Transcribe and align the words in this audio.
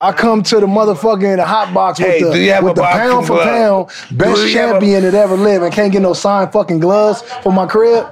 I 0.00 0.12
come 0.12 0.42
to 0.42 0.60
the 0.60 0.66
motherfucking 0.66 1.42
hot 1.42 1.72
box 1.72 1.98
Hey, 1.98 2.22
with 2.22 2.34
do 2.34 2.38
you 2.38 2.46
the, 2.46 2.52
have 2.52 2.64
with 2.64 2.72
a 2.72 2.74
the 2.76 2.82
pound 2.82 3.26
for 3.26 3.36
glove? 3.36 3.46
pound 3.46 4.18
best 4.18 4.36
Do 4.36 4.46
you 4.48 4.58
have 4.58 4.68
a- 4.68 4.72
champion 4.72 5.02
that 5.04 5.14
ever 5.14 5.36
lived 5.36 5.64
and 5.64 5.72
can't 5.72 5.90
get 5.90 6.02
no 6.02 6.12
signed 6.12 6.52
fucking 6.52 6.80
gloves 6.80 7.22
for 7.42 7.50
my 7.50 7.66
crib. 7.66 8.06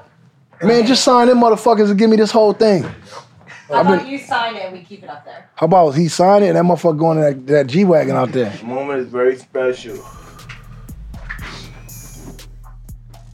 Man, 0.62 0.86
just 0.86 1.04
sign 1.04 1.28
them 1.28 1.40
motherfuckers 1.40 1.90
and 1.90 1.98
give 1.98 2.08
me 2.08 2.16
this 2.16 2.30
whole 2.30 2.54
thing. 2.54 2.84
How 3.68 3.80
about 3.82 4.06
you 4.08 4.18
sign 4.18 4.56
it 4.56 4.62
and 4.64 4.72
we 4.78 4.82
keep 4.82 5.02
it 5.02 5.10
up 5.10 5.26
there? 5.26 5.50
How 5.56 5.66
about 5.66 5.90
he 5.90 6.08
sign 6.08 6.42
it 6.42 6.48
and 6.48 6.56
that 6.56 6.64
motherfucker 6.64 6.98
going 6.98 7.18
to 7.18 7.22
that, 7.24 7.46
that 7.48 7.66
G 7.66 7.84
Wagon 7.84 8.16
out 8.16 8.32
there? 8.32 8.48
The 8.50 8.64
moment 8.64 9.00
is 9.00 9.08
very 9.08 9.36
special. 9.36 9.96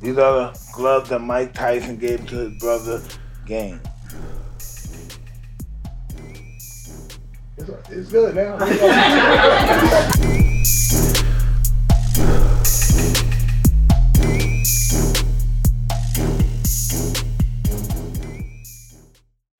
These 0.02 0.18
are 0.18 0.50
the 0.52 0.58
gloves 0.72 1.10
that 1.10 1.20
Mike 1.20 1.52
Tyson 1.54 1.98
gave 1.98 2.26
to 2.28 2.34
his 2.48 2.58
brother 2.58 3.00
Game. 3.46 3.80
It's 7.90 8.10
good 8.10 8.34
now. 8.34 8.58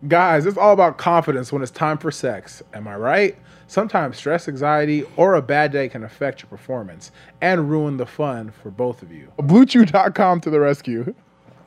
Guys, 0.09 0.47
it's 0.47 0.57
all 0.57 0.73
about 0.73 0.97
confidence 0.99 1.53
when 1.53 1.63
it's 1.63 1.71
time 1.71 1.99
for 1.99 2.11
sex. 2.11 2.63
Am 2.73 2.89
I 2.89 2.97
right? 2.97 3.37
Sometimes 3.67 4.17
stress, 4.17 4.49
anxiety, 4.49 5.05
or 5.17 5.35
a 5.35 5.43
bad 5.43 5.71
day 5.71 5.89
can 5.89 6.03
affect 6.03 6.43
your 6.43 6.49
performance 6.49 7.13
and 7.41 7.71
ruin 7.71 7.97
the 7.99 8.07
fun 8.07 8.51
for 8.51 8.71
both 8.71 9.03
of 9.03 9.13
you. 9.13 9.31
BlueChew.com 9.39 10.41
to 10.41 10.51
the 10.51 10.59
rescue. 10.59 11.15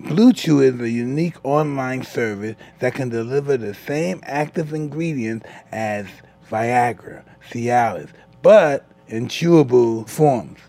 Blue 0.03 0.34
Chew 0.34 0.59
is 0.59 0.80
a 0.81 0.89
unique 0.89 1.35
online 1.43 2.03
service 2.03 2.57
that 2.80 2.93
can 2.93 3.07
deliver 3.07 3.55
the 3.55 3.73
same 3.73 4.20
active 4.23 4.73
ingredients 4.73 5.45
as 5.71 6.07
Viagra, 6.52 7.23
Cialis, 7.49 8.09
but 8.41 8.85
in 9.07 9.27
chewable 9.27 10.07
forms. 10.07 10.59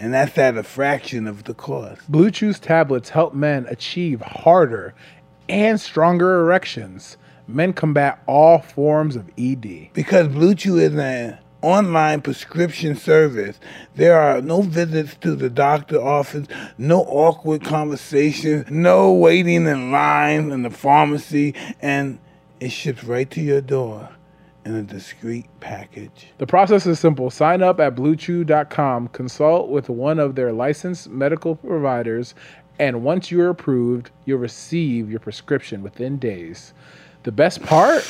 And 0.00 0.14
that's 0.14 0.36
at 0.38 0.56
a 0.56 0.62
fraction 0.62 1.26
of 1.26 1.44
the 1.44 1.52
cost. 1.52 2.10
Blue 2.10 2.30
Chew's 2.30 2.58
tablets 2.58 3.10
help 3.10 3.34
men 3.34 3.66
achieve 3.68 4.22
harder 4.22 4.94
and 5.48 5.78
stronger 5.78 6.40
erections. 6.40 7.18
Men 7.46 7.74
combat 7.74 8.22
all 8.26 8.60
forms 8.60 9.14
of 9.14 9.30
ED. 9.36 9.90
Because 9.92 10.28
Blue 10.28 10.54
Chew 10.54 10.78
is 10.78 10.94
an 10.94 11.38
online 11.64 12.20
prescription 12.20 12.94
service, 12.94 13.58
there 13.94 14.20
are 14.20 14.40
no 14.40 14.62
visits 14.62 15.16
to 15.22 15.34
the 15.34 15.48
doctor 15.48 16.00
office, 16.00 16.46
no 16.78 17.00
awkward 17.02 17.64
conversations, 17.64 18.70
no 18.70 19.12
waiting 19.12 19.66
in 19.66 19.90
line 19.90 20.50
in 20.52 20.62
the 20.62 20.70
pharmacy, 20.70 21.54
and 21.80 22.18
it 22.60 22.70
ships 22.70 23.02
right 23.04 23.30
to 23.30 23.40
your 23.40 23.60
door 23.60 24.10
in 24.64 24.74
a 24.74 24.82
discreet 24.82 25.46
package. 25.60 26.32
The 26.38 26.46
process 26.46 26.86
is 26.86 26.98
simple. 26.98 27.30
Sign 27.30 27.62
up 27.62 27.80
at 27.80 27.94
bluechew.com, 27.94 29.08
consult 29.08 29.68
with 29.68 29.88
one 29.88 30.18
of 30.18 30.34
their 30.34 30.52
licensed 30.52 31.08
medical 31.08 31.56
providers, 31.56 32.34
and 32.78 33.04
once 33.04 33.30
you're 33.30 33.50
approved, 33.50 34.10
you'll 34.24 34.38
receive 34.38 35.10
your 35.10 35.20
prescription 35.20 35.82
within 35.82 36.18
days. 36.18 36.74
The 37.22 37.32
best 37.32 37.62
part? 37.62 38.04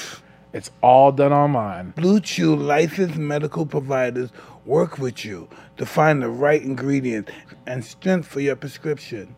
It's 0.55 0.70
all 0.83 1.10
done 1.10 1.33
online. 1.33 1.91
Blue 1.97 2.20
Chew 2.20 2.55
licensed 2.55 3.16
medical 3.16 3.66
providers 3.66 4.30
work 4.64 4.98
with 4.98 5.24
you 5.24 5.48
to 5.78 5.84
find 5.84 6.22
the 6.22 6.28
right 6.28 6.62
ingredients 6.62 7.33
and 7.66 7.84
strength 7.84 8.28
for 8.28 8.38
your 8.38 8.55
prescription. 8.55 9.34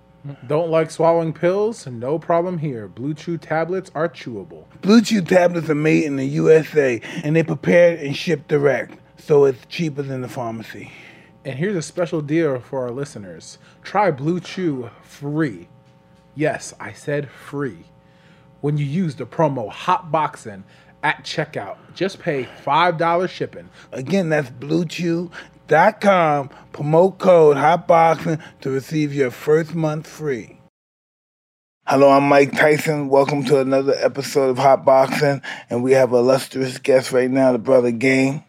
Don't 0.46 0.70
like 0.70 0.90
swallowing 0.90 1.32
pills? 1.32 1.86
No 1.86 2.18
problem 2.18 2.58
here. 2.58 2.86
Blue 2.86 3.14
Chew 3.14 3.38
tablets 3.38 3.90
are 3.94 4.10
chewable. 4.10 4.64
Blue 4.82 5.00
Chew 5.00 5.22
tablets 5.22 5.70
are 5.70 5.74
made 5.74 6.04
in 6.04 6.16
the 6.16 6.26
USA 6.26 7.00
and 7.24 7.34
they 7.34 7.42
prepared 7.42 7.98
and 8.00 8.14
shipped 8.14 8.48
direct, 8.48 8.98
so 9.16 9.46
it's 9.46 9.64
cheaper 9.70 10.02
than 10.02 10.20
the 10.20 10.28
pharmacy. 10.28 10.92
And 11.46 11.58
here's 11.58 11.76
a 11.76 11.82
special 11.82 12.20
deal 12.20 12.60
for 12.60 12.82
our 12.82 12.90
listeners. 12.90 13.56
Try 13.82 14.10
Blue 14.10 14.38
Chew 14.38 14.90
free. 15.00 15.68
Yes, 16.34 16.74
I 16.78 16.92
said 16.92 17.30
free. 17.30 17.86
When 18.62 18.78
you 18.78 18.84
use 18.84 19.14
the 19.14 19.26
promo 19.26 19.70
HOTBOXIN 19.70 20.64
at 21.02 21.24
checkout, 21.24 21.76
just 21.94 22.20
pay 22.20 22.48
$5 22.64 23.28
shipping. 23.28 23.68
Again, 23.92 24.28
that's 24.28 24.50
bluechew.com, 24.50 26.50
promote 26.72 27.18
code 27.18 27.56
HOTBOXIN 27.56 28.42
to 28.60 28.70
receive 28.70 29.14
your 29.14 29.30
first 29.30 29.74
month 29.74 30.06
free. 30.06 30.60
Hello, 31.86 32.10
I'm 32.10 32.24
Mike 32.24 32.52
Tyson. 32.52 33.08
Welcome 33.08 33.44
to 33.44 33.60
another 33.60 33.94
episode 34.00 34.50
of 34.50 34.58
Hot 34.58 34.84
Boxing, 34.84 35.40
and 35.70 35.84
we 35.84 35.92
have 35.92 36.12
a 36.12 36.16
illustrious 36.16 36.78
guest 36.78 37.12
right 37.12 37.30
now, 37.30 37.52
the 37.52 37.58
brother 37.58 37.92
Game. 37.92 38.42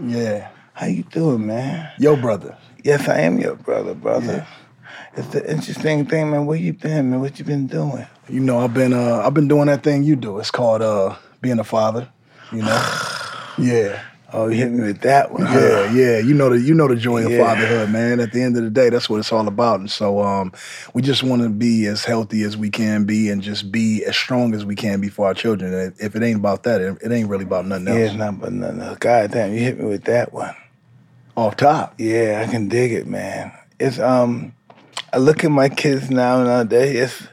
Yeah. 0.00 0.48
How 0.74 0.86
you 0.86 1.04
doing, 1.04 1.46
man? 1.46 1.92
Yo, 1.98 2.16
brother. 2.16 2.58
Yes, 2.82 3.08
I 3.08 3.20
am 3.20 3.38
your 3.38 3.54
brother, 3.54 3.94
brother. 3.94 4.46
It's 5.14 5.28
the 5.28 5.48
interesting 5.48 6.06
thing, 6.06 6.30
man. 6.30 6.46
Where 6.46 6.58
you 6.58 6.72
been, 6.72 7.10
man? 7.10 7.20
What 7.20 7.38
you 7.38 7.44
been 7.44 7.66
doing? 7.66 8.06
You 8.28 8.40
know, 8.40 8.60
I've 8.60 8.72
been 8.72 8.94
uh 8.94 9.22
I've 9.24 9.34
been 9.34 9.46
doing 9.46 9.66
that 9.66 9.82
thing 9.82 10.02
you 10.02 10.16
do. 10.16 10.38
It's 10.38 10.50
called 10.50 10.82
uh 10.82 11.16
being 11.42 11.58
a 11.58 11.64
father. 11.64 12.08
You 12.52 12.62
know? 12.62 12.98
yeah. 13.58 14.02
Oh, 14.34 14.48
you 14.48 14.56
hit 14.56 14.70
me 14.72 14.80
with 14.86 15.02
that 15.02 15.30
one. 15.30 15.42
huh? 15.44 15.58
Yeah, 15.58 15.92
yeah. 15.92 16.18
You 16.18 16.32
know 16.32 16.48
the 16.48 16.58
you 16.58 16.72
know 16.72 16.88
the 16.88 16.96
joy 16.96 17.26
of 17.26 17.32
Yeah. 17.32 17.38
fatherhood, 17.38 17.90
man. 17.90 18.18
At 18.18 18.32
the 18.32 18.40
end 18.42 18.56
of 18.56 18.64
the 18.64 18.70
day, 18.70 18.88
that's 18.88 19.10
what 19.10 19.18
it's 19.18 19.30
all 19.30 19.46
about. 19.46 19.80
And 19.80 19.90
so 19.90 20.22
um 20.22 20.52
we 20.94 21.02
just 21.02 21.22
want 21.22 21.42
to 21.42 21.50
be 21.50 21.84
as 21.86 22.04
healthy 22.06 22.42
as 22.42 22.56
we 22.56 22.70
can 22.70 23.04
be 23.04 23.28
and 23.28 23.42
just 23.42 23.70
be 23.70 24.02
as 24.06 24.16
strong 24.16 24.54
as 24.54 24.64
we 24.64 24.74
can 24.74 25.02
be 25.02 25.10
for 25.10 25.26
our 25.26 25.34
children. 25.34 25.74
And 25.74 25.92
if 25.98 26.16
it 26.16 26.22
ain't 26.22 26.38
about 26.38 26.62
that, 26.62 26.80
it, 26.80 26.96
it 27.02 27.12
ain't 27.12 27.28
really 27.28 27.44
about 27.44 27.66
nothing 27.66 27.88
Yeah, 27.88 27.94
else. 27.94 28.08
it's 28.08 28.14
not 28.16 28.40
but 28.40 28.52
nothing 28.54 28.80
else. 28.80 28.96
God 28.98 29.32
damn, 29.32 29.52
you 29.52 29.60
hit 29.60 29.78
me 29.78 29.84
with 29.84 30.04
that 30.04 30.32
one. 30.32 30.54
Off 31.36 31.56
top. 31.56 31.94
Yeah, 31.98 32.42
I 32.46 32.50
can 32.50 32.68
dig 32.68 32.92
it, 32.92 33.06
man. 33.06 33.52
It's 33.78 33.98
um, 33.98 34.54
I 35.12 35.18
look 35.18 35.44
at 35.44 35.50
my 35.50 35.68
kids 35.68 36.10
now 36.10 36.42
nowadays. 36.42 36.94
It's 37.20 37.28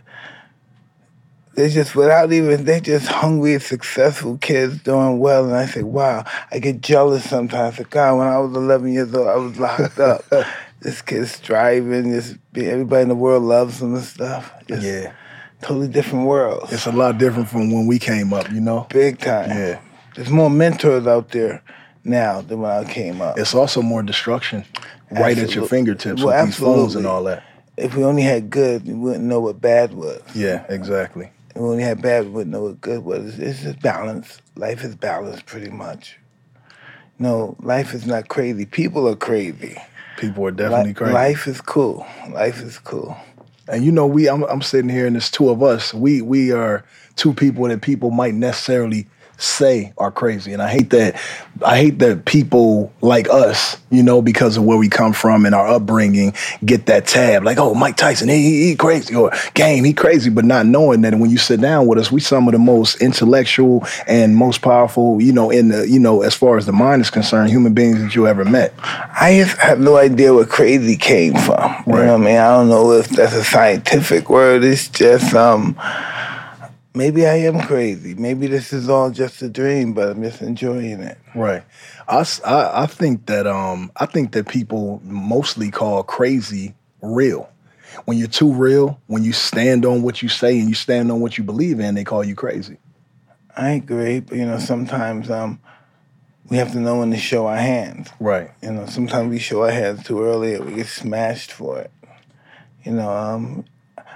they 1.59 1.67
just 1.69 1.93
without 1.93 2.31
even 2.31 2.63
they 2.63 2.79
just 2.79 3.07
hungry, 3.07 3.59
successful 3.59 4.37
kids 4.37 4.77
doing 4.81 5.19
well, 5.19 5.43
and 5.43 5.53
I 5.53 5.65
say, 5.65 5.83
wow. 5.83 6.23
I 6.51 6.59
get 6.59 6.79
jealous 6.79 7.29
sometimes. 7.29 7.77
Like, 7.77 7.89
God, 7.89 8.17
when 8.17 8.27
I 8.27 8.37
was 8.39 8.55
11 8.55 8.93
years 8.93 9.13
old, 9.13 9.27
I 9.27 9.35
was 9.35 9.59
locked 9.59 9.99
up. 9.99 10.23
this 10.79 11.01
kid's 11.01 11.31
striving. 11.31 12.13
Just 12.13 12.37
everybody 12.55 13.01
in 13.03 13.09
the 13.09 13.15
world 13.15 13.43
loves 13.43 13.81
him 13.81 13.93
and 13.95 14.03
stuff. 14.05 14.53
Just 14.69 14.83
Yeah. 14.83 15.11
totally 15.61 15.89
different 15.89 16.27
world. 16.27 16.69
It's 16.71 16.85
a 16.85 16.93
lot 16.93 17.17
different 17.17 17.49
from 17.49 17.73
when 17.73 17.87
we 17.87 17.99
came 17.99 18.31
up, 18.31 18.49
you 18.49 18.61
know? 18.61 18.87
Big 18.89 19.19
time. 19.19 19.49
Yeah. 19.49 19.79
There's 20.15 20.29
more 20.29 20.49
mentors 20.49 21.07
out 21.07 21.31
there 21.31 21.61
now 22.05 22.39
than 22.39 22.61
when 22.61 22.71
I 22.71 22.85
came 22.85 23.21
up. 23.21 23.37
It's 23.37 23.53
also 23.53 23.81
more 23.81 24.01
destruction 24.01 24.63
right 25.11 25.37
at 25.37 25.53
your 25.55 25.65
fingertips 25.67 26.23
Well, 26.23 26.37
with 26.37 26.45
these 26.45 26.55
phones 26.57 26.95
and 26.95 27.05
absolutely. 27.05 27.09
all 27.11 27.23
that. 27.25 27.43
if 27.75 27.95
we 27.97 28.05
only 28.05 28.21
had 28.21 28.49
good, 28.49 28.85
we 28.87 28.93
wouldn't 28.93 29.25
know 29.25 29.41
what 29.41 29.59
bad 29.59 29.93
was. 29.93 30.21
Yeah, 30.33 30.63
exactly. 30.69 31.31
If 31.49 31.55
we 31.55 31.67
only 31.67 31.83
had 31.83 32.01
bad, 32.01 32.25
we 32.25 32.31
wouldn't 32.31 32.51
know 32.51 32.63
what 32.63 32.81
good 32.81 33.03
was. 33.03 33.25
It's, 33.25 33.37
it's 33.39 33.63
just 33.63 33.81
balance. 33.81 34.41
Life 34.55 34.83
is 34.83 34.95
balance, 34.95 35.41
pretty 35.41 35.69
much. 35.69 36.17
No, 37.17 37.55
life 37.61 37.93
is 37.93 38.05
not 38.05 38.29
crazy. 38.29 38.65
People 38.65 39.07
are 39.07 39.15
crazy. 39.15 39.77
People 40.17 40.47
are 40.47 40.51
definitely 40.51 40.89
Li- 40.89 40.93
crazy. 40.93 41.13
Life 41.13 41.47
is 41.47 41.61
cool. 41.61 42.05
Life 42.31 42.61
is 42.61 42.79
cool. 42.79 43.17
And 43.67 43.83
you 43.83 43.91
know, 43.91 44.07
we 44.07 44.27
I'm, 44.29 44.43
I'm 44.43 44.61
sitting 44.61 44.89
here 44.89 45.05
and 45.05 45.15
there's 45.15 45.29
two 45.29 45.49
of 45.49 45.61
us. 45.61 45.93
We 45.93 46.21
we 46.21 46.51
are 46.51 46.83
two 47.15 47.33
people 47.33 47.67
that 47.67 47.81
people 47.81 48.09
might 48.09 48.33
necessarily 48.33 49.07
say 49.39 49.93
are 49.97 50.11
crazy. 50.11 50.53
And 50.53 50.61
I 50.61 50.69
hate 50.69 50.89
that 50.91 51.19
I 51.65 51.77
hate 51.77 51.99
that 51.99 52.25
people 52.25 52.91
like 53.01 53.29
us, 53.29 53.77
you 53.89 54.03
know, 54.03 54.21
because 54.21 54.57
of 54.57 54.63
where 54.63 54.77
we 54.77 54.87
come 54.87 55.13
from 55.13 55.45
and 55.45 55.53
our 55.53 55.67
upbringing, 55.67 56.33
get 56.63 56.85
that 56.85 57.05
tab. 57.05 57.43
Like, 57.43 57.57
oh, 57.57 57.73
Mike 57.73 57.97
Tyson, 57.97 58.29
he, 58.29 58.69
he, 58.69 58.75
crazy, 58.75 59.13
or 59.13 59.31
game, 59.55 59.83
he 59.83 59.93
crazy, 59.93 60.29
but 60.29 60.45
not 60.45 60.65
knowing 60.65 61.01
that 61.01 61.15
when 61.15 61.29
you 61.29 61.37
sit 61.37 61.59
down 61.59 61.87
with 61.87 61.99
us, 61.99 62.11
we 62.11 62.21
some 62.21 62.47
of 62.47 62.53
the 62.53 62.59
most 62.59 63.01
intellectual 63.01 63.85
and 64.07 64.35
most 64.35 64.61
powerful, 64.61 65.21
you 65.21 65.33
know, 65.33 65.49
in 65.49 65.69
the, 65.69 65.87
you 65.87 65.99
know, 65.99 66.21
as 66.21 66.33
far 66.33 66.57
as 66.57 66.65
the 66.65 66.71
mind 66.71 67.01
is 67.01 67.09
concerned, 67.09 67.49
human 67.49 67.73
beings 67.73 68.01
that 68.01 68.15
you 68.15 68.27
ever 68.27 68.45
met. 68.45 68.73
I 68.83 69.45
have 69.59 69.79
no 69.79 69.97
idea 69.97 70.33
where 70.33 70.45
crazy 70.45 70.95
came 70.95 71.33
from. 71.33 71.83
You 71.87 71.93
know 71.93 72.17
what 72.17 72.21
I 72.21 72.25
mean? 72.25 72.37
I 72.37 72.53
don't 72.53 72.69
know 72.69 72.91
if 72.93 73.09
that's 73.09 73.33
a 73.33 73.43
scientific 73.43 74.29
word. 74.29 74.63
It's 74.63 74.87
just 74.87 75.33
um 75.33 75.75
maybe 76.93 77.25
I 77.25 77.35
am 77.35 77.61
crazy. 77.61 78.13
Maybe 78.15 78.47
this 78.47 78.73
is 78.73 78.89
all 78.89 79.11
just 79.11 79.41
a 79.41 79.49
dream, 79.49 79.93
but 79.93 80.09
I'm 80.09 80.23
just 80.23 80.41
enjoying 80.41 81.01
it. 81.01 81.17
Right. 81.35 81.63
I, 82.07 82.25
I- 82.45 82.83
I 82.83 82.85
think 82.85 83.25
that 83.27 83.47
um 83.47 83.91
I 83.97 84.05
think 84.05 84.31
that 84.33 84.47
people 84.47 85.01
mostly 85.03 85.71
call 85.71 86.03
crazy 86.03 86.75
real. 87.01 87.49
When 88.05 88.17
you're 88.17 88.27
too 88.27 88.53
real, 88.53 88.99
when 89.07 89.23
you 89.23 89.33
stand 89.33 89.85
on 89.85 90.03
what 90.03 90.21
you 90.21 90.29
say 90.29 90.59
and 90.59 90.69
you 90.69 90.75
stand 90.75 91.11
on 91.11 91.21
what 91.21 91.37
you 91.37 91.43
believe 91.43 91.79
in, 91.79 91.95
they 91.95 92.03
call 92.03 92.23
you 92.23 92.35
crazy. 92.35 92.77
I 93.57 93.71
agree, 93.71 94.19
but 94.19 94.37
you 94.37 94.45
know, 94.45 94.59
sometimes 94.59 95.29
um 95.29 95.59
we 96.49 96.57
have 96.57 96.71
to 96.71 96.79
know 96.79 96.99
when 96.99 97.11
to 97.11 97.17
show 97.17 97.45
our 97.47 97.57
hands. 97.57 98.09
Right. 98.19 98.49
You 98.61 98.71
know, 98.71 98.85
sometimes 98.87 99.29
we 99.29 99.39
show 99.39 99.63
our 99.63 99.71
hands 99.71 100.03
too 100.03 100.23
early 100.23 100.55
and 100.55 100.65
we 100.65 100.75
get 100.75 100.87
smashed 100.87 101.51
for 101.51 101.79
it. 101.79 101.91
You 102.83 102.93
know, 102.93 103.09
um, 103.11 103.65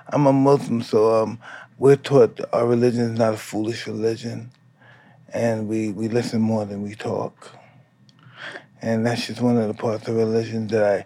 I'm 0.07 0.25
a 0.25 0.33
Muslim, 0.33 0.81
so 0.81 1.21
um, 1.21 1.39
we're 1.77 1.95
taught 1.95 2.39
our 2.53 2.67
religion 2.67 3.01
is 3.13 3.19
not 3.19 3.33
a 3.33 3.37
foolish 3.37 3.87
religion. 3.87 4.51
and 5.33 5.67
we, 5.67 5.91
we 5.91 6.07
listen 6.07 6.41
more 6.41 6.65
than 6.65 6.83
we 6.83 6.95
talk. 6.95 7.55
And 8.81 9.05
that's 9.05 9.27
just 9.27 9.41
one 9.41 9.57
of 9.57 9.67
the 9.67 9.73
parts 9.73 10.07
of 10.07 10.15
religion 10.15 10.67
that 10.67 10.83
I 10.83 11.05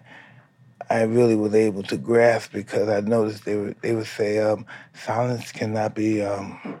I 0.90 1.02
really 1.02 1.36
was 1.36 1.54
able 1.54 1.82
to 1.84 1.98
grasp 1.98 2.52
because 2.52 2.88
I 2.88 3.00
noticed 3.00 3.44
they 3.44 3.56
would 3.56 3.76
they 3.82 3.94
would 3.94 4.06
say 4.06 4.38
um, 4.38 4.66
silence 4.94 5.52
cannot 5.52 5.94
be 5.94 6.22
um, 6.22 6.80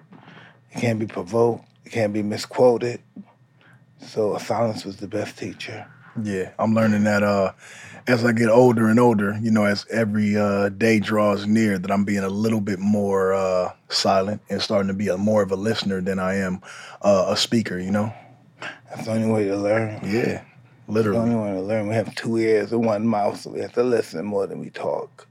it 0.72 0.80
can't 0.80 0.98
be 0.98 1.06
provoked, 1.06 1.64
it 1.84 1.90
can't 1.90 2.12
be 2.12 2.22
misquoted. 2.22 3.00
So 4.00 4.36
silence 4.38 4.84
was 4.84 4.96
the 4.96 5.08
best 5.08 5.38
teacher. 5.38 5.86
Yeah, 6.22 6.50
I'm 6.58 6.74
learning 6.74 7.04
that 7.04 7.22
uh, 7.22 7.52
as 8.06 8.24
I 8.24 8.32
get 8.32 8.48
older 8.48 8.88
and 8.88 8.98
older, 8.98 9.38
you 9.42 9.50
know, 9.50 9.64
as 9.64 9.86
every 9.90 10.36
uh, 10.36 10.70
day 10.70 10.98
draws 10.98 11.46
near, 11.46 11.78
that 11.78 11.90
I'm 11.90 12.04
being 12.04 12.24
a 12.24 12.28
little 12.28 12.60
bit 12.60 12.78
more 12.78 13.34
uh, 13.34 13.72
silent 13.88 14.40
and 14.48 14.62
starting 14.62 14.88
to 14.88 14.94
be 14.94 15.08
a 15.08 15.18
more 15.18 15.42
of 15.42 15.52
a 15.52 15.56
listener 15.56 16.00
than 16.00 16.18
I 16.18 16.36
am 16.36 16.62
uh, 17.02 17.26
a 17.28 17.36
speaker. 17.36 17.78
You 17.78 17.90
know. 17.90 18.12
That's 18.88 19.04
the 19.04 19.12
only 19.12 19.30
way 19.30 19.44
to 19.46 19.56
learn. 19.56 20.00
Yeah, 20.02 20.42
literally. 20.88 21.28
The 21.28 21.36
only 21.36 21.50
way 21.50 21.56
to 21.58 21.62
learn. 21.62 21.88
We 21.88 21.94
have 21.94 22.14
two 22.14 22.38
ears 22.38 22.72
and 22.72 22.84
one 22.84 23.06
mouth, 23.06 23.40
so 23.40 23.50
we 23.50 23.60
have 23.60 23.72
to 23.74 23.82
listen 23.82 24.24
more 24.24 24.46
than 24.46 24.58
we 24.58 24.70
talk. 24.70 25.26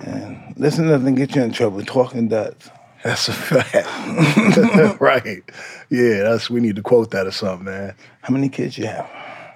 And 0.00 0.54
listen 0.56 0.88
doesn't 0.88 1.16
get 1.16 1.34
you 1.34 1.42
in 1.42 1.52
trouble. 1.52 1.82
Talking 1.84 2.28
does. 2.28 2.54
That's 3.02 3.28
a 3.28 3.32
fact. 3.32 5.00
right. 5.00 5.42
Yeah, 5.90 6.22
that's 6.22 6.48
we 6.48 6.60
need 6.60 6.76
to 6.76 6.82
quote 6.82 7.10
that 7.10 7.26
or 7.26 7.30
something, 7.32 7.64
man. 7.64 7.94
How 8.22 8.32
many 8.32 8.48
kids 8.48 8.78
you 8.78 8.86
have? 8.86 9.10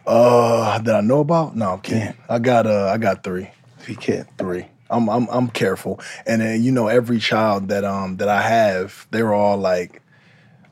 Uh, 0.07 0.79
that 0.79 0.95
I 0.95 1.01
know 1.01 1.21
about? 1.21 1.57
No, 1.57 1.73
I'm 1.73 1.81
kidding. 1.81 2.15
I 2.29 2.39
got 2.39 2.67
uh, 2.67 2.87
I 2.87 2.99
got 2.99 3.23
three. 3.23 3.51
Three 3.79 3.97
kids. 3.97 4.29
three. 4.39 4.67
I'm 4.91 5.09
I'm 5.09 5.27
I'm 5.29 5.49
careful, 5.49 6.01
and 6.27 6.43
then 6.43 6.63
you 6.63 6.71
know 6.71 6.89
every 6.89 7.19
child 7.19 7.69
that 7.69 7.85
um 7.85 8.19
that 8.19 8.29
I 8.29 8.43
have, 8.43 9.07
they're 9.11 9.33
all 9.33 9.57
like 9.57 10.03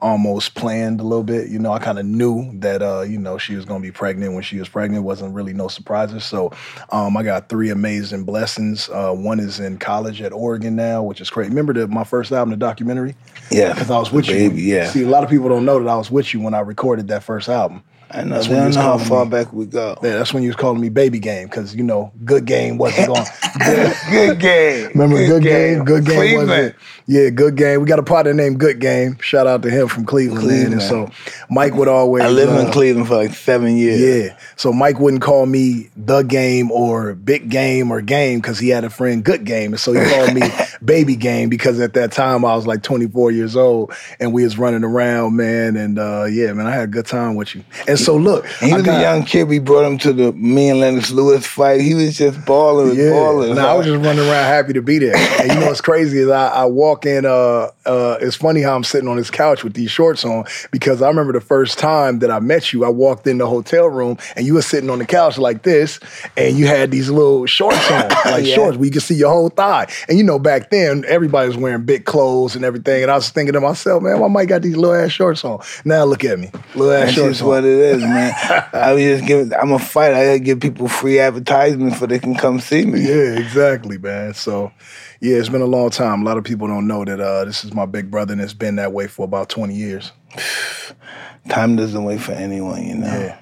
almost 0.02 0.54
planned 0.54 1.00
a 1.00 1.02
little 1.02 1.24
bit. 1.24 1.48
You 1.48 1.58
know, 1.58 1.72
I 1.72 1.78
kind 1.78 1.98
of 1.98 2.06
knew 2.06 2.50
that 2.60 2.82
uh 2.82 3.00
you 3.02 3.18
know 3.18 3.38
she 3.38 3.56
was 3.56 3.64
gonna 3.64 3.80
be 3.80 3.90
pregnant 3.90 4.34
when 4.34 4.42
she 4.42 4.58
was 4.58 4.68
pregnant. 4.68 5.04
wasn't 5.04 5.34
really 5.34 5.54
no 5.54 5.68
surprises. 5.68 6.24
So, 6.24 6.52
um, 6.90 7.16
I 7.16 7.22
got 7.22 7.48
three 7.48 7.70
amazing 7.70 8.24
blessings. 8.24 8.88
Uh, 8.90 9.12
one 9.12 9.40
is 9.40 9.58
in 9.58 9.78
college 9.78 10.20
at 10.20 10.32
Oregon 10.32 10.76
now, 10.76 11.02
which 11.02 11.20
is 11.20 11.30
great. 11.30 11.48
Remember 11.48 11.72
the, 11.72 11.88
my 11.88 12.04
first 12.04 12.30
album, 12.30 12.50
the 12.50 12.56
documentary? 12.56 13.16
Yeah. 13.50 13.72
Because 13.72 13.90
I 13.90 13.98
was 13.98 14.12
with 14.12 14.28
you. 14.28 14.50
Yeah. 14.50 14.90
See, 14.90 15.02
a 15.02 15.08
lot 15.08 15.24
of 15.24 15.30
people 15.30 15.48
don't 15.48 15.64
know 15.64 15.78
that 15.78 15.88
I 15.88 15.96
was 15.96 16.10
with 16.10 16.34
you 16.34 16.40
when 16.40 16.54
I 16.54 16.60
recorded 16.60 17.08
that 17.08 17.22
first 17.22 17.48
album. 17.48 17.82
I 18.10 18.24
know. 18.24 18.36
That's 18.36 18.48
They 18.48 18.54
when 18.54 18.58
don't 18.58 18.66
you 18.66 18.68
was 18.68 18.76
know 18.76 18.82
how 18.82 18.98
calling 18.98 19.02
um, 19.02 19.08
far 19.08 19.24
me. 19.24 19.26
back 19.26 19.52
we 19.52 19.66
go. 19.66 19.96
Yeah, 20.02 20.16
that's 20.18 20.34
when 20.34 20.42
you 20.42 20.48
was 20.48 20.56
calling 20.56 20.80
me 20.80 20.88
baby 20.88 21.18
game 21.18 21.48
because 21.48 21.74
you 21.74 21.82
know 21.84 22.12
good 22.24 22.44
game 22.44 22.76
wasn't 22.78 23.06
going. 23.14 23.26
Good 24.10 24.40
game. 24.40 24.88
Remember 24.94 25.24
good, 25.24 25.42
game? 25.42 25.84
Good 25.84 26.04
game 26.06 26.16
Cleveland. 26.16 26.48
wasn't. 26.48 26.76
Yeah, 27.12 27.28
good 27.30 27.56
game. 27.56 27.80
We 27.80 27.88
got 27.88 27.98
a 27.98 28.04
partner 28.04 28.32
named 28.32 28.60
Good 28.60 28.78
Game. 28.78 29.18
Shout 29.20 29.48
out 29.48 29.62
to 29.62 29.70
him 29.70 29.88
from 29.88 30.04
Cleveland. 30.04 30.46
man. 30.46 30.72
And 30.74 30.80
so 30.82 31.10
Mike 31.50 31.74
would 31.74 31.88
always. 31.88 32.22
I 32.22 32.28
lived 32.28 32.52
in 32.52 32.66
uh, 32.68 32.72
Cleveland 32.72 33.08
for 33.08 33.16
like 33.16 33.34
seven 33.34 33.76
years. 33.76 34.00
Yeah. 34.28 34.38
So 34.54 34.72
Mike 34.72 35.00
wouldn't 35.00 35.20
call 35.20 35.44
me 35.46 35.90
the 35.96 36.22
game 36.22 36.70
or 36.70 37.14
big 37.16 37.48
game 37.50 37.90
or 37.90 38.00
game 38.00 38.38
because 38.40 38.60
he 38.60 38.68
had 38.68 38.84
a 38.84 38.90
friend 38.90 39.24
Good 39.24 39.44
Game, 39.44 39.72
and 39.72 39.80
so 39.80 39.92
he 39.92 40.08
called 40.08 40.34
me 40.34 40.42
Baby 40.84 41.16
Game 41.16 41.48
because 41.48 41.80
at 41.80 41.94
that 41.94 42.12
time 42.12 42.44
I 42.44 42.54
was 42.54 42.64
like 42.68 42.84
24 42.84 43.32
years 43.32 43.56
old 43.56 43.92
and 44.20 44.32
we 44.32 44.44
was 44.44 44.56
running 44.56 44.84
around, 44.84 45.34
man. 45.34 45.76
And 45.76 45.98
uh, 45.98 46.26
yeah, 46.30 46.52
man, 46.52 46.68
I 46.68 46.70
had 46.70 46.84
a 46.84 46.86
good 46.92 47.06
time 47.06 47.34
with 47.34 47.56
you. 47.56 47.64
And 47.88 47.98
so 47.98 48.16
look, 48.16 48.46
he 48.46 48.70
I 48.70 48.76
was 48.76 48.84
got- 48.86 48.98
a 48.98 49.02
young 49.02 49.24
kid. 49.24 49.48
We 49.48 49.58
brought 49.58 49.84
him 49.84 49.98
to 49.98 50.12
the 50.12 50.32
me 50.34 50.68
and 50.70 50.78
Lennox 50.78 51.10
Lewis 51.10 51.44
fight. 51.44 51.80
He 51.80 51.94
was 51.94 52.16
just 52.16 52.44
balling, 52.46 52.96
Yeah, 52.96 53.10
balling. 53.10 53.56
no, 53.56 53.66
I 53.66 53.74
was 53.74 53.84
just 53.86 54.00
running 54.04 54.20
around 54.20 54.44
happy 54.44 54.74
to 54.74 54.82
be 54.82 54.98
there. 54.98 55.16
And 55.16 55.50
you 55.52 55.58
know 55.58 55.66
what's 55.66 55.80
crazy 55.80 56.18
is 56.20 56.28
I, 56.28 56.48
I 56.50 56.64
walk 56.66 56.99
in. 57.06 57.24
Uh, 57.26 57.68
uh, 57.86 58.16
it's 58.20 58.36
funny 58.36 58.62
how 58.62 58.74
I'm 58.76 58.84
sitting 58.84 59.08
on 59.08 59.16
this 59.16 59.30
couch 59.30 59.64
with 59.64 59.74
these 59.74 59.90
shorts 59.90 60.24
on 60.24 60.44
because 60.70 61.02
I 61.02 61.08
remember 61.08 61.32
the 61.32 61.40
first 61.40 61.78
time 61.78 62.20
that 62.20 62.30
I 62.30 62.38
met 62.40 62.72
you. 62.72 62.84
I 62.84 62.88
walked 62.88 63.26
in 63.26 63.38
the 63.38 63.46
hotel 63.46 63.86
room 63.88 64.18
and 64.36 64.46
you 64.46 64.54
were 64.54 64.62
sitting 64.62 64.90
on 64.90 64.98
the 64.98 65.06
couch 65.06 65.38
like 65.38 65.62
this, 65.62 66.00
and 66.36 66.56
you 66.56 66.66
had 66.66 66.90
these 66.90 67.10
little 67.10 67.46
shorts 67.46 67.90
on, 67.90 68.08
like 68.26 68.44
Yeah. 68.46 68.54
shorts 68.54 68.76
where 68.76 68.84
you 68.86 68.90
could 68.92 69.02
see 69.02 69.14
your 69.14 69.30
whole 69.30 69.48
thigh. 69.50 69.86
And 70.08 70.18
you 70.18 70.24
know, 70.24 70.38
back 70.38 70.70
then 70.70 71.04
everybody 71.08 71.48
was 71.48 71.56
wearing 71.56 71.84
big 71.84 72.04
clothes 72.04 72.56
and 72.56 72.64
everything, 72.64 73.02
and 73.02 73.10
I 73.10 73.16
was 73.16 73.30
thinking 73.30 73.52
to 73.54 73.60
myself, 73.60 74.02
man, 74.02 74.18
why 74.20 74.28
Mike 74.28 74.48
got 74.48 74.62
these 74.62 74.76
little 74.76 74.94
ass 74.94 75.10
shorts 75.12 75.44
on? 75.44 75.60
Now 75.84 76.04
look 76.04 76.24
at 76.24 76.38
me, 76.38 76.50
little 76.74 76.92
ass 76.92 77.00
That's 77.06 77.12
shorts 77.12 77.38
just 77.38 77.42
what 77.48 77.64
it 77.64 77.70
is, 77.78 78.02
man. 78.02 78.34
I 78.72 78.92
was 78.92 79.02
just 79.02 79.26
giving. 79.26 79.52
I'm 79.54 79.72
a 79.72 79.78
fighter. 79.78 80.14
I 80.14 80.24
gotta 80.26 80.38
give 80.38 80.60
people 80.60 80.88
free 80.88 81.18
advertisements 81.18 81.98
so 81.98 82.06
they 82.06 82.18
can 82.18 82.34
come 82.34 82.60
see 82.60 82.84
me. 82.86 83.00
Yeah, 83.00 83.38
exactly, 83.38 83.98
man. 83.98 84.34
So, 84.34 84.72
yeah, 85.20 85.36
it's 85.36 85.50
been 85.50 85.60
a 85.60 85.66
long 85.66 85.90
time. 85.90 86.22
A 86.22 86.24
lot 86.24 86.38
of 86.38 86.44
people 86.44 86.66
don't 86.66 86.86
know 86.86 87.04
that 87.04 87.20
uh, 87.20 87.44
this 87.44 87.64
is 87.64 87.74
my 87.74 87.84
big 87.84 88.10
brother, 88.10 88.32
and 88.32 88.40
it's 88.40 88.54
been 88.54 88.76
that 88.76 88.92
way 88.92 89.06
for 89.06 89.24
about 89.24 89.50
20 89.50 89.74
years. 89.74 90.12
Time 91.48 91.76
doesn't 91.76 92.04
wait 92.04 92.20
for 92.20 92.32
anyone, 92.32 92.86
you 92.86 92.94
know. 92.96 93.06
Yeah. 93.06 93.38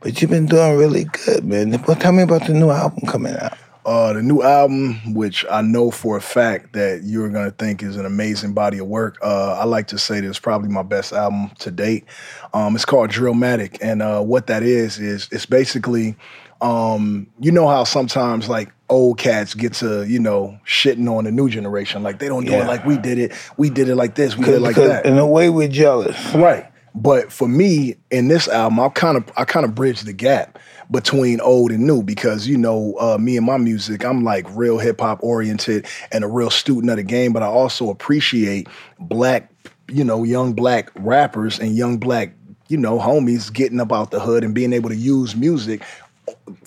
But 0.00 0.20
you've 0.20 0.30
been 0.30 0.46
doing 0.46 0.76
really 0.76 1.04
good, 1.04 1.44
man. 1.44 1.70
Well, 1.86 1.96
tell 1.96 2.12
me 2.12 2.22
about 2.22 2.46
the 2.46 2.54
new 2.54 2.70
album 2.70 3.08
coming 3.08 3.34
out. 3.36 3.56
Uh, 3.86 4.12
the 4.12 4.22
new 4.22 4.42
album, 4.42 5.14
which 5.14 5.44
I 5.50 5.62
know 5.62 5.90
for 5.90 6.16
a 6.16 6.20
fact 6.20 6.74
that 6.74 7.02
you're 7.04 7.30
gonna 7.30 7.50
think 7.50 7.82
is 7.82 7.96
an 7.96 8.04
amazing 8.04 8.52
body 8.52 8.78
of 8.78 8.86
work. 8.86 9.16
Uh, 9.22 9.58
I 9.58 9.64
like 9.64 9.86
to 9.88 9.98
say 9.98 10.20
that 10.20 10.28
it's 10.28 10.38
probably 10.38 10.68
my 10.68 10.82
best 10.82 11.12
album 11.12 11.50
to 11.60 11.70
date. 11.70 12.04
Um, 12.52 12.74
it's 12.74 12.84
called 12.84 13.10
Drillmatic, 13.10 13.78
and 13.80 14.02
uh, 14.02 14.20
what 14.20 14.48
that 14.48 14.62
is 14.62 14.98
is 14.98 15.28
it's 15.32 15.46
basically, 15.46 16.14
um, 16.60 17.26
you 17.40 17.50
know 17.52 17.68
how 17.68 17.84
sometimes 17.84 18.48
like 18.48 18.72
old 18.88 19.18
cats 19.18 19.54
get 19.54 19.72
to 19.74 20.04
you 20.06 20.18
know 20.18 20.58
shitting 20.66 21.08
on 21.10 21.24
the 21.24 21.30
new 21.32 21.48
generation, 21.48 22.02
like 22.02 22.18
they 22.18 22.28
don't 22.28 22.44
do 22.44 22.52
Yeah. 22.52 22.64
it 22.64 22.66
like 22.66 22.84
we 22.84 22.98
did 22.98 23.18
it. 23.18 23.32
We 23.56 23.70
did 23.70 23.88
it 23.88 23.96
like 23.96 24.14
this. 24.14 24.36
We 24.36 24.44
did 24.44 24.54
it 24.54 24.60
like 24.60 24.76
that. 24.76 25.06
in 25.06 25.16
a 25.18 25.26
way, 25.26 25.48
we're 25.50 25.68
jealous. 25.68 26.16
Right. 26.34 26.66
But 26.94 27.30
for 27.30 27.46
me, 27.46 27.94
in 28.10 28.26
this 28.28 28.48
album, 28.48 28.80
I 28.80 28.88
kind 28.88 29.16
of 29.16 29.24
I 29.36 29.44
kind 29.44 29.64
of 29.64 29.74
bridge 29.74 30.00
the 30.02 30.12
gap 30.12 30.58
between 30.90 31.40
old 31.40 31.70
and 31.70 31.86
new 31.86 32.02
because 32.02 32.48
you 32.48 32.58
know 32.58 32.94
uh, 33.00 33.16
me 33.16 33.36
and 33.36 33.46
my 33.46 33.58
music, 33.58 34.04
I'm 34.04 34.24
like 34.24 34.44
real 34.56 34.78
hip 34.78 35.00
hop 35.00 35.22
oriented 35.22 35.86
and 36.10 36.24
a 36.24 36.28
real 36.28 36.50
student 36.50 36.90
of 36.90 36.96
the 36.96 37.04
game. 37.04 37.32
But 37.32 37.44
I 37.44 37.46
also 37.46 37.90
appreciate 37.90 38.66
black, 38.98 39.50
you 39.88 40.02
know, 40.02 40.24
young 40.24 40.52
black 40.52 40.90
rappers 40.96 41.60
and 41.60 41.76
young 41.76 41.98
black, 41.98 42.32
you 42.66 42.76
know, 42.76 42.98
homies 42.98 43.52
getting 43.52 43.78
up 43.78 43.92
out 43.92 44.10
the 44.10 44.18
hood 44.18 44.42
and 44.42 44.52
being 44.52 44.72
able 44.72 44.88
to 44.90 44.96
use 44.96 45.36
music. 45.36 45.82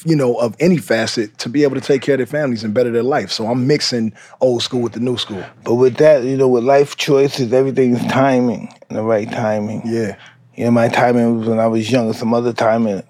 You 0.05 0.15
know, 0.15 0.35
of 0.35 0.55
any 0.59 0.77
facet 0.77 1.37
to 1.39 1.49
be 1.49 1.63
able 1.63 1.75
to 1.75 1.81
take 1.81 2.01
care 2.01 2.15
of 2.15 2.19
their 2.19 2.25
families 2.25 2.63
and 2.63 2.73
better 2.73 2.91
their 2.91 3.03
life. 3.03 3.31
So 3.31 3.47
I'm 3.47 3.67
mixing 3.67 4.13
old 4.41 4.63
school 4.63 4.81
with 4.81 4.93
the 4.93 4.99
new 4.99 5.17
school. 5.17 5.43
But 5.63 5.75
with 5.75 5.97
that, 5.97 6.23
you 6.23 6.37
know, 6.37 6.47
with 6.47 6.63
life 6.63 6.95
choices, 6.97 7.53
everything's 7.53 8.03
timing 8.07 8.73
and 8.89 8.97
the 8.97 9.03
right 9.03 9.29
timing. 9.31 9.81
Yeah. 9.85 10.17
You 10.55 10.65
know, 10.65 10.71
my 10.71 10.87
timing 10.87 11.39
was 11.39 11.47
when 11.47 11.59
I 11.59 11.65
was 11.67 11.89
younger. 11.91 12.13
Some 12.13 12.33
other 12.33 12.53
timing, 12.53 13.01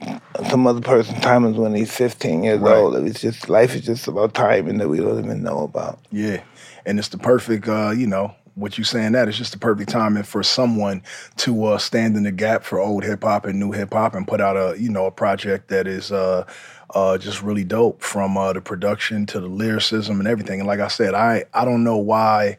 some 0.50 0.66
other 0.66 0.80
person's 0.82 1.20
timing 1.22 1.52
is 1.54 1.58
when 1.58 1.76
he's 1.76 1.92
15 1.94 2.44
years 2.44 2.60
Right. 2.60 2.76
old. 2.78 2.96
It's 3.06 3.20
just 3.20 3.50
life 3.50 3.76
is 3.76 3.82
just 3.82 4.08
about 4.08 4.34
timing 4.34 4.78
that 4.78 4.88
we 4.88 4.98
don't 5.00 5.20
even 5.20 5.44
know 5.44 5.60
about. 5.64 6.00
Yeah, 6.12 6.42
and 6.86 6.98
it's 7.00 7.10
the 7.10 7.18
perfect, 7.18 7.68
uh, 7.68 7.92
you 7.92 8.08
know, 8.08 8.34
what 8.56 8.78
you 8.78 8.84
saying 8.84 9.14
that 9.14 9.28
it's 9.28 9.38
just 9.38 9.52
the 9.52 9.58
perfect 9.58 9.90
timing 9.90 10.24
for 10.24 10.44
someone 10.44 11.02
to 11.38 11.66
uh, 11.66 11.78
stand 11.78 12.16
in 12.16 12.24
the 12.24 12.32
gap 12.32 12.64
for 12.64 12.80
old 12.80 13.04
hip 13.04 13.24
hop 13.24 13.46
and 13.46 13.60
new 13.60 13.72
hip 13.72 13.94
hop 13.94 14.14
and 14.14 14.28
put 14.28 14.40
out 14.42 14.56
a, 14.56 14.80
you 14.80 14.90
know, 14.90 15.06
a 15.06 15.12
project 15.12 15.70
that 15.70 15.88
is 15.88 16.12
uh, 16.12 16.46
uh, 16.94 17.18
just 17.18 17.42
really 17.42 17.64
dope 17.64 18.02
from 18.02 18.38
uh, 18.38 18.54
the 18.54 18.62
production 18.62 19.26
to 19.26 19.40
the 19.40 19.48
lyricism 19.48 20.20
and 20.20 20.28
everything. 20.28 20.60
And 20.60 20.68
like 20.68 20.80
I 20.80 20.88
said, 20.88 21.14
I 21.14 21.46
I 21.54 21.66
don't 21.66 21.84
know 21.84 21.98
why. 21.98 22.58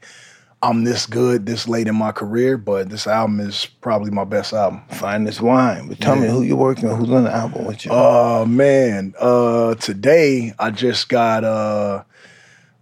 I'm 0.62 0.84
this 0.84 1.04
good 1.04 1.44
this 1.44 1.68
late 1.68 1.88
in 1.88 1.94
my 1.94 2.10
career, 2.10 2.56
but 2.56 2.88
this 2.88 3.06
album 3.06 3.38
is 3.38 3.66
probably 3.82 4.10
my 4.10 4.24
best 4.24 4.54
album. 4.54 4.82
Finest 4.88 5.42
wine. 5.42 5.88
But 5.88 6.00
tell 6.00 6.16
me 6.16 6.26
who 6.26 6.40
you're 6.40 6.56
working 6.56 6.88
with, 6.88 6.96
who's 6.96 7.10
on 7.10 7.24
the 7.24 7.30
album 7.30 7.66
with 7.66 7.84
you? 7.84 7.90
Oh 7.92 8.46
man, 8.46 9.12
uh, 9.20 9.74
today 9.74 10.54
I 10.58 10.70
just 10.70 11.10
got 11.10 11.44
uh, 11.44 12.04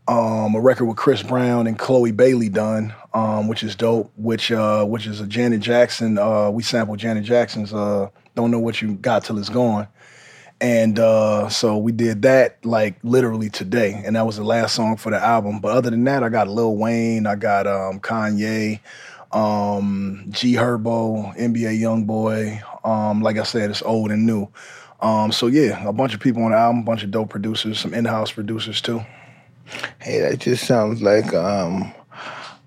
um, 0.09 0.55
a 0.55 0.61
record 0.61 0.87
with 0.87 0.97
Chris 0.97 1.23
Brown 1.23 1.67
and 1.67 1.79
Chloe 1.79 2.11
Bailey 2.11 2.49
done, 2.49 2.93
um, 3.15 3.47
which 3.49 3.63
is 3.63 3.77
dope. 3.77 4.11
Which 4.17 4.51
uh, 4.51 4.85
which 4.85 5.07
is 5.07 5.21
a 5.21 5.27
Janet 5.27 5.61
Jackson. 5.61 6.19
Uh, 6.19 6.51
we 6.51 6.63
sampled 6.63 6.99
Janet 6.99 7.25
Jackson's 7.25 7.73
uh, 7.73 8.09
"Don't 8.35 8.51
Know 8.51 8.59
What 8.59 8.83
You 8.83 8.95
Got 8.95 9.25
Till 9.25 9.39
It's 9.39 9.49
Gone," 9.49 9.87
and 10.61 10.99
uh, 10.99 11.49
so 11.49 11.79
we 11.79 11.93
did 11.93 12.23
that 12.23 12.65
like 12.65 12.97
literally 13.05 13.49
today, 13.49 14.03
and 14.05 14.17
that 14.17 14.27
was 14.27 14.37
the 14.37 14.45
last 14.45 14.75
song 14.75 14.97
for 14.97 15.11
the 15.11 15.19
album. 15.19 15.61
But 15.61 15.77
other 15.77 15.91
than 15.91 16.03
that, 16.05 16.25
I 16.25 16.29
got 16.31 16.49
Lil 16.49 16.77
Wayne, 16.77 17.27
I 17.27 17.37
got 17.37 17.67
um, 17.67 18.01
Kanye. 18.01 18.81
Um, 19.31 20.27
G 20.29 20.57
Herbo, 20.57 21.35
NBA 21.39 21.81
YoungBoy. 21.81 22.87
Um, 22.87 23.23
like 23.23 23.39
I 23.39 23.45
said, 23.45 23.71
it's 23.71 23.81
old 23.81 24.11
and 24.11 24.27
new. 24.27 24.47
Um, 25.01 25.33
so 25.33 25.47
yeah, 25.47 25.89
a 25.89 25.93
bunch 25.93 26.13
of 26.13 26.21
people 26.21 26.45
on 26.45 26.51
the 26.51 26.59
album, 26.59 26.83
a 26.83 26.85
bunch 26.85 27.03
of 27.03 27.11
dope 27.11 27.31
producers, 27.31 27.81
some 27.81 27.95
in-house 27.95 28.31
producers 28.31 28.83
too. 28.83 29.03
Hey, 30.01 30.21
that 30.21 30.39
just 30.41 30.67
sounds 30.67 31.03
like 31.03 31.33
um, 31.35 31.93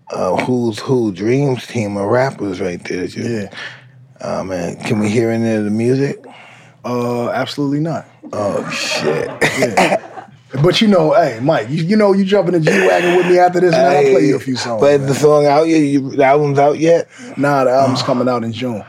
uh, 0.10 0.44
Who's 0.46 0.80
Who 0.80 1.12
Dreams 1.12 1.66
team 1.68 1.98
of 1.98 2.08
rappers 2.08 2.60
right 2.62 2.84
there. 2.84 3.08
Just, 3.08 3.30
Yeah. 3.30 3.50
Oh 4.22 4.44
man, 4.44 4.78
can 4.78 5.00
we 5.00 5.10
hear 5.10 5.30
any 5.30 5.52
of 5.52 5.66
the 5.66 5.70
music? 5.70 6.24
Uh, 6.84 7.30
absolutely 7.30 7.80
not. 7.80 8.06
Oh 8.32 8.68
shit. 8.70 9.28
Yeah. 9.60 10.02
But 10.64 10.82
you 10.82 10.88
know, 10.88 11.14
hey, 11.14 11.40
Mike, 11.42 11.70
you, 11.70 11.84
you 11.84 11.96
know 11.96 12.14
you 12.14 12.24
jump 12.24 12.48
in 12.48 12.54
the 12.54 12.60
G 12.60 12.70
wagon 12.88 13.18
with 13.18 13.26
me 13.28 13.40
after 13.40 13.60
this, 13.60 13.72
man. 13.72 13.86
I'll 13.86 14.12
play 14.14 14.28
you 14.28 14.36
a 14.38 14.40
few 14.40 14.56
songs. 14.56 14.80
But 14.80 15.02
man. 15.02 15.10
the 15.10 15.16
song 15.16 15.46
out 15.48 15.68
yet? 15.68 15.80
You, 15.80 16.12
the 16.12 16.24
album's 16.24 16.60
out 16.60 16.80
yet? 16.80 17.10
Nah, 17.38 17.66
the 17.66 17.72
album's 17.72 18.04
coming 18.04 18.30
out 18.30 18.44
in 18.44 18.54
June. 18.54 18.84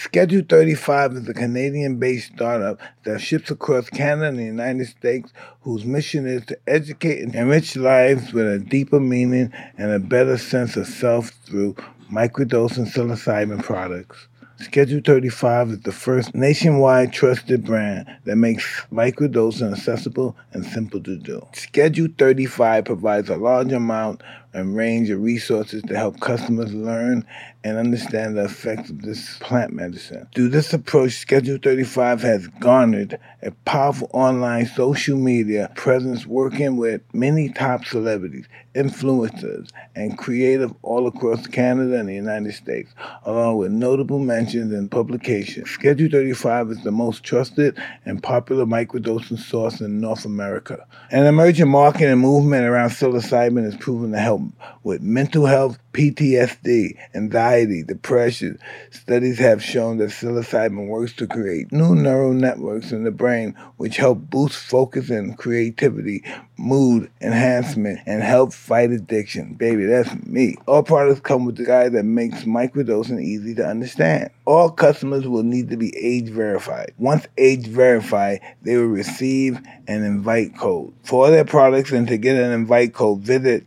Schedule 0.00 0.44
35 0.48 1.14
is 1.14 1.28
a 1.28 1.34
Canadian 1.34 1.96
based 1.96 2.32
startup 2.32 2.78
that 3.02 3.20
ships 3.20 3.50
across 3.50 3.90
Canada 3.90 4.28
and 4.28 4.38
the 4.38 4.44
United 4.44 4.86
States, 4.86 5.32
whose 5.62 5.84
mission 5.84 6.24
is 6.24 6.46
to 6.46 6.56
educate 6.68 7.20
and 7.20 7.34
enrich 7.34 7.74
lives 7.74 8.32
with 8.32 8.46
a 8.46 8.60
deeper 8.60 9.00
meaning 9.00 9.52
and 9.76 9.90
a 9.90 9.98
better 9.98 10.38
sense 10.38 10.76
of 10.76 10.86
self 10.86 11.30
through 11.44 11.74
microdosing 12.12 12.86
psilocybin 12.86 13.60
products. 13.60 14.28
Schedule 14.60 15.00
35 15.04 15.70
is 15.70 15.80
the 15.80 15.92
first 15.92 16.32
nationwide 16.32 17.12
trusted 17.12 17.64
brand 17.64 18.06
that 18.24 18.36
makes 18.36 18.64
microdosing 18.92 19.72
accessible 19.72 20.36
and 20.52 20.64
simple 20.64 21.00
to 21.00 21.16
do. 21.16 21.44
Schedule 21.54 22.08
35 22.18 22.84
provides 22.84 23.30
a 23.30 23.36
large 23.36 23.72
amount 23.72 24.22
and 24.52 24.76
range 24.76 25.10
of 25.10 25.22
resources 25.22 25.82
to 25.82 25.96
help 25.96 26.20
customers 26.20 26.72
learn 26.72 27.24
and 27.64 27.76
understand 27.76 28.36
the 28.36 28.44
effects 28.44 28.88
of 28.88 29.02
this 29.02 29.36
plant 29.38 29.72
medicine. 29.72 30.26
Through 30.34 30.50
this 30.50 30.72
approach, 30.72 31.12
Schedule 31.12 31.58
35 31.62 32.22
has 32.22 32.46
garnered 32.60 33.18
a 33.42 33.50
powerful 33.64 34.08
online 34.12 34.66
social 34.66 35.16
media 35.16 35.70
presence 35.74 36.26
working 36.26 36.76
with 36.76 37.02
many 37.12 37.50
top 37.50 37.84
celebrities, 37.84 38.46
influencers, 38.74 39.70
and 39.96 40.16
creative 40.16 40.72
all 40.82 41.06
across 41.08 41.46
Canada 41.46 41.98
and 41.98 42.08
the 42.08 42.14
United 42.14 42.54
States, 42.54 42.94
along 43.24 43.56
with 43.56 43.72
notable 43.72 44.18
mentions 44.18 44.72
in 44.72 44.88
publications. 44.88 45.68
Schedule 45.70 46.08
35 46.10 46.70
is 46.70 46.84
the 46.84 46.92
most 46.92 47.24
trusted 47.24 47.78
and 48.04 48.22
popular 48.22 48.64
microdosing 48.64 49.38
source 49.38 49.80
in 49.80 50.00
North 50.00 50.24
America. 50.24 50.86
An 51.10 51.26
emerging 51.26 51.68
market 51.68 52.08
and 52.08 52.20
movement 52.20 52.64
around 52.64 52.90
psilocybin 52.90 53.64
is 53.64 53.76
proven 53.76 54.12
to 54.12 54.18
help 54.18 54.37
with 54.82 55.02
mental 55.02 55.46
health, 55.46 55.78
PTSD, 55.98 56.96
anxiety, 57.16 57.82
depression. 57.82 58.60
Studies 58.92 59.40
have 59.40 59.60
shown 59.60 59.98
that 59.98 60.10
psilocybin 60.10 60.86
works 60.86 61.12
to 61.14 61.26
create 61.26 61.72
new 61.72 61.96
neural 61.96 62.32
networks 62.32 62.92
in 62.92 63.02
the 63.02 63.10
brain, 63.10 63.56
which 63.78 63.96
help 63.96 64.18
boost 64.30 64.56
focus 64.56 65.10
and 65.10 65.36
creativity, 65.36 66.22
mood 66.56 67.10
enhancement, 67.20 67.98
and 68.06 68.22
help 68.22 68.52
fight 68.52 68.92
addiction. 68.92 69.54
Baby, 69.54 69.86
that's 69.86 70.14
me. 70.24 70.54
All 70.68 70.84
products 70.84 71.18
come 71.18 71.44
with 71.44 71.56
the 71.56 71.64
guide 71.64 71.94
that 71.94 72.04
makes 72.04 72.44
microdosing 72.44 73.20
easy 73.20 73.56
to 73.56 73.66
understand. 73.66 74.30
All 74.44 74.70
customers 74.70 75.26
will 75.26 75.42
need 75.42 75.68
to 75.70 75.76
be 75.76 75.92
age 75.96 76.28
verified. 76.28 76.92
Once 76.98 77.26
age 77.38 77.66
verified, 77.66 78.40
they 78.62 78.76
will 78.76 78.86
receive 78.86 79.58
an 79.88 80.04
invite 80.04 80.56
code. 80.56 80.92
For 81.02 81.24
all 81.24 81.32
their 81.32 81.44
products 81.44 81.90
and 81.90 82.06
to 82.06 82.16
get 82.18 82.36
an 82.36 82.52
invite 82.52 82.94
code, 82.94 83.20
visit 83.20 83.66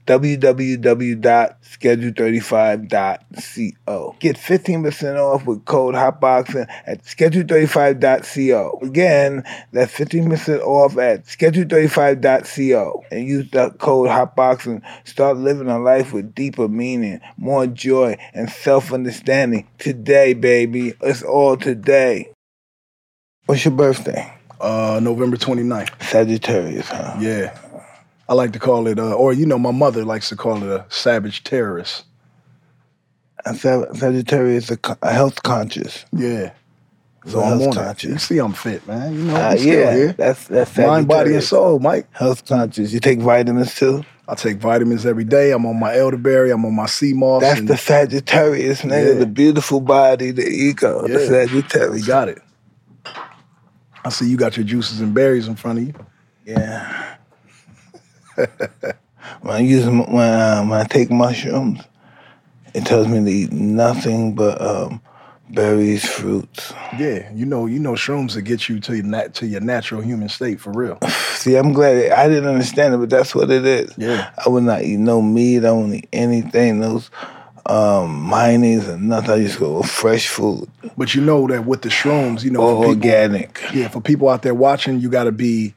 www.schedule35.co. 2.22 4.16
Get 4.20 4.38
15% 4.38 5.18
off 5.18 5.46
with 5.46 5.66
code 5.66 5.96
HOTBOXING 5.96 6.68
at 6.86 7.04
schedule35.co. 7.04 8.80
Again, 8.82 9.44
that's 9.72 9.94
15% 9.94 10.60
off 10.62 10.98
at 10.98 11.26
schedule35.co. 11.26 13.06
And 13.12 13.28
use 13.28 13.50
the 13.52 13.72
code 13.72 14.10
HOTBOXING. 14.10 14.82
Start 15.08 15.38
living 15.38 15.68
a 15.68 15.80
life 15.80 16.14
with 16.14 16.34
deeper 16.36 16.68
meaning, 16.68 17.20
more 17.38 17.68
joy, 17.68 18.18
and 18.34 18.50
self 18.50 18.94
understanding. 18.94 19.68
Today, 19.80 20.34
baby. 20.34 20.94
It's 21.02 21.24
all 21.24 21.58
today. 21.58 22.32
What's 23.46 23.66
your 23.66 23.74
birthday? 23.74 24.32
Uh, 24.60 25.00
November 25.02 25.38
29th. 25.38 26.02
Sagittarius, 26.04 26.88
huh? 26.88 27.18
Yeah. 27.20 27.58
I 28.30 28.34
like 28.34 28.54
to 28.54 28.60
call 28.60 28.88
it, 28.88 28.98
uh, 28.98 29.14
or 29.14 29.34
you 29.34 29.46
know, 29.46 29.60
my 29.60 29.72
mother 29.72 30.06
likes 30.06 30.30
to 30.30 30.38
call 30.38 30.64
it 30.64 30.70
a 30.70 30.86
savage 30.88 31.44
terrorist. 31.44 32.06
And 33.46 33.58
Sag- 33.58 33.96
Sagittarius 33.96 34.66
is 34.66 34.72
a, 34.72 34.78
co- 34.78 34.98
health 35.10 35.42
conscious. 35.44 36.06
Yeah. 36.12 36.52
So 37.28 37.40
I'm 37.42 37.62
on 37.62 37.70
it. 37.70 37.74
conscious. 37.76 38.10
You 38.12 38.18
see, 38.18 38.38
I'm 38.40 38.54
fit, 38.54 38.88
man. 38.88 39.14
You 39.14 39.24
know, 39.26 39.36
Uh, 39.36 39.56
yeah, 39.60 39.94
here. 39.94 40.14
that's 40.14 40.48
that's 40.48 40.76
Mind, 40.78 41.08
body, 41.08 41.36
and 41.36 41.44
soul, 41.44 41.78
Mike. 41.80 42.08
Health 42.12 42.46
conscious. 42.48 42.92
You 42.92 43.00
take 43.00 43.20
vitamins 43.20 43.76
too. 43.76 44.04
I 44.28 44.34
take 44.36 44.58
vitamins 44.58 45.06
every 45.06 45.24
day. 45.26 45.52
I'm 45.52 45.66
on 45.66 45.80
my 45.80 45.96
elderberry. 45.96 46.52
I'm 46.52 46.66
on 46.66 46.74
my 46.76 46.86
sea 46.88 47.14
moss. 47.14 47.42
That's 47.42 47.62
the 47.62 47.78
Sagittarius, 47.78 48.82
nigga. 48.82 49.14
Yeah. 49.14 49.20
The 49.20 49.26
beautiful 49.28 49.82
body, 49.82 50.32
the 50.32 50.48
ego, 50.48 51.08
the 51.08 51.20
Sagittarius. 51.28 51.92
we 51.94 52.02
got 52.08 52.30
it. 52.30 52.40
I 54.04 54.10
see 54.10 54.28
you 54.28 54.38
got 54.38 54.58
your 54.58 54.66
juices 54.66 55.00
and 55.00 55.14
berries 55.14 55.48
in 55.48 55.56
front 55.56 55.80
of 55.80 55.86
you. 55.88 55.94
Yeah. 56.46 57.18
when 58.36 58.48
I 59.56 59.60
use 59.60 59.86
when 59.86 60.02
uh, 60.16 60.64
when 60.66 60.80
I 60.80 60.86
take 60.86 61.12
mushrooms, 61.12 61.82
it 62.74 62.86
tells 62.86 63.08
me 63.08 63.24
to 63.24 63.30
eat 63.32 63.52
nothing 63.52 64.34
but 64.36 64.62
um, 64.62 65.02
berries, 65.50 66.06
fruits. 66.08 66.74
Yeah, 66.98 67.30
you 67.34 67.46
know, 67.46 67.66
you 67.66 67.80
know, 67.80 67.94
shrooms 67.94 68.34
that 68.34 68.44
get 68.44 68.70
you 68.70 68.80
to 68.82 68.96
your 68.96 69.06
nat- 69.06 69.34
to 69.36 69.48
your 69.48 69.62
natural 69.62 70.02
human 70.02 70.30
state 70.30 70.60
for 70.60 70.72
real. 70.72 70.98
See, 71.36 71.56
I'm 71.56 71.74
glad 71.74 72.12
I 72.12 72.28
didn't 72.28 72.50
understand 72.50 72.94
it, 72.94 72.98
but 72.98 73.10
that's 73.10 73.34
what 73.36 73.50
it 73.52 73.66
is. 73.66 73.94
Yeah. 73.98 74.32
I 74.46 74.50
would 74.50 74.64
not 74.64 74.84
eat 74.84 74.98
no 74.98 75.22
meat. 75.22 75.66
I 75.66 75.72
won't 75.72 75.94
eat 75.94 76.10
anything. 76.14 76.80
Those 76.80 77.10
um, 77.66 78.30
mayonnaise 78.30 78.88
and 78.88 79.10
nothing. 79.10 79.32
I 79.32 79.44
just 79.44 79.60
go 79.60 79.80
with 79.80 79.90
fresh 79.90 80.28
food 80.28 80.70
But 80.98 81.14
you 81.16 81.22
know 81.22 81.48
that 81.48 81.66
with 81.66 81.82
the 81.84 81.90
shrooms, 81.90 82.44
you 82.44 82.52
know, 82.52 82.62
or 82.62 82.76
people, 82.84 82.90
organic. 82.96 83.62
yeah, 83.74 83.88
for 83.88 84.02
people 84.02 84.30
out 84.30 84.42
there 84.42 84.54
watching, 84.56 85.00
you 85.00 85.10
got 85.10 85.26
to 85.26 85.32
be, 85.32 85.74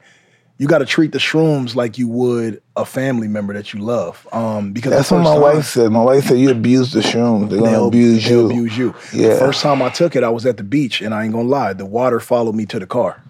you 0.57 0.67
got 0.67 0.79
to 0.79 0.85
treat 0.85 1.11
the 1.11 1.19
shrooms 1.19 1.75
like 1.75 1.97
you 1.97 2.07
would 2.07 2.61
a 2.77 2.85
family 2.85 3.27
member 3.27 3.53
that 3.53 3.73
you 3.73 3.79
love. 3.79 4.27
Um, 4.33 4.71
because 4.73 4.91
That's 4.91 5.11
what 5.11 5.19
my 5.21 5.33
time- 5.33 5.41
wife 5.41 5.65
said. 5.65 5.91
My 5.91 6.01
wife 6.03 6.25
said 6.25 6.39
you 6.39 6.51
abuse 6.51 6.91
the 6.91 6.99
shrooms. 7.01 7.49
They're 7.49 7.59
gonna 7.59 7.71
They'll 7.71 7.87
abuse 7.87 8.27
you. 8.29 8.45
Abuse 8.47 8.77
you. 8.77 8.93
Yeah. 9.13 9.29
The 9.29 9.39
first 9.39 9.61
time 9.61 9.81
I 9.81 9.89
took 9.89 10.15
it, 10.15 10.23
I 10.23 10.29
was 10.29 10.45
at 10.45 10.57
the 10.57 10.63
beach, 10.63 11.01
and 11.01 11.13
I 11.13 11.23
ain't 11.23 11.33
gonna 11.33 11.47
lie, 11.47 11.73
the 11.73 11.85
water 11.85 12.19
followed 12.19 12.55
me 12.55 12.65
to 12.67 12.79
the 12.79 12.87
car. 12.87 13.21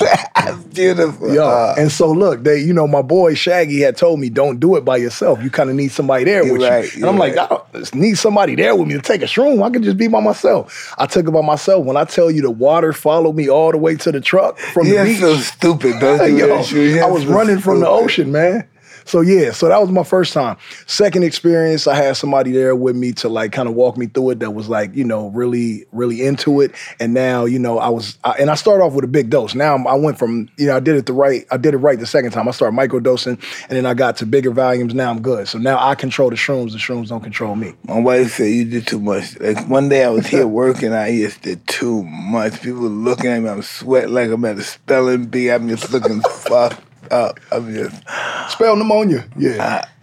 That's 0.00 0.62
beautiful. 0.74 1.32
Yo, 1.34 1.44
Uh, 1.44 1.74
and 1.78 1.90
so 1.90 2.10
look, 2.12 2.44
they, 2.44 2.58
you 2.60 2.72
know, 2.72 2.86
my 2.86 3.02
boy 3.02 3.34
Shaggy 3.34 3.80
had 3.80 3.96
told 3.96 4.20
me, 4.20 4.28
don't 4.28 4.60
do 4.60 4.76
it 4.76 4.84
by 4.84 4.96
yourself. 4.98 5.42
You 5.42 5.50
kind 5.50 5.70
of 5.70 5.76
need 5.76 5.92
somebody 5.92 6.24
there 6.24 6.44
with 6.50 6.62
right, 6.62 6.92
you. 6.94 7.00
And 7.02 7.10
I'm 7.10 7.16
like. 7.18 7.36
I 7.38 7.46
don't 7.46 7.94
need 7.94 8.18
somebody 8.18 8.54
there 8.54 8.74
with 8.74 8.88
me 8.88 8.94
to 8.94 9.00
take 9.00 9.22
a 9.22 9.26
shroom. 9.26 9.62
I 9.62 9.70
can 9.70 9.82
just 9.82 9.96
be 9.96 10.08
by 10.08 10.20
myself. 10.20 10.94
I 10.98 11.06
took 11.06 11.26
it 11.26 11.30
by 11.30 11.40
myself. 11.42 11.84
When 11.84 11.96
I 11.96 12.04
tell 12.04 12.30
you 12.30 12.42
the 12.42 12.50
water 12.50 12.92
followed 12.92 13.34
me 13.36 13.48
all 13.48 13.70
the 13.72 13.78
way 13.78 13.96
to 13.96 14.12
the 14.12 14.20
truck 14.20 14.58
from 14.58 14.86
you're 14.86 15.04
the 15.04 15.10
beach, 15.10 15.20
so 15.20 15.36
stupid. 15.36 15.98
Don't 16.00 16.18
do 16.26 16.36
Yo. 16.36 16.54
I 16.54 17.10
was 17.10 17.22
so 17.22 17.32
running 17.48 17.62
from 17.62 17.80
the 17.80 17.88
ocean, 17.88 18.32
man. 18.32 18.68
So 19.04 19.22
yeah, 19.22 19.52
so 19.52 19.68
that 19.68 19.80
was 19.80 19.88
my 19.88 20.02
first 20.02 20.34
time. 20.34 20.58
Second 20.86 21.22
experience, 21.22 21.86
I 21.86 21.94
had 21.94 22.14
somebody 22.18 22.52
there 22.52 22.76
with 22.76 22.94
me 22.94 23.12
to 23.12 23.30
like 23.30 23.52
kind 23.52 23.66
of 23.66 23.74
walk 23.74 23.96
me 23.96 24.06
through 24.06 24.30
it. 24.30 24.40
That 24.40 24.50
was 24.50 24.68
like 24.68 24.94
you 24.94 25.04
know 25.04 25.28
really 25.28 25.86
really 25.92 26.26
into 26.26 26.60
it. 26.60 26.72
And 27.00 27.14
now 27.14 27.46
you 27.46 27.58
know 27.58 27.78
I 27.78 27.88
was 27.88 28.18
I, 28.24 28.32
and 28.32 28.50
I 28.50 28.54
started 28.54 28.84
off 28.84 28.92
with 28.92 29.06
a 29.06 29.08
big 29.08 29.30
dose. 29.30 29.54
Now 29.54 29.70
I'm- 29.76 29.86
I 29.86 29.94
went 29.94 30.18
from 30.18 30.50
you 30.58 30.66
know 30.66 30.76
I 30.76 30.80
did 30.80 30.96
it 30.96 31.06
the 31.06 31.14
right 31.14 31.46
I 31.50 31.56
did 31.56 31.72
it 31.72 31.78
right 31.78 31.98
the 31.98 32.06
second 32.06 32.32
time. 32.32 32.48
I 32.48 32.50
started 32.50 32.76
microdosing 32.76 33.40
and 33.62 33.70
then 33.70 33.86
I 33.86 33.94
got 33.94 34.18
to 34.18 34.26
bigger 34.26 34.50
volumes. 34.50 34.92
Now 34.92 35.08
I'm 35.10 35.22
good. 35.22 35.48
So 35.48 35.56
now 35.58 35.78
I 35.80 35.94
control 35.94 36.28
the 36.28 36.36
shrooms. 36.36 36.72
The 36.72 36.78
shrooms 36.78 37.08
don't 37.08 37.22
control 37.22 37.56
me. 37.56 37.72
My 37.84 37.98
wife 38.00 38.34
said 38.34 38.50
you 38.50 38.66
did 38.66 38.86
too 38.86 39.00
much. 39.00 39.40
Like 39.40 39.66
one 39.68 39.88
day 39.88 40.04
I 40.04 40.10
was 40.10 40.26
here 40.26 40.46
working, 40.62 40.92
I 40.92 41.16
just 41.16 41.40
did 41.40 41.66
too 41.66 42.02
much. 42.04 42.60
People 42.60 42.82
were 42.82 42.88
looking 42.88 43.30
at 43.30 43.40
me. 43.40 43.48
I'm 43.48 43.62
sweating 43.62 44.12
like 44.12 44.30
I'm 44.30 44.44
at 44.44 44.58
a 44.58 44.62
spelling 44.62 45.26
bee. 45.26 45.50
I'm 45.50 45.66
just 45.66 45.90
looking 45.90 46.20
fucked 46.28 46.82
up. 47.12 47.40
I'm 47.52 47.72
just 47.74 48.02
Spell 48.50 48.76
pneumonia. 48.76 49.24
Yeah. 49.36 49.84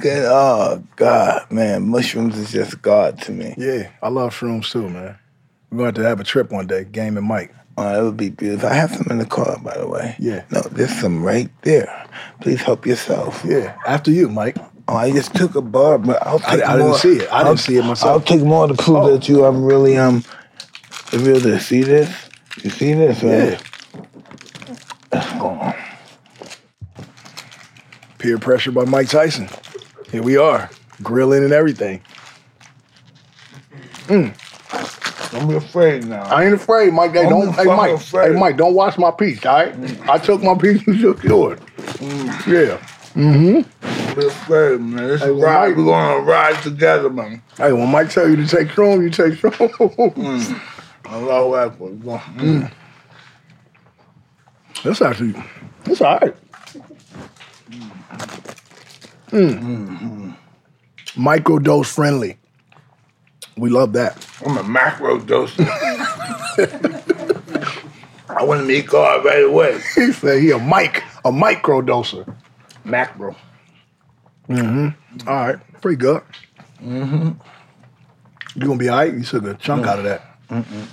good. 0.00 0.24
Oh 0.26 0.82
God, 0.96 1.50
man, 1.50 1.88
mushrooms 1.88 2.36
is 2.38 2.52
just 2.52 2.80
God 2.82 3.20
to 3.22 3.32
me. 3.32 3.54
Yeah. 3.56 3.90
I 4.02 4.08
love 4.08 4.34
shrooms 4.34 4.70
too, 4.70 4.88
man. 4.88 5.16
We're 5.70 5.78
going 5.78 5.94
to 5.94 6.00
have 6.02 6.10
have 6.10 6.20
a 6.20 6.24
trip 6.24 6.50
one 6.52 6.66
day. 6.66 6.84
Game 6.84 7.16
and 7.16 7.26
Mike. 7.26 7.52
Oh, 7.78 7.92
that 7.92 8.02
would 8.02 8.16
be 8.16 8.30
beautiful. 8.30 8.68
I 8.68 8.74
have 8.74 8.90
some 8.94 9.06
in 9.10 9.18
the 9.18 9.26
car, 9.26 9.58
by 9.62 9.76
the 9.76 9.86
way. 9.86 10.14
Yeah. 10.18 10.44
No, 10.50 10.60
there's 10.62 10.96
some 10.98 11.22
right 11.22 11.50
there. 11.62 12.06
Please 12.40 12.62
help 12.62 12.86
yourself. 12.86 13.42
Yeah. 13.44 13.76
After 13.86 14.10
you, 14.10 14.28
Mike. 14.30 14.56
Oh, 14.88 14.94
I 14.96 15.10
just 15.10 15.34
took 15.34 15.54
a 15.56 15.60
bar, 15.60 15.98
but 15.98 16.24
I'll 16.26 16.40
I- 16.46 16.56
take 16.56 16.64
I 16.64 16.76
didn't 16.76 16.94
see 16.94 17.16
it. 17.18 17.32
I 17.32 17.42
didn't 17.44 17.58
see 17.58 17.76
it 17.76 17.82
myself. 17.84 18.10
I'll 18.12 18.20
take 18.20 18.42
more 18.42 18.66
to 18.68 18.74
prove 18.74 18.96
Oh. 18.98 19.12
that 19.12 19.28
you 19.28 19.44
I'm 19.44 19.62
really 19.64 19.98
um 19.98 20.24
real 21.12 21.40
to 21.40 21.58
see 21.60 21.82
this. 21.82 22.08
You 22.62 22.70
see 22.70 22.94
this, 22.94 23.22
right? 23.22 23.32
Yeah. 23.52 23.58
Peer 28.18 28.38
pressure 28.38 28.72
by 28.72 28.84
Mike 28.84 29.08
Tyson. 29.08 29.48
Here 30.10 30.22
we 30.22 30.36
are, 30.36 30.70
grilling 31.02 31.44
and 31.44 31.52
everything. 31.52 32.00
Mm. 34.06 34.32
Don't 35.32 35.48
be 35.48 35.56
afraid 35.56 36.06
now. 36.06 36.22
I 36.24 36.44
ain't 36.44 36.54
afraid, 36.54 36.92
Mike. 36.92 37.12
Hey, 37.12 37.28
don't, 37.28 37.52
hey, 37.54 37.64
Mike. 37.64 37.92
afraid. 37.94 38.32
Hey, 38.32 38.38
Mike, 38.38 38.56
don't 38.56 38.74
watch 38.74 38.96
my 38.98 39.10
piece, 39.10 39.44
all 39.44 39.54
right? 39.56 39.74
Mm. 39.74 40.08
I 40.08 40.18
took 40.18 40.42
my 40.42 40.54
piece, 40.56 40.86
you 40.86 41.00
took 41.00 41.22
yours. 41.24 41.58
Mm. 41.76 42.46
Yeah. 42.46 42.78
Mm-hmm. 43.14 44.06
Don't 44.06 44.16
be 44.18 44.26
afraid, 44.26 44.80
man. 44.80 45.08
This 45.08 45.22
Hey, 45.22 45.30
ride, 45.30 45.68
Mike- 45.70 45.76
we're 45.78 45.84
gonna 45.84 46.20
ride 46.22 46.62
together, 46.62 47.10
man. 47.10 47.42
Hey, 47.56 47.72
when 47.72 47.88
Mike 47.90 48.10
tell 48.10 48.28
you 48.28 48.36
to 48.36 48.46
take 48.46 48.70
strong, 48.70 49.02
you 49.02 49.10
take 49.10 49.34
strong. 49.34 49.52
Allahu 51.06 51.54
Akbar. 51.54 52.20
Mm. 52.36 52.70
That's 54.84 55.02
actually, 55.02 55.34
that's 55.84 56.00
all 56.00 56.18
right. 56.18 56.34
Mm. 59.30 60.36
Microdose 61.14 61.86
friendly. 61.86 62.38
We 63.56 63.70
love 63.70 63.92
that. 63.94 64.24
I'm 64.44 64.56
a 64.58 64.62
macro 64.62 65.18
doser. 65.18 65.66
I 68.28 68.44
want 68.44 68.60
to 68.60 68.66
meet 68.66 68.86
God 68.86 69.24
right 69.24 69.44
away. 69.44 69.80
He 69.94 70.12
said 70.12 70.42
he 70.42 70.50
a 70.50 70.58
mic, 70.58 71.02
a 71.24 71.32
micro 71.32 71.80
doser. 71.80 72.32
Macro. 72.84 73.34
All 74.50 74.56
right, 75.26 75.56
pretty 75.80 75.96
good. 75.96 76.22
Mm-hmm. 76.82 77.30
You 78.54 78.66
gonna 78.66 78.76
be 78.78 78.88
all 78.88 78.98
right? 78.98 79.12
You 79.12 79.22
took 79.24 79.44
a 79.44 79.54
chunk 79.54 79.86
out 79.86 79.98
of 79.98 80.04
that. 80.04 80.22
Mhm. 80.48 80.86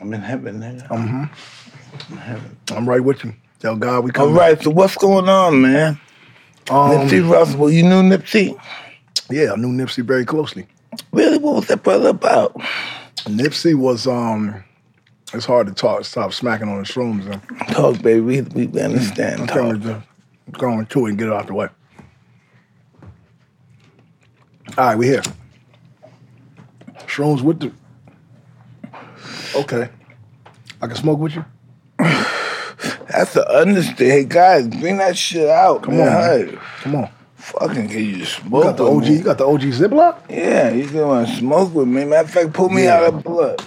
I'm 0.00 0.12
in 0.14 0.20
heaven, 0.20 0.60
nigga. 0.60 0.88
I'm 2.70 2.88
right 2.88 3.02
with 3.02 3.24
you. 3.24 3.34
Tell 3.60 3.76
God 3.76 4.04
we 4.04 4.10
come. 4.10 4.28
All 4.28 4.34
right, 4.34 4.60
so 4.62 4.70
what's 4.70 4.96
going 4.96 5.28
on, 5.28 5.60
man? 5.60 6.00
Um, 6.70 6.90
Nipsey 6.90 7.28
Russell, 7.28 7.70
you 7.70 7.82
knew 7.82 8.02
Nipsey? 8.02 8.58
yeah, 9.30 9.52
I 9.52 9.56
knew 9.56 9.68
Nipsey 9.68 10.04
very 10.04 10.24
closely. 10.24 10.66
Really, 11.12 11.38
what 11.38 11.54
was 11.56 11.66
that 11.68 11.82
brother 11.82 12.10
about? 12.10 12.54
Nipsey 13.24 13.74
was 13.74 14.06
um. 14.06 14.64
It's 15.34 15.44
hard 15.44 15.66
to 15.66 15.74
talk. 15.74 16.06
Stop 16.06 16.32
smacking 16.32 16.68
on 16.70 16.78
the 16.78 16.84
shrooms. 16.84 17.30
And 17.30 17.68
Talk, 17.68 18.00
baby. 18.00 18.40
We, 18.40 18.66
we 18.66 18.80
understand. 18.80 19.42
I'm 19.42 19.46
Talk. 19.46 19.56
going 19.56 19.80
to 19.82 20.02
going 20.52 20.86
to 20.86 21.06
it 21.06 21.10
and 21.10 21.18
get 21.18 21.28
it 21.28 21.34
out 21.34 21.46
the 21.46 21.54
way. 21.54 21.68
All 24.78 24.86
right, 24.86 24.96
we 24.96 25.06
here. 25.06 25.22
Shrooms 27.00 27.42
with 27.42 27.60
the. 27.60 27.72
Okay, 29.54 29.88
I 30.80 30.86
can 30.86 30.96
smoke 30.96 31.18
with 31.18 31.34
you. 31.34 31.44
That's 33.18 33.34
the 33.34 33.50
understatement. 33.58 34.12
Hey, 34.12 34.24
guys, 34.24 34.68
bring 34.68 34.98
that 34.98 35.16
shit 35.18 35.48
out. 35.48 35.82
Come 35.82 35.96
man. 35.96 36.06
on, 36.06 36.14
man. 36.14 36.48
Hey, 36.50 36.58
Come 36.82 36.94
on. 36.94 37.08
fucking, 37.34 37.88
can 37.88 37.98
you 37.98 38.04
You 38.18 38.24
smoke 38.24 38.62
got 38.62 38.76
the 38.76 38.84
with 38.84 38.92
OG. 38.92 39.02
me? 39.10 39.16
You 39.16 39.22
got 39.24 39.38
the 39.38 39.44
OG 39.46 39.60
Ziploc. 39.62 40.16
Yeah, 40.30 40.70
you 40.70 40.86
can 40.86 41.04
want 41.04 41.26
to 41.28 41.34
smoke 41.34 41.74
with 41.74 41.88
me. 41.88 42.04
Matter 42.04 42.22
of 42.26 42.30
fact, 42.30 42.52
pull 42.52 42.68
me 42.68 42.84
Yeah. 42.84 42.98
out 42.98 43.12
of 43.12 43.24
blood. 43.24 43.60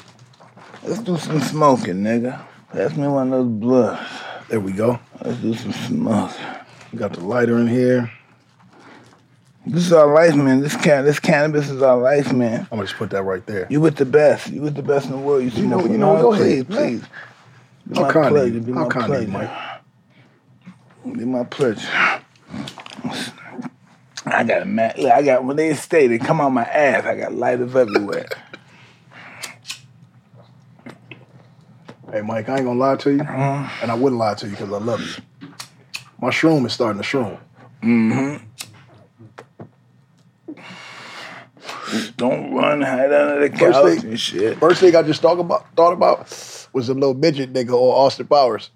Let's 0.86 1.00
do 1.02 1.18
some 1.18 1.42
smoking, 1.42 1.96
nigga. 1.96 2.40
Pass 2.72 2.96
me 2.96 3.10
one 3.10 3.34
of 3.34 3.40
those 3.44 3.48
bloods. 3.60 4.00
There 4.48 4.62
we 4.62 4.72
go. 4.72 5.00
Let's 5.22 5.38
do 5.40 5.54
some 5.54 5.74
smoking. 5.74 6.46
We 6.94 7.00
got 7.00 7.12
the 7.12 7.20
lighter 7.20 7.58
in 7.58 7.68
here. 7.68 8.10
This 9.66 9.86
is 9.86 9.92
our 9.92 10.12
life, 10.14 10.34
man. 10.34 10.62
This 10.62 10.78
can 10.78 11.04
this 11.04 11.20
cannabis 11.20 11.70
is 11.70 11.82
our 11.82 11.98
life, 11.98 12.32
man. 12.32 12.62
I'm 12.72 12.78
gonna 12.78 12.84
just 12.84 12.96
put 12.98 13.10
that 13.10 13.24
right 13.24 13.46
there. 13.46 13.68
You 13.70 13.82
with 13.82 13.98
the 13.98 14.06
best. 14.06 14.50
You 14.50 14.62
with 14.62 14.76
the 14.76 14.82
best 14.82 15.08
in 15.08 15.12
the 15.12 15.18
world. 15.18 15.44
You, 15.44 15.50
You 15.52 15.68
know- 15.68 15.86
you 15.86 15.98
know, 15.98 16.22
go 16.22 16.30
please, 16.38 16.54
ahead. 16.62 16.70
please. 16.70 17.04
Be 17.92 18.00
my 18.00 18.08
of 18.08 18.14
pleasure. 18.14 18.60
Be 18.60 18.72
my 18.72 18.88
kind 18.88 19.14
of 19.14 19.22
you, 19.24 19.28
pleasure. 19.28 19.52
Mike? 21.06 21.18
Be 21.18 21.26
my 21.26 21.44
pleasure. 21.44 21.90
I 24.26 24.44
got 24.44 24.62
a 24.62 24.66
man. 24.66 24.94
Look, 24.98 25.12
I 25.12 25.22
got 25.24 25.44
when 25.44 25.58
they 25.58 25.74
stay, 25.74 26.08
they 26.08 26.18
come 26.20 26.40
on 26.42 26.54
my 26.54 26.64
ass. 26.64 27.06
I 27.06 27.16
got 27.18 27.34
lighters 27.34 27.76
everywhere. 27.76 28.28
Hey, 32.12 32.22
Mike, 32.22 32.50
I 32.50 32.58
ain't 32.58 32.66
gonna 32.66 32.80
lie 32.80 32.96
to 32.98 33.12
you, 33.12 33.22
Uh-huh. 33.22 33.70
and 33.82 33.90
I 33.92 33.94
wouldn't 33.96 34.20
lie 34.20 34.34
to 34.36 34.46
you 34.46 34.52
because 34.52 34.72
I 34.72 34.78
love 34.78 35.02
you. 35.02 35.48
My 36.22 36.30
shroom 36.30 36.66
is 36.66 36.74
starting 36.74 37.02
to 37.02 37.08
shroom. 37.08 37.38
Mm-hmm. 37.82 38.46
Don't 42.18 42.54
run, 42.54 42.82
hide 42.82 43.12
under 43.14 43.48
the 43.48 43.58
First 43.58 43.74
couch 43.80 44.00
thing- 44.02 44.10
and 44.12 44.20
shit. 44.20 44.58
First 44.60 44.82
thing 44.82 44.96
I 44.96 45.02
just 45.04 45.22
thought 45.22 45.40
about, 45.40 45.66
thought 45.76 45.94
about 45.94 46.61
was 46.74 46.90
a 46.90 46.94
little 46.94 47.14
midget 47.14 47.54
nigga 47.54 47.74
or 47.74 47.96
Austin 47.96 48.28
Powers. 48.28 48.70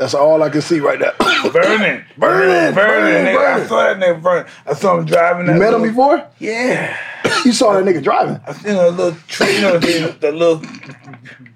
That's 0.00 0.14
all 0.14 0.42
I 0.42 0.48
can 0.48 0.62
see 0.62 0.80
right 0.80 0.98
now. 0.98 1.12
Vernon. 1.50 2.04
Vernon. 2.16 2.74
Vernon. 2.74 3.36
I 3.36 3.66
saw 3.66 3.82
that 3.82 3.98
nigga 3.98 4.18
Vernon. 4.18 4.46
I 4.64 4.72
saw 4.72 4.98
him 4.98 5.04
driving. 5.04 5.46
you 5.46 5.52
that 5.52 5.58
met 5.58 5.74
him 5.74 5.82
before? 5.82 6.26
Yeah. 6.38 6.96
You 7.44 7.52
saw 7.52 7.74
that 7.74 7.84
nigga 7.84 8.02
driving. 8.02 8.40
I 8.46 8.52
seen 8.54 8.76
a 8.76 8.88
little 8.88 9.14
tree, 9.28 9.56
you 9.56 9.60
know, 9.60 9.78
the, 9.78 10.16
the 10.18 10.32
little, 10.32 10.62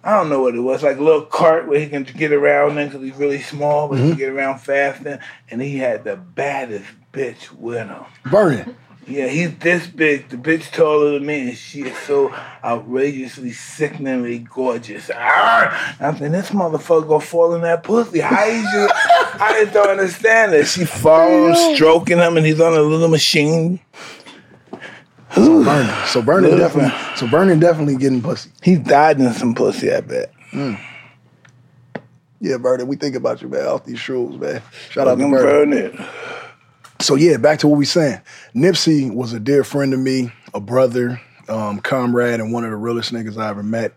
I 0.03 0.15
don't 0.17 0.29
know 0.29 0.43
what 0.43 0.55
it 0.55 0.61
was, 0.61 0.83
like 0.83 0.99
a 0.99 1.03
little 1.03 1.25
cart 1.25 1.67
where 1.67 1.81
he 1.81 1.87
can 1.87 2.03
get 2.03 2.33
around 2.33 2.77
in 2.77 2.89
because 2.89 3.03
he's 3.03 3.17
really 3.17 3.41
small, 3.41 3.89
but 3.89 3.95
he 3.95 4.03
can 4.03 4.11
mm-hmm. 4.11 4.19
get 4.19 4.29
around 4.31 4.59
fast 4.59 5.07
in. 5.07 5.19
And 5.51 5.63
he 5.63 5.79
had 5.79 6.05
the 6.05 6.17
baddest 6.17 6.85
bitch 7.15 7.51
with 7.53 7.89
him. 7.89 8.05
Vernon. 8.27 8.77
Yeah, 9.07 9.29
he's 9.29 9.55
this 9.59 9.87
big. 9.87 10.29
The 10.29 10.37
bitch 10.37 10.71
taller 10.73 11.13
than 11.13 11.27
me, 11.27 11.49
and 11.49 11.57
she 11.57 11.83
is 11.83 11.97
so 11.99 12.35
outrageously, 12.63 13.53
sickeningly 13.53 14.39
gorgeous. 14.39 15.11
Ah! 15.15 15.97
I'm 16.01 16.15
thinking, 16.15 16.33
this 16.33 16.51
motherfucker 16.51 17.07
gonna 17.07 17.21
fall 17.21 17.55
in 17.55 17.63
that 17.63 17.83
pussy. 17.83 18.21
How 18.21 18.45
you 18.45 18.89
I 19.41 19.61
just 19.63 19.75
don't 19.75 19.91
understand 19.91 20.55
it. 20.55 20.67
She 20.67 20.85
following 20.85 21.55
him, 21.55 21.75
stroking 21.75 22.19
him, 22.19 22.37
and 22.37 22.47
he's 22.47 22.61
on 22.61 22.73
a 22.73 22.81
little 22.81 23.09
machine. 23.09 23.81
So 25.35 26.21
Vernon 26.21 26.51
Little 26.51 26.59
definitely. 26.59 27.17
So 27.17 27.27
Vernon 27.27 27.59
definitely 27.59 27.97
getting 27.97 28.23
pussy. 28.23 28.51
He's 28.63 28.79
died 28.79 29.19
in 29.21 29.33
some 29.33 29.55
pussy, 29.55 29.93
I 29.93 30.01
bet. 30.01 30.33
Yeah, 32.41 32.59
Vernon. 32.59 32.87
We 32.87 32.97
think 32.97 33.17
about 33.17 33.43
you, 33.43 33.49
man. 33.49 33.67
Off 33.67 33.85
these 33.85 33.99
shrooms, 33.99 34.39
man. 34.39 34.63
Shout 34.91 35.09
out 35.09 35.17
to 35.17 35.23
Fucking 35.23 35.31
Vernon. 35.33 36.07
So 37.01 37.17
yeah, 37.17 37.37
back 37.37 37.59
to 37.61 37.69
what 37.69 37.79
we 37.79 37.85
saying. 37.85 38.21
Nipsey 38.55 39.13
was 39.13 39.33
a 39.33 39.41
dear 39.41 39.65
friend 39.65 39.93
of 39.93 40.01
me, 40.01 40.33
a 40.53 40.61
brother, 40.61 41.21
um, 41.49 41.81
comrade, 41.81 42.41
and 42.41 42.53
one 42.53 42.65
of 42.65 42.71
the 42.71 42.77
realest 42.77 43.13
niggas 43.13 43.37
I 43.37 43.51
ever 43.51 43.63
met 43.63 43.95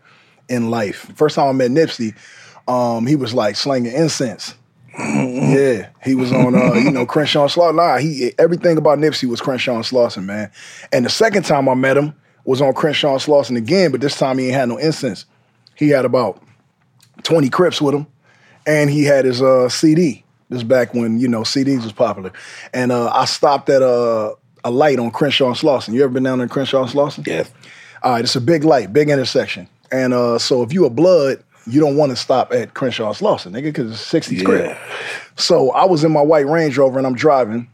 in 0.49 0.69
life. 0.69 1.11
First 1.15 1.35
time 1.35 1.47
I 1.47 1.51
met 1.51 1.71
Nipsey, 1.71 2.15
um, 2.67 3.05
he 3.05 3.15
was 3.15 3.33
like 3.33 3.55
slanging 3.55 3.93
incense. 3.93 4.55
yeah, 4.97 5.89
he 6.03 6.15
was 6.15 6.31
on, 6.31 6.55
uh, 6.55 6.73
you 6.73 6.89
know, 6.89 7.05
Crenshaw 7.05 7.43
and 7.43 7.51
Slauson. 7.51 7.75
Nah, 7.75 7.97
he 7.97 8.31
everything 8.39 8.77
about 8.77 8.97
Nipsey 8.97 9.29
was 9.29 9.39
Crenshaw 9.39 9.75
and 9.75 9.83
Slauson, 9.83 10.25
man. 10.25 10.51
And 10.91 11.05
the 11.05 11.09
second 11.09 11.43
time 11.43 11.69
I 11.69 11.75
met 11.75 11.97
him 11.97 12.15
was 12.45 12.61
on 12.61 12.73
Crenshaw 12.73 13.13
and 13.13 13.21
Slauson 13.21 13.57
again, 13.57 13.91
but 13.91 14.01
this 14.01 14.17
time 14.17 14.39
he 14.39 14.45
ain't 14.45 14.55
had 14.55 14.69
no 14.69 14.77
incense. 14.77 15.25
He 15.75 15.89
had 15.89 16.03
about 16.03 16.41
twenty 17.21 17.49
Crips 17.49 17.79
with 17.79 17.93
him, 17.93 18.07
and 18.65 18.89
he 18.89 19.03
had 19.03 19.25
his 19.25 19.39
uh, 19.39 19.69
CD. 19.69 20.23
This 20.49 20.63
back 20.63 20.93
when 20.93 21.19
you 21.19 21.27
know 21.27 21.41
CDs 21.41 21.83
was 21.83 21.91
popular, 21.91 22.31
and 22.73 22.91
uh, 22.91 23.09
I 23.09 23.25
stopped 23.25 23.69
at 23.69 23.81
a 23.81 24.35
a 24.63 24.71
light 24.71 24.99
on 24.99 25.11
Crenshaw 25.11 25.47
and 25.47 25.55
Slauson. 25.55 25.93
You 25.93 26.03
ever 26.03 26.13
been 26.13 26.23
down 26.23 26.39
there 26.39 26.45
in 26.45 26.49
Crenshaw 26.49 26.83
and 26.83 26.91
Slauson? 26.91 27.25
Yes. 27.27 27.51
All 28.03 28.13
right, 28.13 28.23
it's 28.23 28.35
a 28.35 28.41
big 28.41 28.63
light, 28.63 28.93
big 28.93 29.09
intersection, 29.09 29.67
and 29.91 30.13
uh, 30.13 30.39
so 30.39 30.61
if 30.63 30.71
you 30.71 30.85
a 30.85 30.89
blood, 30.89 31.43
you 31.65 31.81
don't 31.81 31.97
want 31.97 32.11
to 32.11 32.15
stop 32.15 32.53
at 32.53 32.73
Crenshaw 32.73 33.07
and 33.07 33.15
Slauson, 33.15 33.51
nigga, 33.51 33.63
because 33.63 33.91
it's 33.91 34.29
60s 34.29 34.45
Crip. 34.45 34.65
Yeah. 34.65 34.79
So 35.35 35.71
I 35.71 35.85
was 35.85 36.03
in 36.03 36.11
my 36.11 36.21
white 36.21 36.47
Range 36.47 36.75
Rover 36.77 36.97
and 36.97 37.05
I'm 37.05 37.15
driving, 37.15 37.69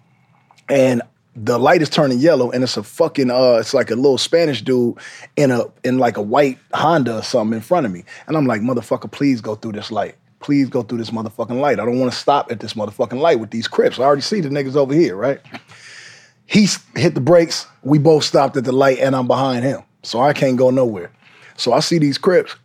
and 0.68 1.02
the 1.36 1.58
light 1.58 1.82
is 1.82 1.90
turning 1.90 2.20
yellow, 2.20 2.52
and 2.52 2.64
it's 2.64 2.78
a 2.78 2.84
fucking 2.84 3.30
uh, 3.30 3.58
it's 3.60 3.74
like 3.74 3.92
a 3.92 3.96
little 3.96 4.18
Spanish 4.18 4.62
dude 4.62 4.98
in 5.36 5.52
a 5.52 5.66
in 5.84 6.00
like 6.00 6.18
a 6.18 6.22
white 6.22 6.58
Honda 6.74 7.18
or 7.18 7.24
something 7.24 7.56
in 7.56 7.62
front 7.62 7.86
of 7.86 7.92
me, 7.92 8.04
and 8.28 8.36
I'm 8.36 8.46
like, 8.46 8.62
motherfucker, 8.62 9.12
please 9.12 9.42
go 9.42 9.56
through 9.56 9.74
this 9.74 9.92
light. 9.92 10.16
Please 10.44 10.70
go 10.70 10.84
through 10.84 10.98
this 10.98 11.10
motherfucking 11.10 11.60
light. 11.60 11.80
I 11.80 11.86
don't 11.86 12.00
want 12.00 12.12
to 12.12 12.18
stop 12.18 12.52
at 12.52 12.60
this 12.60 12.74
motherfucking 12.74 13.20
light 13.20 13.40
with 13.40 13.52
these 13.52 13.68
crips. 13.68 13.98
I 13.98 14.04
already 14.04 14.22
see 14.22 14.42
the 14.42 14.50
niggas 14.50 14.76
over 14.76 14.94
here, 14.94 15.16
right? 15.16 15.40
He 16.46 16.68
hit 16.96 17.16
the 17.16 17.22
brakes. 17.22 17.66
We 17.82 17.98
both 17.98 18.26
stopped 18.26 18.58
at 18.58 18.66
the 18.66 18.74
light, 18.74 19.00
and 19.00 19.16
I'm 19.16 19.28
behind 19.28 19.64
him, 19.64 19.82
so 20.04 20.20
I 20.20 20.34
can't 20.34 20.58
go 20.58 20.70
nowhere. 20.70 21.12
So 21.56 21.72
I 21.74 21.80
see 21.80 21.98
these 21.98 22.18
crips 22.18 22.56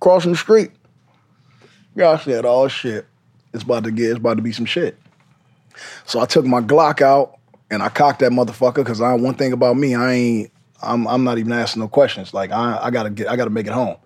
crossing 0.00 0.32
the 0.32 0.38
street. 0.38 0.70
I 1.98 2.16
said, 2.18 2.44
"Oh 2.46 2.68
shit, 2.68 3.06
it's 3.52 3.64
about 3.64 3.84
to 3.84 3.90
get, 3.90 4.10
it's 4.10 4.18
about 4.18 4.36
to 4.36 4.42
be 4.42 4.52
some 4.52 4.66
shit." 4.66 4.96
So 6.04 6.20
I 6.20 6.26
took 6.26 6.44
my 6.44 6.60
Glock 6.60 7.02
out 7.02 7.38
and 7.70 7.82
I 7.82 7.88
cocked 7.88 8.20
that 8.20 8.32
motherfucker 8.32 8.76
because 8.76 9.00
I 9.00 9.14
one 9.14 9.34
thing 9.34 9.52
about 9.52 9.76
me, 9.76 9.94
I 9.94 10.12
ain't, 10.12 10.52
I'm, 10.82 11.06
I'm 11.08 11.24
not 11.24 11.38
even 11.38 11.52
asking 11.52 11.80
no 11.80 11.88
questions. 11.88 12.32
Like 12.32 12.52
I, 12.52 12.78
I 12.82 12.90
gotta 12.90 13.10
get, 13.10 13.28
I 13.28 13.36
gotta 13.36 13.50
make 13.50 13.66
it 13.66 13.72
home. 13.72 13.96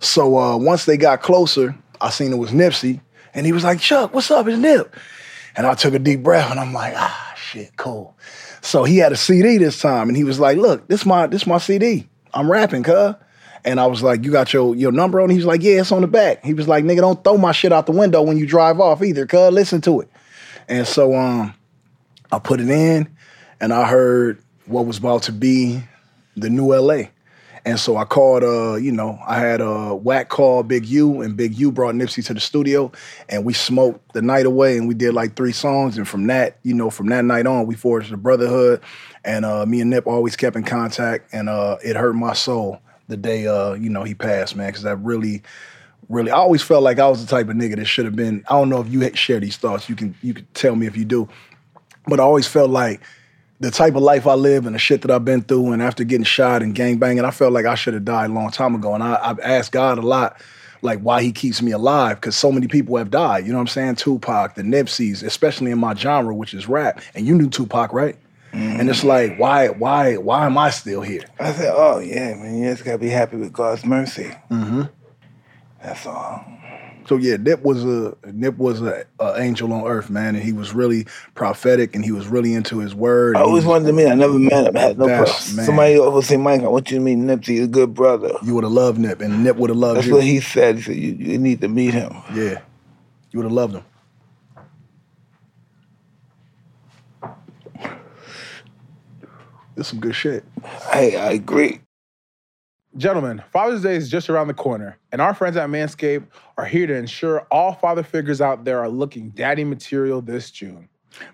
So 0.00 0.38
uh, 0.38 0.56
once 0.56 0.84
they 0.84 0.96
got 0.96 1.22
closer, 1.22 1.74
I 2.02 2.10
seen 2.10 2.32
it 2.32 2.36
was 2.36 2.50
Nipsey, 2.50 3.00
and 3.32 3.46
he 3.46 3.52
was 3.52 3.64
like, 3.64 3.80
"Chuck, 3.80 4.12
what's 4.12 4.30
up? 4.30 4.46
It's 4.48 4.58
Nip." 4.58 4.94
And 5.56 5.66
I 5.66 5.74
took 5.74 5.94
a 5.94 5.98
deep 5.98 6.22
breath, 6.22 6.50
and 6.50 6.58
I'm 6.58 6.72
like, 6.72 6.94
"Ah, 6.96 7.34
shit, 7.36 7.76
cool." 7.76 8.16
So 8.60 8.84
he 8.84 8.98
had 8.98 9.12
a 9.12 9.16
CD 9.16 9.58
this 9.58 9.80
time, 9.80 10.08
and 10.08 10.16
he 10.16 10.24
was 10.24 10.40
like, 10.40 10.58
"Look, 10.58 10.88
this 10.88 11.06
my 11.06 11.26
this 11.26 11.46
my 11.46 11.58
CD. 11.58 12.08
I'm 12.34 12.50
rapping, 12.50 12.82
cuz." 12.82 13.14
And 13.64 13.78
I 13.78 13.86
was 13.86 14.02
like, 14.02 14.24
"You 14.24 14.32
got 14.32 14.52
your 14.52 14.74
your 14.74 14.92
number 14.92 15.20
on?" 15.20 15.30
He's 15.30 15.44
like, 15.44 15.62
"Yeah, 15.62 15.80
it's 15.80 15.92
on 15.92 16.00
the 16.02 16.08
back." 16.08 16.44
He 16.44 16.54
was 16.54 16.66
like, 16.68 16.84
"Nigga, 16.84 16.98
don't 16.98 17.22
throw 17.22 17.36
my 17.38 17.52
shit 17.52 17.72
out 17.72 17.86
the 17.86 17.92
window 17.92 18.22
when 18.22 18.36
you 18.36 18.46
drive 18.46 18.80
off 18.80 19.02
either, 19.02 19.26
cuz. 19.26 19.52
Listen 19.52 19.80
to 19.82 20.00
it." 20.00 20.08
And 20.68 20.86
so 20.86 21.14
um, 21.14 21.54
I 22.30 22.38
put 22.38 22.60
it 22.60 22.68
in, 22.70 23.08
and 23.60 23.72
I 23.72 23.86
heard 23.86 24.42
what 24.66 24.86
was 24.86 24.98
about 24.98 25.24
to 25.24 25.32
be 25.32 25.82
the 26.36 26.50
new 26.50 26.74
LA. 26.74 27.04
And 27.64 27.78
so 27.78 27.96
I 27.96 28.04
called, 28.04 28.42
uh, 28.42 28.74
you 28.74 28.90
know, 28.90 29.18
I 29.26 29.38
had 29.38 29.60
uh, 29.60 29.96
Wack 30.00 30.28
call 30.28 30.64
Big 30.64 30.84
U, 30.86 31.20
and 31.22 31.36
Big 31.36 31.56
U 31.58 31.70
brought 31.70 31.94
Nipsey 31.94 32.24
to 32.26 32.34
the 32.34 32.40
studio, 32.40 32.90
and 33.28 33.44
we 33.44 33.52
smoked 33.52 34.14
the 34.14 34.22
night 34.22 34.46
away, 34.46 34.76
and 34.76 34.88
we 34.88 34.94
did 34.94 35.14
like 35.14 35.36
three 35.36 35.52
songs. 35.52 35.96
And 35.96 36.08
from 36.08 36.26
that, 36.26 36.58
you 36.64 36.74
know, 36.74 36.90
from 36.90 37.06
that 37.10 37.24
night 37.24 37.46
on, 37.46 37.66
we 37.66 37.76
forged 37.76 38.12
a 38.12 38.16
brotherhood, 38.16 38.80
and 39.24 39.44
uh, 39.44 39.64
me 39.64 39.80
and 39.80 39.90
Nip 39.90 40.08
always 40.08 40.34
kept 40.34 40.56
in 40.56 40.64
contact, 40.64 41.32
and 41.32 41.48
uh, 41.48 41.76
it 41.84 41.94
hurt 41.94 42.14
my 42.14 42.32
soul 42.32 42.80
the 43.08 43.16
day, 43.16 43.46
uh, 43.46 43.74
you 43.74 43.90
know, 43.90 44.02
he 44.02 44.14
passed, 44.14 44.56
man, 44.56 44.68
because 44.68 44.82
that 44.82 44.96
really 44.96 45.42
really. 46.08 46.30
I 46.30 46.36
always 46.36 46.62
felt 46.62 46.82
like 46.82 46.98
I 46.98 47.08
was 47.08 47.24
the 47.24 47.30
type 47.30 47.48
of 47.48 47.56
nigga 47.56 47.76
that 47.76 47.86
should 47.86 48.04
have 48.04 48.16
been. 48.16 48.44
I 48.48 48.54
don't 48.54 48.68
know 48.68 48.80
if 48.80 48.88
you 48.88 49.14
share 49.14 49.40
these 49.40 49.56
thoughts. 49.56 49.88
You 49.88 49.94
can 49.94 50.14
you 50.22 50.34
can 50.34 50.46
tell 50.54 50.76
me 50.76 50.86
if 50.86 50.96
you 50.96 51.04
do, 51.04 51.28
but 52.06 52.20
I 52.20 52.22
always 52.22 52.46
felt 52.46 52.70
like 52.70 53.00
the 53.62 53.70
type 53.70 53.94
of 53.94 54.02
life 54.02 54.26
I 54.26 54.34
live 54.34 54.66
and 54.66 54.74
the 54.74 54.78
shit 54.80 55.02
that 55.02 55.10
I've 55.12 55.24
been 55.24 55.42
through, 55.42 55.70
and 55.70 55.80
after 55.80 56.02
getting 56.02 56.24
shot 56.24 56.62
and 56.62 56.74
gang 56.74 56.98
banging, 56.98 57.24
I 57.24 57.30
felt 57.30 57.52
like 57.52 57.64
I 57.64 57.76
should 57.76 57.94
have 57.94 58.04
died 58.04 58.28
a 58.28 58.32
long 58.32 58.50
time 58.50 58.74
ago. 58.74 58.92
And 58.94 59.04
I, 59.04 59.20
I've 59.22 59.38
asked 59.38 59.70
God 59.70 59.98
a 59.98 60.02
lot, 60.02 60.40
like 60.82 60.98
why 60.98 61.22
He 61.22 61.30
keeps 61.30 61.62
me 61.62 61.70
alive, 61.70 62.16
because 62.16 62.36
so 62.36 62.50
many 62.50 62.66
people 62.66 62.96
have 62.96 63.10
died. 63.10 63.46
You 63.46 63.52
know 63.52 63.58
what 63.58 63.62
I'm 63.62 63.68
saying? 63.68 63.94
Tupac, 63.96 64.56
the 64.56 64.62
Nipseys, 64.62 65.22
especially 65.22 65.70
in 65.70 65.78
my 65.78 65.94
genre, 65.94 66.34
which 66.34 66.54
is 66.54 66.68
rap. 66.68 67.00
And 67.14 67.24
you 67.24 67.36
knew 67.36 67.48
Tupac, 67.48 67.92
right? 67.92 68.16
And 68.54 68.90
it's 68.90 69.02
like, 69.02 69.38
why, 69.38 69.68
why, 69.68 70.18
why 70.18 70.44
am 70.44 70.58
I 70.58 70.68
still 70.68 71.00
here? 71.00 71.24
I 71.40 71.52
said, 71.52 71.72
oh 71.74 72.00
yeah, 72.00 72.34
man, 72.34 72.58
you 72.58 72.70
just 72.70 72.84
gotta 72.84 72.98
be 72.98 73.08
happy 73.08 73.38
with 73.38 73.50
God's 73.50 73.86
mercy. 73.86 74.30
Mm-hmm. 74.50 74.82
That's 75.82 76.04
all. 76.04 76.44
So 77.06 77.16
yeah, 77.16 77.36
Nip 77.36 77.62
was 77.62 77.84
a 77.84 78.16
Nip 78.32 78.56
was 78.58 78.80
a, 78.80 79.04
a 79.18 79.34
angel 79.40 79.72
on 79.72 79.84
earth, 79.86 80.08
man, 80.08 80.34
and 80.36 80.42
he 80.44 80.52
was 80.52 80.72
really 80.74 81.06
prophetic, 81.34 81.94
and 81.94 82.04
he 82.04 82.12
was 82.12 82.28
really 82.28 82.54
into 82.54 82.78
his 82.78 82.94
word. 82.94 83.36
I 83.36 83.40
always 83.42 83.64
wanted 83.64 83.86
to 83.86 83.92
meet. 83.92 84.04
him. 84.04 84.12
I 84.12 84.14
never 84.14 84.38
met 84.38 84.66
him. 84.68 84.76
I 84.76 84.80
had 84.80 84.98
no 84.98 85.06
That's- 85.06 85.46
problem. 85.48 85.66
Somebody 85.66 85.98
always 85.98 86.26
say, 86.26 86.36
Mike, 86.36 86.62
I 86.62 86.68
want 86.68 86.90
you 86.90 86.98
to 86.98 87.04
meet 87.04 87.18
Nipsey. 87.18 87.46
He's 87.48 87.64
a 87.64 87.68
good 87.68 87.92
brother. 87.94 88.30
You 88.44 88.54
would 88.54 88.64
have 88.64 88.72
loved 88.72 88.98
Nip, 88.98 89.20
and 89.20 89.42
Nip 89.42 89.56
would 89.56 89.70
have 89.70 89.76
loved 89.78 89.98
That's 89.98 90.06
you. 90.06 90.14
what 90.14 90.24
he 90.24 90.40
said. 90.40 90.76
He 90.76 90.82
said, 90.82 90.96
you, 90.96 91.12
you 91.12 91.38
need 91.38 91.60
to 91.62 91.68
meet 91.68 91.92
him. 91.94 92.12
yeah, 92.34 92.60
you 93.30 93.38
would 93.38 93.44
have 93.44 93.52
loved 93.52 93.74
him. 93.74 93.84
It's 99.76 99.88
some 99.88 100.00
good 100.00 100.14
shit. 100.14 100.44
Hey, 100.92 101.16
I 101.16 101.32
agree. 101.32 101.80
Gentlemen, 102.94 103.42
Father's 103.50 103.82
Day 103.82 103.96
is 103.96 104.10
just 104.10 104.28
around 104.28 104.48
the 104.48 104.54
corner, 104.54 104.98
and 105.12 105.22
our 105.22 105.32
friends 105.32 105.56
at 105.56 105.70
Manscaped 105.70 106.26
are 106.58 106.66
here 106.66 106.86
to 106.86 106.94
ensure 106.94 107.46
all 107.50 107.72
father 107.72 108.02
figures 108.02 108.42
out 108.42 108.64
there 108.64 108.80
are 108.80 108.88
looking 108.90 109.30
daddy 109.30 109.64
material 109.64 110.20
this 110.20 110.50
June. 110.50 110.90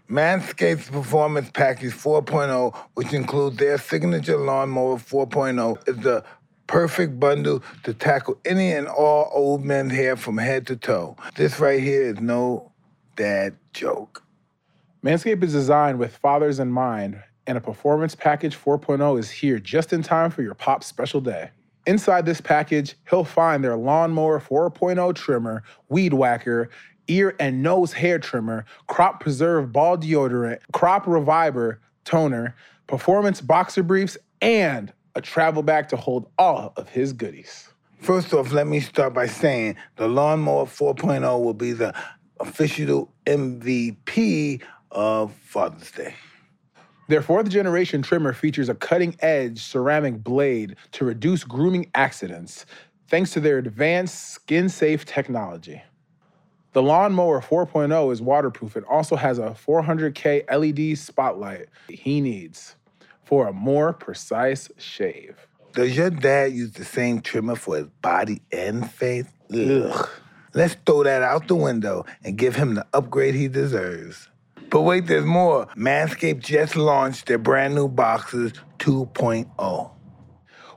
Manscaped's 0.08 0.88
Performance 0.88 1.50
Package 1.52 1.92
4.0, 1.92 2.76
which 2.94 3.12
includes 3.12 3.56
their 3.56 3.76
signature 3.76 4.36
lawnmower 4.36 4.98
4.0, 4.98 5.88
is 5.88 5.96
the 5.96 6.22
perfect 6.68 7.18
bundle 7.18 7.64
to 7.82 7.92
tackle 7.92 8.38
any 8.44 8.70
and 8.70 8.86
all 8.86 9.28
old 9.32 9.64
men's 9.64 9.92
hair 9.92 10.16
from 10.16 10.38
head 10.38 10.64
to 10.68 10.76
toe. 10.76 11.16
This 11.34 11.58
right 11.58 11.82
here 11.82 12.02
is 12.02 12.20
no 12.20 12.70
dad 13.16 13.56
joke. 13.72 14.22
Manscaped 15.04 15.42
is 15.42 15.54
designed 15.54 15.98
with 15.98 16.16
fathers 16.16 16.60
in 16.60 16.70
mind, 16.70 17.20
and 17.48 17.56
a 17.56 17.60
Performance 17.62 18.14
Package 18.14 18.56
4.0 18.56 19.18
is 19.18 19.30
here 19.30 19.58
just 19.58 19.94
in 19.94 20.02
time 20.02 20.30
for 20.30 20.42
your 20.42 20.54
pop's 20.54 20.86
special 20.86 21.22
day. 21.22 21.50
Inside 21.86 22.26
this 22.26 22.42
package, 22.42 22.94
he'll 23.08 23.24
find 23.24 23.64
their 23.64 23.74
Lawnmower 23.74 24.38
4.0 24.38 25.14
trimmer, 25.14 25.62
Weed 25.88 26.12
Whacker, 26.12 26.68
ear 27.08 27.34
and 27.40 27.62
nose 27.62 27.94
hair 27.94 28.18
trimmer, 28.18 28.66
Crop 28.86 29.20
Preserve 29.20 29.72
ball 29.72 29.96
deodorant, 29.96 30.58
Crop 30.74 31.06
Reviver 31.06 31.80
toner, 32.04 32.54
Performance 32.86 33.40
boxer 33.40 33.82
briefs, 33.82 34.18
and 34.42 34.92
a 35.14 35.22
travel 35.22 35.62
bag 35.62 35.88
to 35.88 35.96
hold 35.96 36.28
all 36.38 36.74
of 36.76 36.90
his 36.90 37.14
goodies. 37.14 37.70
First 37.98 38.34
off, 38.34 38.52
let 38.52 38.66
me 38.66 38.80
start 38.80 39.14
by 39.14 39.26
saying 39.26 39.76
the 39.96 40.06
Lawnmower 40.06 40.66
4.0 40.66 41.42
will 41.42 41.54
be 41.54 41.72
the 41.72 41.94
official 42.40 43.10
MVP 43.26 44.60
of 44.90 45.32
Father's 45.32 45.90
Day. 45.90 46.14
Their 47.08 47.22
fourth 47.22 47.48
generation 47.48 48.02
trimmer 48.02 48.34
features 48.34 48.68
a 48.68 48.74
cutting 48.74 49.16
edge 49.20 49.62
ceramic 49.62 50.22
blade 50.22 50.76
to 50.92 51.06
reduce 51.06 51.42
grooming 51.42 51.90
accidents 51.94 52.66
thanks 53.08 53.32
to 53.32 53.40
their 53.40 53.56
advanced 53.56 54.28
skin 54.32 54.68
safe 54.68 55.06
technology. 55.06 55.82
The 56.74 56.82
Lawnmower 56.82 57.40
4.0 57.40 58.12
is 58.12 58.20
waterproof 58.20 58.76
and 58.76 58.84
also 58.84 59.16
has 59.16 59.38
a 59.38 59.56
400K 59.66 60.44
LED 60.52 60.98
spotlight 60.98 61.68
he 61.88 62.20
needs 62.20 62.76
for 63.24 63.48
a 63.48 63.54
more 63.54 63.94
precise 63.94 64.70
shave. 64.76 65.48
Does 65.72 65.96
your 65.96 66.10
dad 66.10 66.52
use 66.52 66.72
the 66.72 66.84
same 66.84 67.22
trimmer 67.22 67.56
for 67.56 67.78
his 67.78 67.88
body 68.02 68.42
and 68.52 68.90
face? 68.90 69.26
Ugh. 69.50 70.08
Let's 70.52 70.76
throw 70.84 71.04
that 71.04 71.22
out 71.22 71.48
the 71.48 71.54
window 71.54 72.04
and 72.22 72.36
give 72.36 72.56
him 72.56 72.74
the 72.74 72.86
upgrade 72.92 73.34
he 73.34 73.48
deserves. 73.48 74.28
But 74.70 74.82
wait, 74.82 75.06
there's 75.06 75.24
more. 75.24 75.66
Manscaped 75.76 76.40
just 76.40 76.76
launched 76.76 77.26
their 77.26 77.38
brand 77.38 77.74
new 77.74 77.88
boxes 77.88 78.52
2.0. 78.78 79.90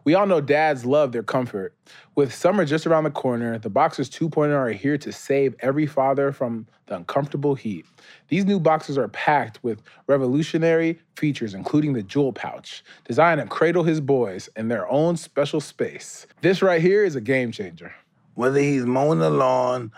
We 0.04 0.16
all 0.16 0.26
know 0.26 0.42
dads 0.42 0.86
love 0.86 1.12
their 1.12 1.24
comfort. 1.24 1.76
With 2.16 2.34
summer 2.34 2.66
just 2.66 2.88
around 2.88 3.04
the 3.04 3.12
corner, 3.12 3.60
the 3.60 3.70
Boxers 3.70 4.10
2.0 4.10 4.52
are 4.52 4.70
here 4.70 4.98
to 4.98 5.12
save 5.12 5.56
every 5.60 5.86
father 5.86 6.32
from 6.32 6.66
the 6.88 6.96
uncomfortable 6.96 7.54
heat. 7.54 7.86
These 8.28 8.46
new 8.46 8.60
boxers 8.60 8.98
are 8.98 9.10
packed 9.10 9.64
with 9.64 9.82
revolutionary 10.08 11.00
features, 11.16 11.54
including 11.54 11.94
the 11.94 12.02
jewel 12.02 12.34
pouch, 12.34 12.84
designed 13.06 13.42
to 13.42 13.48
cradle 13.48 13.84
his 13.84 14.02
boys 14.02 14.50
in 14.56 14.70
their 14.70 14.90
own 14.90 15.18
special 15.18 15.62
space. 15.62 16.26
This 16.42 16.62
right 16.62 16.82
here 16.82 17.04
is 17.04 17.16
a 17.16 17.22
game 17.22 17.52
changer. 17.52 17.94
Whether 18.34 18.60
he's 18.60 18.86
mowing 18.86 19.20
the 19.20 19.30
lawn, 19.30 19.92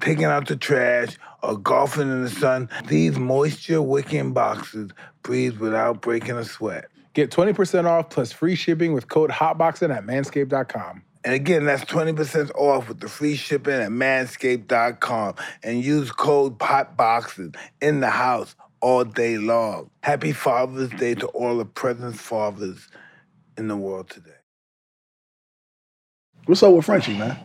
taking 0.00 0.24
out 0.24 0.46
the 0.48 0.56
trash, 0.56 1.16
or 1.42 1.56
golfing 1.58 2.10
in 2.10 2.22
the 2.22 2.30
sun, 2.30 2.68
these 2.86 3.18
moisture 3.18 3.82
wicking 3.82 4.32
boxes 4.32 4.90
breathe 5.22 5.58
without 5.58 6.02
breaking 6.02 6.36
a 6.36 6.44
sweat. 6.44 6.86
Get 7.14 7.30
20% 7.30 7.86
off 7.86 8.10
plus 8.10 8.32
free 8.32 8.54
shipping 8.54 8.92
with 8.92 9.08
code 9.08 9.30
HOTBOXIN 9.30 9.94
at 9.94 10.04
manscaped.com. 10.04 11.02
And 11.24 11.34
again, 11.34 11.64
that's 11.64 11.84
20% 11.84 12.54
off 12.54 12.88
with 12.88 13.00
the 13.00 13.08
free 13.08 13.34
shipping 13.34 13.74
at 13.74 13.90
manscaped.com 13.90 15.34
and 15.62 15.82
use 15.82 16.12
code 16.12 16.58
POTBOXES 16.58 17.56
in 17.80 18.00
the 18.00 18.10
house 18.10 18.54
all 18.80 19.04
day 19.04 19.38
long. 19.38 19.90
Happy 20.02 20.32
Father's 20.32 20.90
Day 20.90 21.14
to 21.14 21.26
all 21.28 21.56
the 21.56 21.64
present 21.64 22.16
fathers 22.16 22.88
in 23.56 23.68
the 23.68 23.76
world 23.76 24.10
today. 24.10 24.30
What's 26.44 26.62
up 26.62 26.72
with 26.72 26.84
Frenchie, 26.84 27.18
man? 27.18 27.36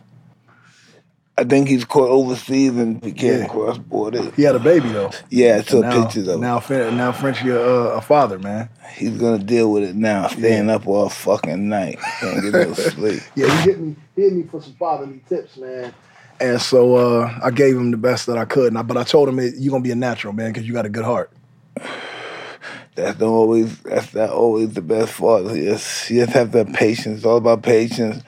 I 1.38 1.44
think 1.44 1.68
he's 1.68 1.84
caught 1.86 2.10
overseas 2.10 2.76
and 2.76 3.02
he 3.02 3.12
can't 3.12 3.42
Yeah. 3.42 3.48
cross 3.48 3.78
border. 3.78 4.30
He 4.36 4.42
had 4.42 4.54
a 4.54 4.60
baby 4.60 4.90
though. 4.90 5.10
Yeah, 5.30 5.62
I 5.66 5.80
now, 5.80 6.04
pictures 6.04 6.28
of 6.28 6.40
now, 6.40 6.62
now 6.68 7.12
Frenchie 7.12 7.48
a, 7.48 7.58
a 7.58 8.00
father, 8.02 8.38
man. 8.38 8.68
He's 8.94 9.16
gonna 9.18 9.42
deal 9.42 9.72
with 9.72 9.82
it 9.82 9.96
now, 9.96 10.26
staying 10.28 10.68
up 10.68 10.86
all 10.86 11.08
fucking 11.08 11.68
night. 11.68 11.98
Can't 12.20 12.42
get 12.42 12.52
no 12.52 12.72
sleep. 12.74 13.22
Yeah, 13.34 13.48
he 13.62 13.70
hit 13.70 13.80
me. 13.80 13.96
He 14.14 14.22
hit 14.22 14.32
me 14.34 14.42
for 14.42 14.60
some 14.60 14.74
fatherly 14.74 15.20
tips, 15.28 15.56
man. 15.56 15.94
And 16.38 16.60
so 16.60 16.96
uh, 16.96 17.38
I 17.42 17.50
gave 17.50 17.76
him 17.76 17.92
the 17.92 17.96
best 17.96 18.26
that 18.26 18.36
I 18.36 18.44
could. 18.44 18.68
And 18.68 18.78
I, 18.78 18.82
but 18.82 18.96
I 18.96 19.04
told 19.04 19.28
him 19.28 19.38
you're 19.38 19.70
gonna 19.70 19.82
be 19.82 19.92
a 19.92 19.96
natural 19.96 20.34
man 20.34 20.52
because 20.52 20.66
you 20.68 20.74
got 20.74 20.86
a 20.86 20.90
good 20.90 21.04
heart. 21.04 21.30
That's 22.94 23.18
not 23.18 23.28
always 23.28 23.78
that's 23.80 24.12
not 24.12 24.28
always 24.30 24.74
the 24.74 24.82
best 24.82 25.12
father. 25.14 25.54
Just, 25.54 26.10
you 26.10 26.20
just 26.20 26.34
have 26.34 26.52
to 26.52 26.58
have 26.58 26.74
patience. 26.74 27.18
It's 27.18 27.24
all 27.26 27.38
about 27.38 27.62
patience 27.62 28.22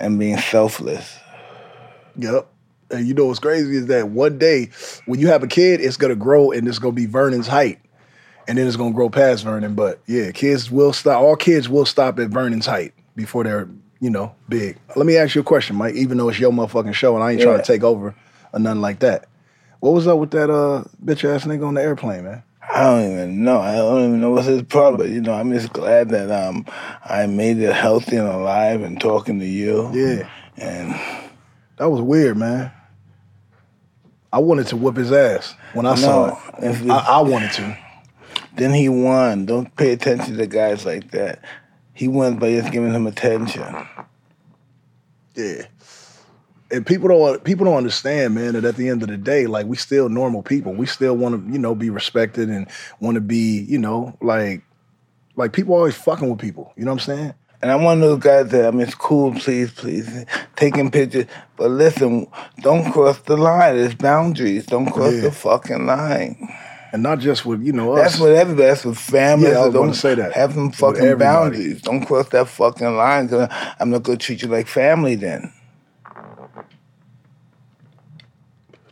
and 0.00 0.18
being 0.18 0.38
selfless. 0.38 1.17
Yep. 2.18 2.48
And 2.90 3.06
you 3.06 3.14
know 3.14 3.26
what's 3.26 3.38
crazy 3.38 3.76
is 3.76 3.86
that 3.86 4.10
one 4.10 4.38
day 4.38 4.70
when 5.06 5.20
you 5.20 5.28
have 5.28 5.42
a 5.42 5.46
kid, 5.46 5.80
it's 5.80 5.96
gonna 5.96 6.16
grow 6.16 6.50
and 6.52 6.66
it's 6.66 6.78
gonna 6.78 6.92
be 6.92 7.06
Vernon's 7.06 7.46
height. 7.46 7.78
And 8.46 8.56
then 8.56 8.66
it's 8.66 8.76
gonna 8.76 8.94
grow 8.94 9.10
past 9.10 9.44
Vernon. 9.44 9.74
But 9.74 10.00
yeah, 10.06 10.30
kids 10.30 10.70
will 10.70 10.92
stop 10.92 11.20
all 11.20 11.36
kids 11.36 11.68
will 11.68 11.84
stop 11.84 12.18
at 12.18 12.30
Vernon's 12.30 12.66
height 12.66 12.94
before 13.14 13.44
they're, 13.44 13.68
you 14.00 14.08
know, 14.08 14.34
big. 14.48 14.78
Let 14.96 15.04
me 15.04 15.16
ask 15.16 15.34
you 15.34 15.42
a 15.42 15.44
question, 15.44 15.76
Mike, 15.76 15.94
even 15.94 16.16
though 16.16 16.30
it's 16.30 16.40
your 16.40 16.52
motherfucking 16.52 16.94
show 16.94 17.14
and 17.14 17.22
I 17.22 17.32
ain't 17.32 17.42
trying 17.42 17.58
to 17.58 17.64
take 17.64 17.82
over 17.82 18.14
or 18.52 18.60
nothing 18.60 18.80
like 18.80 19.00
that. 19.00 19.28
What 19.80 19.92
was 19.92 20.06
up 20.06 20.18
with 20.18 20.30
that 20.30 20.50
uh 20.50 20.84
bitch 21.04 21.24
ass 21.24 21.44
nigga 21.44 21.66
on 21.66 21.74
the 21.74 21.82
airplane, 21.82 22.24
man? 22.24 22.42
I 22.70 22.84
don't 22.84 23.12
even 23.12 23.44
know. 23.44 23.60
I 23.60 23.76
don't 23.76 24.04
even 24.04 24.20
know 24.20 24.30
what's 24.30 24.46
his 24.46 24.62
problem. 24.62 24.98
But 24.98 25.10
you 25.10 25.20
know, 25.20 25.34
I'm 25.34 25.52
just 25.52 25.72
glad 25.72 26.08
that 26.10 26.30
um 26.30 26.64
I 27.04 27.26
made 27.26 27.58
it 27.58 27.74
healthy 27.74 28.16
and 28.16 28.28
alive 28.28 28.82
and 28.82 29.00
talking 29.00 29.40
to 29.40 29.46
you. 29.46 29.90
Yeah. 29.92 30.28
And 30.56 31.27
That 31.78 31.90
was 31.90 32.00
weird, 32.00 32.36
man. 32.36 32.72
I 34.32 34.38
wanted 34.40 34.66
to 34.68 34.76
whip 34.76 34.96
his 34.96 35.10
ass 35.12 35.54
when 35.72 35.86
I 35.86 35.94
saw 35.94 36.26
No, 36.28 36.38
if 36.70 36.82
it. 36.82 36.90
I, 36.90 36.98
I 36.98 37.20
wanted 37.22 37.52
to. 37.52 37.78
then 38.56 38.74
he 38.74 38.88
won. 38.88 39.46
Don't 39.46 39.74
pay 39.76 39.92
attention 39.92 40.36
to 40.36 40.46
guys 40.46 40.84
like 40.84 41.10
that. 41.12 41.42
He 41.94 42.08
won 42.08 42.36
by 42.38 42.50
just 42.52 42.70
giving 42.72 42.92
him 42.92 43.06
attention. 43.06 43.64
Yeah. 45.34 45.62
And 46.70 46.84
people 46.86 47.08
don't 47.08 47.42
people 47.42 47.64
don't 47.64 47.76
understand, 47.78 48.34
man, 48.34 48.52
that 48.52 48.64
at 48.64 48.76
the 48.76 48.88
end 48.90 49.02
of 49.02 49.08
the 49.08 49.16
day, 49.16 49.46
like 49.46 49.66
we 49.66 49.76
still 49.76 50.10
normal 50.10 50.42
people. 50.42 50.74
We 50.74 50.84
still 50.84 51.16
want 51.16 51.46
to, 51.46 51.52
you 51.52 51.58
know, 51.58 51.74
be 51.74 51.88
respected 51.88 52.50
and 52.50 52.66
want 53.00 53.14
to 53.14 53.22
be, 53.22 53.60
you 53.62 53.78
know, 53.78 54.16
like 54.20 54.62
like 55.36 55.52
people 55.54 55.74
always 55.74 55.96
fucking 55.96 56.28
with 56.28 56.38
people. 56.40 56.72
You 56.76 56.84
know 56.84 56.92
what 56.92 57.08
I'm 57.08 57.16
saying? 57.16 57.34
And 57.60 57.72
I'm 57.72 57.82
one 57.82 58.00
of 58.02 58.08
those 58.08 58.20
guys 58.20 58.48
that 58.52 58.66
I 58.66 58.70
mean, 58.70 58.82
it's 58.82 58.94
cool, 58.94 59.34
please, 59.34 59.72
please, 59.72 60.24
taking 60.54 60.90
pictures. 60.92 61.26
But 61.56 61.70
listen, 61.72 62.28
don't 62.60 62.92
cross 62.92 63.18
the 63.20 63.36
line. 63.36 63.76
There's 63.76 63.94
boundaries. 63.96 64.66
Don't 64.66 64.90
cross 64.90 65.14
Yeah. 65.14 65.20
the 65.22 65.32
fucking 65.32 65.84
line. 65.86 66.54
And 66.92 67.02
not 67.02 67.18
just 67.18 67.44
with, 67.44 67.62
you 67.62 67.72
know, 67.72 67.94
us. 67.96 68.12
That's 68.12 68.20
what 68.20 68.30
everybody. 68.32 68.68
That's 68.68 68.84
with 68.84 68.96
family. 68.98 69.50
Yeah, 69.50 69.58
I 69.58 69.64
was 69.66 69.74
don't 69.74 69.82
gonna 69.86 69.94
say 69.94 70.14
that. 70.14 70.32
Have 70.34 70.54
some 70.54 70.70
fucking 70.70 71.18
boundaries. 71.18 71.82
Don't 71.82 72.06
cross 72.06 72.28
that 72.28 72.48
fucking 72.48 72.96
line. 72.96 73.28
Cause 73.28 73.48
I'm 73.80 73.90
not 73.90 74.04
gonna 74.04 74.18
treat 74.18 74.40
you 74.42 74.48
like 74.48 74.68
family 74.68 75.16
then. 75.16 75.52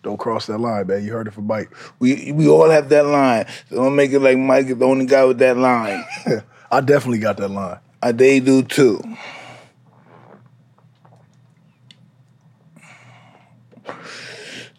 Don't 0.02 0.18
cross 0.18 0.46
that 0.46 0.59
line, 0.59 0.87
man. 0.87 1.05
You 1.05 1.12
heard 1.12 1.26
it 1.26 1.35
from 1.35 1.46
Mike. 1.46 1.70
We 1.98 2.31
we 2.33 2.48
all 2.48 2.70
have 2.70 2.88
that 2.90 3.07
line. 3.07 3.46
So 3.70 3.76
don't 3.76 3.96
make 3.96 4.12
it 4.12 4.20
like 4.20 4.38
Mike 4.38 4.66
is 4.66 4.76
the 4.76 4.85
only 4.85 5.07
guy 5.07 5.24
with 5.24 5.38
that 5.38 5.57
line. 5.57 6.05
I 6.70 6.81
definitely 6.81 7.18
got 7.18 7.37
that 7.38 7.48
line. 7.50 7.79
Uh, 8.02 8.12
they 8.12 8.40
do 8.40 8.62
too. 8.62 9.00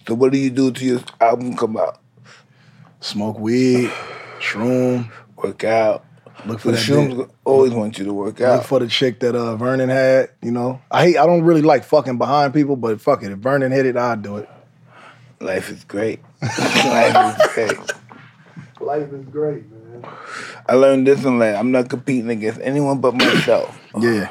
So 0.08 0.13
what 0.13 0.32
do 0.32 0.38
you 0.38 0.49
do 0.49 0.71
to 0.71 0.86
your 0.86 0.99
album 1.19 1.56
come 1.58 1.77
out? 1.77 1.99
Smoke 3.01 3.39
weed, 3.39 3.91
shroom, 4.39 5.12
Work 5.36 5.63
out. 5.65 6.06
look 6.45 6.60
for 6.62 6.71
The 6.71 6.77
shrooms 6.77 7.30
always 7.43 7.73
want 7.73 7.99
you 7.99 8.06
to 8.06 8.13
work 8.13 8.41
out. 8.41 8.58
Look 8.58 8.65
for 8.65 8.80
the 8.80 8.88
chick 8.88 9.19
that 9.19 9.36
uh, 9.36 9.56
Vernon 9.56 9.89
had. 9.89 10.32
You 10.41 10.51
know, 10.51 10.82
I 10.89 11.03
hate. 11.08 11.17
I 11.17 11.25
don't 11.25 11.43
really 11.43 11.62
like 11.62 11.84
fucking 11.84 12.17
behind 12.17 12.53
people, 12.53 12.75
but 12.75 12.99
fuck 13.01 13.21
it. 13.23 13.32
If 13.32 13.39
Vernon 13.39 13.71
hit 13.71 13.86
it, 13.86 13.97
I'd 13.97 14.21
do 14.21 14.38
it. 14.38 14.49
Life 15.39 15.69
is 15.69 15.84
great. 15.84 16.21
Life 16.41 17.39
is 17.39 17.47
great. 17.53 17.77
Life 18.80 19.12
is 19.13 19.25
great, 19.25 19.69
man. 19.69 19.77
I 20.67 20.75
learned 20.75 21.07
this 21.07 21.23
in 21.23 21.39
life. 21.39 21.55
I'm 21.57 21.71
not 21.71 21.89
competing 21.89 22.29
against 22.29 22.60
anyone 22.62 22.99
but 22.99 23.15
myself. 23.15 23.79
Yeah. 23.99 24.29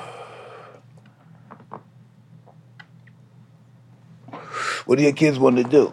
What 4.84 4.98
do 4.98 5.02
your 5.02 5.12
kids 5.12 5.38
want 5.40 5.56
to 5.56 5.64
do? 5.64 5.92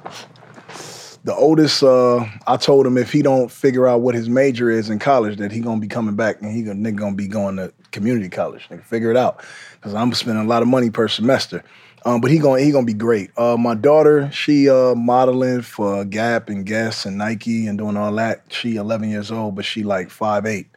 The 1.24 1.34
oldest, 1.34 1.82
uh, 1.82 2.26
I 2.46 2.58
told 2.58 2.86
him 2.86 2.98
if 2.98 3.12
he 3.12 3.24
don't 3.24 3.50
figure 3.50 3.88
out 3.88 4.02
what 4.02 4.14
his 4.14 4.30
major 4.30 4.70
is 4.70 4.92
in 4.92 5.00
college, 5.00 5.38
that 5.38 5.52
he 5.52 5.62
gonna 5.62 5.82
be 5.82 5.88
coming 5.88 6.16
back 6.16 6.42
and 6.42 6.52
he 6.52 6.62
gonna 6.62 6.80
nigga 6.80 6.98
gonna 6.98 7.16
be 7.16 7.28
going 7.28 7.56
to 7.56 7.74
community 7.92 8.30
college. 8.30 8.68
Nigga, 8.70 8.84
figure 8.84 9.10
it 9.10 9.18
out, 9.18 9.44
because 9.76 9.96
I'm 9.96 10.14
spending 10.14 10.44
a 10.44 10.48
lot 10.48 10.62
of 10.62 10.68
money 10.68 10.92
per 10.92 11.08
semester. 11.08 11.64
Um, 12.06 12.20
but 12.20 12.32
he 12.32 12.38
gonna 12.38 12.62
he 12.62 12.72
gonna 12.72 12.86
be 12.86 12.94
great. 12.94 13.32
Uh, 13.38 13.56
my 13.58 13.76
daughter, 13.76 14.30
she 14.32 14.70
uh, 14.70 14.94
modeling 14.94 15.62
for 15.62 16.04
Gap 16.04 16.50
and 16.50 16.66
Guess 16.66 17.06
and 17.06 17.18
Nike 17.18 17.66
and 17.66 17.78
doing 17.78 17.96
all 17.96 18.14
that. 18.16 18.44
She 18.50 18.76
11 18.76 19.10
years 19.10 19.32
old, 19.32 19.56
but 19.56 19.64
she 19.64 19.84
like 19.84 20.10
five 20.10 20.46
eight. 20.46 20.68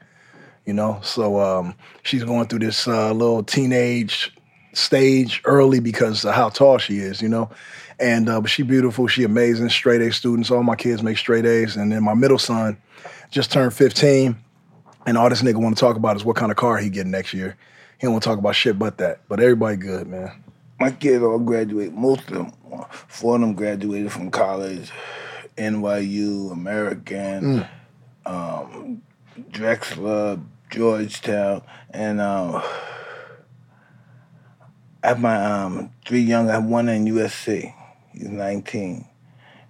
You 0.64 0.72
know, 0.72 0.98
so 1.02 1.40
um, 1.40 1.74
she's 2.02 2.24
going 2.24 2.48
through 2.48 2.60
this 2.60 2.88
uh, 2.88 3.12
little 3.12 3.42
teenage 3.42 4.36
stage 4.72 5.40
early 5.44 5.78
because 5.80 6.24
of 6.24 6.34
how 6.34 6.48
tall 6.48 6.78
she 6.78 6.98
is. 6.98 7.20
You 7.20 7.28
know, 7.28 7.50
and 7.98 8.28
uh, 8.28 8.40
but 8.40 8.50
she 8.50 8.62
beautiful, 8.62 9.08
she 9.08 9.24
amazing, 9.24 9.68
straight 9.70 10.02
A 10.02 10.12
students. 10.12 10.50
All 10.50 10.62
my 10.62 10.76
kids 10.76 11.02
make 11.02 11.18
straight 11.18 11.46
A's, 11.46 11.76
and 11.76 11.90
then 11.90 12.04
my 12.04 12.14
middle 12.14 12.38
son 12.38 12.76
just 13.30 13.50
turned 13.50 13.74
15, 13.74 14.36
and 15.06 15.18
all 15.18 15.28
this 15.28 15.42
nigga 15.42 15.56
want 15.56 15.76
to 15.76 15.80
talk 15.80 15.96
about 15.96 16.16
is 16.16 16.24
what 16.24 16.36
kind 16.36 16.52
of 16.52 16.56
car 16.56 16.78
he 16.78 16.88
getting 16.88 17.10
next 17.10 17.34
year. 17.34 17.56
He 17.98 18.06
don't 18.06 18.12
want 18.12 18.22
to 18.22 18.28
talk 18.28 18.38
about 18.38 18.54
shit 18.54 18.78
but 18.78 18.98
that. 18.98 19.20
But 19.28 19.40
everybody 19.40 19.76
good, 19.76 20.06
man. 20.06 20.44
My 20.78 20.90
kids 20.90 21.22
all 21.22 21.38
graduate. 21.38 21.92
Most 21.92 22.30
of 22.30 22.34
them, 22.34 22.52
four 22.90 23.36
of 23.36 23.40
them 23.40 23.54
graduated 23.54 24.12
from 24.12 24.30
college, 24.30 24.90
NYU, 25.56 26.52
American, 26.52 27.66
um, 28.26 29.02
Drexel, 29.50 30.42
Georgetown, 30.70 31.62
and 31.90 32.20
um, 32.20 32.62
I 35.02 35.10
have 35.10 35.20
my 35.20 35.36
um, 35.36 35.90
three 36.04 36.20
young. 36.20 36.50
I 36.50 36.54
have 36.54 36.64
one 36.64 36.88
in 36.88 37.04
USC. 37.04 37.72
He's 38.12 38.28
19. 38.28 39.06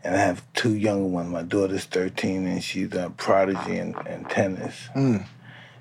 And 0.04 0.14
I 0.14 0.18
have 0.18 0.42
two 0.54 0.74
younger 0.74 1.08
ones. 1.08 1.32
My 1.32 1.42
daughter's 1.42 1.84
13 1.84 2.46
and 2.46 2.62
she's 2.62 2.94
a 2.94 3.12
prodigy 3.16 3.76
in, 3.76 3.94
in 4.06 4.24
tennis. 4.26 4.88
Mm. 4.94 5.26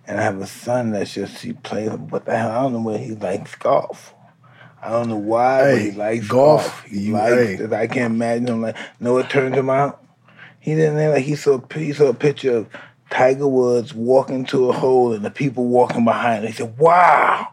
And 0.08 0.20
I 0.20 0.24
have 0.24 0.42
a 0.42 0.48
son 0.48 0.92
that's 0.92 1.14
just, 1.14 1.44
he 1.44 1.54
plays, 1.54 1.92
what 1.92 2.26
the 2.26 2.36
hell, 2.36 2.52
I 2.52 2.62
don't 2.64 2.74
know 2.74 2.82
where 2.82 2.98
he 2.98 3.12
likes 3.12 3.54
golf. 3.56 4.15
I 4.86 4.90
don't 4.90 5.10
know 5.10 5.18
why, 5.18 5.72
but 5.72 5.82
he 5.82 5.92
likes 5.92 6.28
golf, 6.28 6.62
golf. 6.62 6.84
He 6.84 7.12
likes 7.12 7.60
hey. 7.60 7.76
I 7.76 7.88
can't 7.88 8.14
imagine 8.14 8.48
him 8.48 8.62
like, 8.62 8.78
know 9.00 9.14
what 9.14 9.32
turned 9.32 9.56
him 9.56 9.68
out? 9.68 10.04
He 10.60 10.76
didn't 10.76 10.98
like, 11.12 11.24
he 11.24 11.36
saw, 11.36 11.60
he 11.74 11.92
saw 11.92 12.10
a 12.10 12.14
picture 12.14 12.56
of 12.56 12.70
Tiger 13.10 13.48
Woods 13.48 13.96
walking 13.96 14.46
to 14.46 14.70
a 14.70 14.74
hole 14.74 15.12
and 15.14 15.26
the 15.26 15.32
people 15.32 15.66
walking 15.66 16.06
behind. 16.06 16.46
He 16.46 16.52
said, 16.52 16.78
wow, 16.78 17.48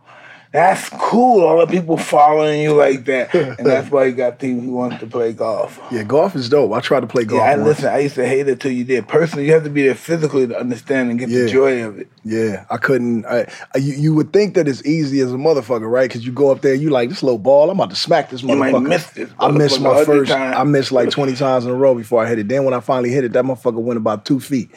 that's 0.53 0.89
cool. 0.91 1.45
All 1.45 1.59
the 1.59 1.67
people 1.67 1.97
following 1.97 2.61
you 2.61 2.75
like 2.75 3.05
that. 3.07 3.35
And 3.63 3.67
that's 3.67 3.91
why 3.91 4.07
he 4.07 4.13
got 4.13 4.39
team, 4.39 4.61
he 4.61 4.69
wants 4.69 4.99
to 5.01 5.07
play 5.07 5.33
golf. 5.33 5.81
Yeah, 5.91 6.03
golf 6.03 6.35
is 6.37 6.49
dope. 6.49 6.73
I 6.73 6.81
tried 6.81 7.01
to 7.01 7.07
play 7.07 7.25
golf. 7.25 7.41
Yeah, 7.41 7.53
I 7.53 7.57
once. 7.57 7.67
listen. 7.69 7.87
I 7.87 7.99
used 8.01 8.15
to 8.17 8.27
hate 8.27 8.49
it 8.49 8.61
till 8.61 8.73
you 8.73 8.85
did. 8.85 9.09
Personally, 9.09 9.47
you 9.47 9.53
have 9.55 9.65
to 9.65 9.71
be 9.71 9.83
there 9.85 9.95
physically 9.95 10.47
to 10.47 10.59
understand 10.59 11.11
and 11.11 11.19
get 11.19 11.29
Yeah. 11.31 11.43
the 11.45 11.49
joy 11.49 11.85
of 11.85 11.99
it. 11.99 12.09
Yeah, 12.25 12.65
I 12.71 12.77
couldn't. 12.77 13.25
I, 13.27 13.47
you, 13.77 13.95
you 13.95 14.15
would 14.15 14.33
think 14.33 14.55
that 14.55 14.69
it's 14.69 14.85
easy 14.85 15.21
as 15.21 15.33
a 15.33 15.37
motherfucker, 15.37 15.91
right? 15.91 16.09
Because 16.09 16.25
you 16.27 16.33
go 16.33 16.51
up 16.51 16.61
there, 16.61 16.75
you 16.75 16.91
like 16.91 17.09
this 17.09 17.23
little 17.23 17.39
ball. 17.39 17.71
I'm 17.71 17.79
about 17.81 17.91
to 17.91 17.97
smack 17.97 18.31
this 18.31 18.43
motherfucker. 18.43 18.73
You 18.73 18.81
might 18.81 18.89
miss 18.89 19.11
this. 19.11 19.31
I 19.39 19.51
missed 19.51 19.81
my 19.81 20.05
first. 20.05 20.31
times. 20.31 20.57
I 20.57 20.65
missed 20.65 20.93
like 20.93 21.11
20 21.11 21.35
times 21.35 21.65
in 21.65 21.71
a 21.71 21.75
row 21.75 21.95
before 21.95 22.23
I 22.25 22.29
hit 22.29 22.39
it. 22.39 22.49
Then 22.49 22.65
when 22.65 22.75
I 22.75 22.81
finally 22.81 23.11
hit 23.11 23.25
it, 23.25 23.33
that 23.33 23.45
motherfucker 23.45 23.81
went 23.83 23.97
about 23.97 24.25
two 24.25 24.39
feet. 24.41 24.71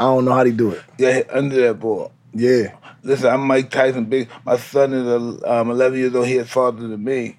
I 0.00 0.04
don't 0.04 0.24
know 0.24 0.32
how 0.32 0.44
they 0.44 0.50
do 0.52 0.70
it. 0.72 0.82
Yeah, 0.98 1.12
hit 1.12 1.30
under 1.30 1.56
that 1.68 1.74
ball. 1.80 2.12
Yeah, 2.32 2.74
Listen, 3.02 3.32
I'm 3.32 3.46
Mike 3.46 3.70
Tyson. 3.70 4.04
Big. 4.06 4.28
My 4.44 4.56
son 4.56 4.92
is 4.92 5.42
um, 5.44 5.70
11 5.70 5.98
years 5.98 6.14
old. 6.14 6.26
He 6.26 6.36
is 6.36 6.50
farther 6.50 6.86
than 6.86 7.02
me. 7.02 7.38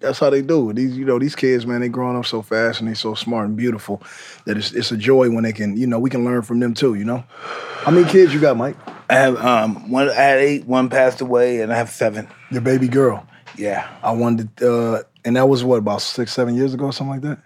that's 0.00 0.18
how 0.18 0.30
they 0.30 0.42
do. 0.42 0.72
These, 0.72 0.96
you 0.96 1.04
know, 1.04 1.18
these 1.18 1.34
kids, 1.36 1.66
man, 1.66 1.80
they 1.80 1.88
growing 1.88 2.16
up 2.16 2.26
so 2.26 2.42
fast 2.42 2.80
and 2.80 2.88
they 2.88 2.94
so 2.94 3.14
smart 3.14 3.46
and 3.46 3.56
beautiful 3.56 4.02
that 4.46 4.56
it's 4.56 4.72
it's 4.72 4.90
a 4.92 4.96
joy 4.96 5.30
when 5.30 5.44
they 5.44 5.52
can, 5.52 5.76
you 5.76 5.86
know, 5.86 5.98
we 5.98 6.10
can 6.10 6.24
learn 6.24 6.42
from 6.42 6.60
them 6.60 6.74
too. 6.74 6.94
You 6.94 7.04
know, 7.04 7.24
how 7.82 7.90
many 7.92 8.08
kids 8.08 8.34
you 8.34 8.40
got, 8.40 8.56
Mike? 8.56 8.76
I 9.10 9.14
have 9.14 9.36
um 9.44 9.90
one. 9.90 10.08
I 10.10 10.14
had 10.14 10.38
eight. 10.38 10.66
One 10.66 10.88
passed 10.90 11.20
away, 11.20 11.60
and 11.60 11.72
I 11.72 11.76
have 11.76 11.90
seven. 11.90 12.28
Your 12.50 12.60
baby 12.60 12.88
girl. 12.88 13.26
Yeah, 13.56 13.88
I 14.02 14.12
wanted, 14.12 14.50
uh, 14.62 15.02
and 15.24 15.36
that 15.36 15.48
was 15.48 15.64
what 15.64 15.78
about 15.78 16.02
six, 16.02 16.32
seven 16.32 16.54
years 16.54 16.74
ago, 16.74 16.90
something 16.90 17.10
like 17.10 17.22
that. 17.22 17.38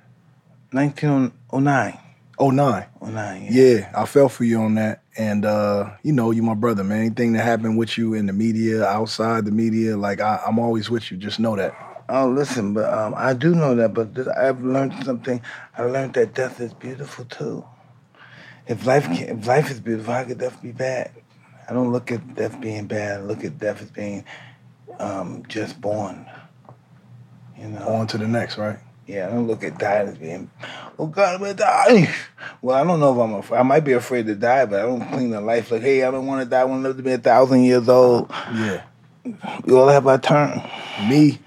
1909. 0.72 1.98
Oh 2.38 2.50
nine. 2.50 2.86
09. 3.00 3.48
Yeah. 3.50 3.62
Yeah, 3.62 3.92
I 3.94 4.04
fell 4.06 4.28
for 4.28 4.44
you 4.44 4.60
on 4.60 4.74
that. 4.74 5.01
And 5.16 5.44
uh, 5.44 5.90
you 6.02 6.12
know, 6.12 6.30
you 6.30 6.42
my 6.42 6.54
brother, 6.54 6.82
man. 6.84 7.00
Anything 7.00 7.34
that 7.34 7.44
happened 7.44 7.76
with 7.76 7.98
you 7.98 8.14
in 8.14 8.26
the 8.26 8.32
media, 8.32 8.84
outside 8.86 9.44
the 9.44 9.50
media, 9.50 9.96
like 9.96 10.20
I, 10.20 10.40
I'm 10.46 10.58
always 10.58 10.88
with 10.88 11.10
you. 11.10 11.18
Just 11.18 11.38
know 11.38 11.54
that. 11.56 11.74
Oh, 12.08 12.28
listen, 12.28 12.74
but 12.74 12.92
um, 12.92 13.14
I 13.16 13.32
do 13.34 13.54
know 13.54 13.74
that. 13.74 13.94
But 13.94 14.14
this, 14.14 14.26
I've 14.28 14.62
learned 14.62 15.04
something. 15.04 15.40
I 15.76 15.82
learned 15.82 16.14
that 16.14 16.34
death 16.34 16.60
is 16.60 16.72
beautiful 16.72 17.26
too. 17.26 17.64
If 18.66 18.86
life 18.86 19.04
can, 19.04 19.38
if 19.40 19.46
life 19.46 19.70
is 19.70 19.80
beautiful, 19.80 20.14
how 20.14 20.24
could 20.24 20.38
death 20.38 20.62
be 20.62 20.72
bad? 20.72 21.12
I 21.68 21.72
don't 21.74 21.92
look 21.92 22.10
at 22.10 22.34
death 22.34 22.60
being 22.60 22.86
bad. 22.86 23.20
I 23.20 23.22
look 23.22 23.44
at 23.44 23.58
death 23.58 23.82
as 23.82 23.90
being 23.90 24.24
um, 24.98 25.44
just 25.48 25.80
born. 25.80 26.26
You 27.58 27.68
know. 27.68 27.86
On 27.86 28.06
to 28.08 28.18
the 28.18 28.28
next, 28.28 28.58
right? 28.58 28.78
Yeah, 29.06 29.26
I 29.26 29.30
don't 29.30 29.46
look 29.46 29.64
at 29.64 29.78
dying 29.78 30.08
as 30.08 30.18
being, 30.18 30.50
oh 30.98 31.06
God, 31.06 31.34
I'm 31.34 31.40
gonna 31.40 31.54
die. 31.54 32.14
Well, 32.60 32.76
I 32.76 32.84
don't 32.84 33.00
know 33.00 33.12
if 33.12 33.18
I'm 33.18 33.34
afraid. 33.34 33.58
I 33.58 33.62
might 33.62 33.84
be 33.84 33.92
afraid 33.92 34.26
to 34.26 34.34
die, 34.34 34.66
but 34.66 34.80
I 34.80 34.82
don't 34.82 35.06
cling 35.08 35.32
to 35.32 35.40
life 35.40 35.70
like, 35.70 35.82
hey, 35.82 36.04
I 36.04 36.10
don't 36.10 36.26
want 36.26 36.42
to 36.42 36.48
die. 36.48 36.60
I 36.60 36.64
want 36.64 36.82
to 36.82 36.88
live 36.88 36.96
to 36.96 37.02
be 37.02 37.12
a 37.12 37.18
thousand 37.18 37.64
years 37.64 37.88
old. 37.88 38.30
Yeah. 38.52 38.82
We 39.64 39.74
all 39.74 39.88
have 39.88 40.06
our 40.06 40.18
turn. 40.18 40.62
Me, 41.08 41.38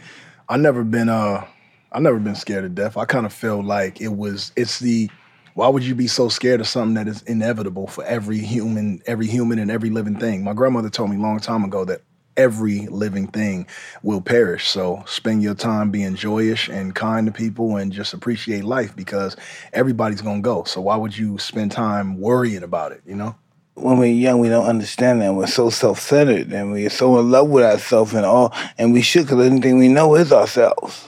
I 0.50 0.58
never 0.58 0.84
been 0.84 1.10
uh 1.10 1.46
I 1.92 2.00
never 2.00 2.20
been 2.20 2.36
scared 2.36 2.66
of 2.66 2.76
death. 2.76 2.98
I 2.98 3.06
kind 3.06 3.26
of 3.26 3.34
feel 3.34 3.64
like 3.64 4.02
it 4.02 4.10
was 4.10 4.52
it's 4.56 4.80
the 4.80 5.10
why 5.54 5.70
would 5.70 5.84
you 5.84 5.96
be 5.96 6.08
so 6.08 6.28
scared 6.28 6.60
of 6.60 6.68
something 6.68 6.96
that 6.96 7.08
is 7.08 7.22
inevitable 7.24 7.88
for 7.88 8.04
every 8.04 8.40
human, 8.40 9.02
every 9.06 9.28
human 9.28 9.58
and 9.58 9.72
every 9.72 9.90
living 9.90 10.20
thing? 10.20 10.44
My 10.44 10.54
grandmother 10.54 10.90
told 10.90 11.10
me 11.10 11.16
a 11.16 11.20
long 11.20 11.40
time 11.40 11.64
ago 11.64 11.86
that 11.86 12.02
every 12.38 12.88
living 12.88 13.28
thing 13.28 13.68
will 14.04 14.22
perish. 14.22 14.68
So 14.68 15.04
spend 15.08 15.44
your 15.44 15.56
time 15.56 15.92
being 15.92 16.16
joyous 16.16 16.68
and 16.68 16.94
kind 16.96 17.28
to 17.28 17.32
people 17.32 17.78
and 17.78 17.92
just 17.92 18.14
appreciate 18.14 18.64
life 18.64 18.96
because 18.96 19.36
everybody's 19.74 20.22
gonna 20.22 20.42
go. 20.42 20.64
So 20.64 20.82
why 20.82 20.96
would 20.96 21.18
you 21.18 21.38
spend 21.38 21.72
time 21.72 22.20
worrying 22.20 22.64
about 22.64 22.92
it, 22.92 23.02
you 23.06 23.16
know? 23.16 23.36
when 23.76 23.98
we're 23.98 24.06
young, 24.06 24.40
we 24.40 24.50
don't 24.50 24.66
understand 24.66 25.22
that. 25.22 25.34
We're 25.34 25.48
so 25.48 25.70
self-centered 25.70 26.52
and 26.52 26.72
we're 26.72 26.90
so 26.90 27.20
in 27.20 27.30
love 27.30 27.50
with 27.50 27.66
ourselves 27.66 28.14
and 28.14 28.26
all, 28.26 28.54
and 28.78 28.94
we 28.94 29.02
should, 29.02 29.24
because 29.24 29.46
anything 29.46 29.78
we 29.78 29.90
know 29.90 30.16
is 30.16 30.32
ourselves. 30.32 31.08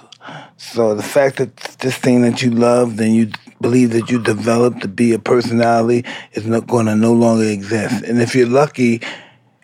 So 0.58 0.94
the 0.94 1.04
fact 1.04 1.38
that 1.38 1.56
this 1.80 1.96
thing 1.98 2.22
that 2.24 2.42
you 2.42 2.52
love, 2.52 3.00
and 3.00 3.16
you 3.16 3.32
believe 3.62 3.92
that 3.92 4.12
you 4.12 4.22
developed 4.22 4.82
to 4.82 4.88
be 4.90 5.14
a 5.14 5.20
personality, 5.20 6.04
is 6.34 6.46
not 6.46 6.68
going 6.68 6.88
to 6.88 6.96
no 6.96 7.14
longer 7.14 7.46
exist. 7.46 8.04
And 8.04 8.22
if 8.22 8.36
you're 8.36 8.48
lucky, 8.48 9.02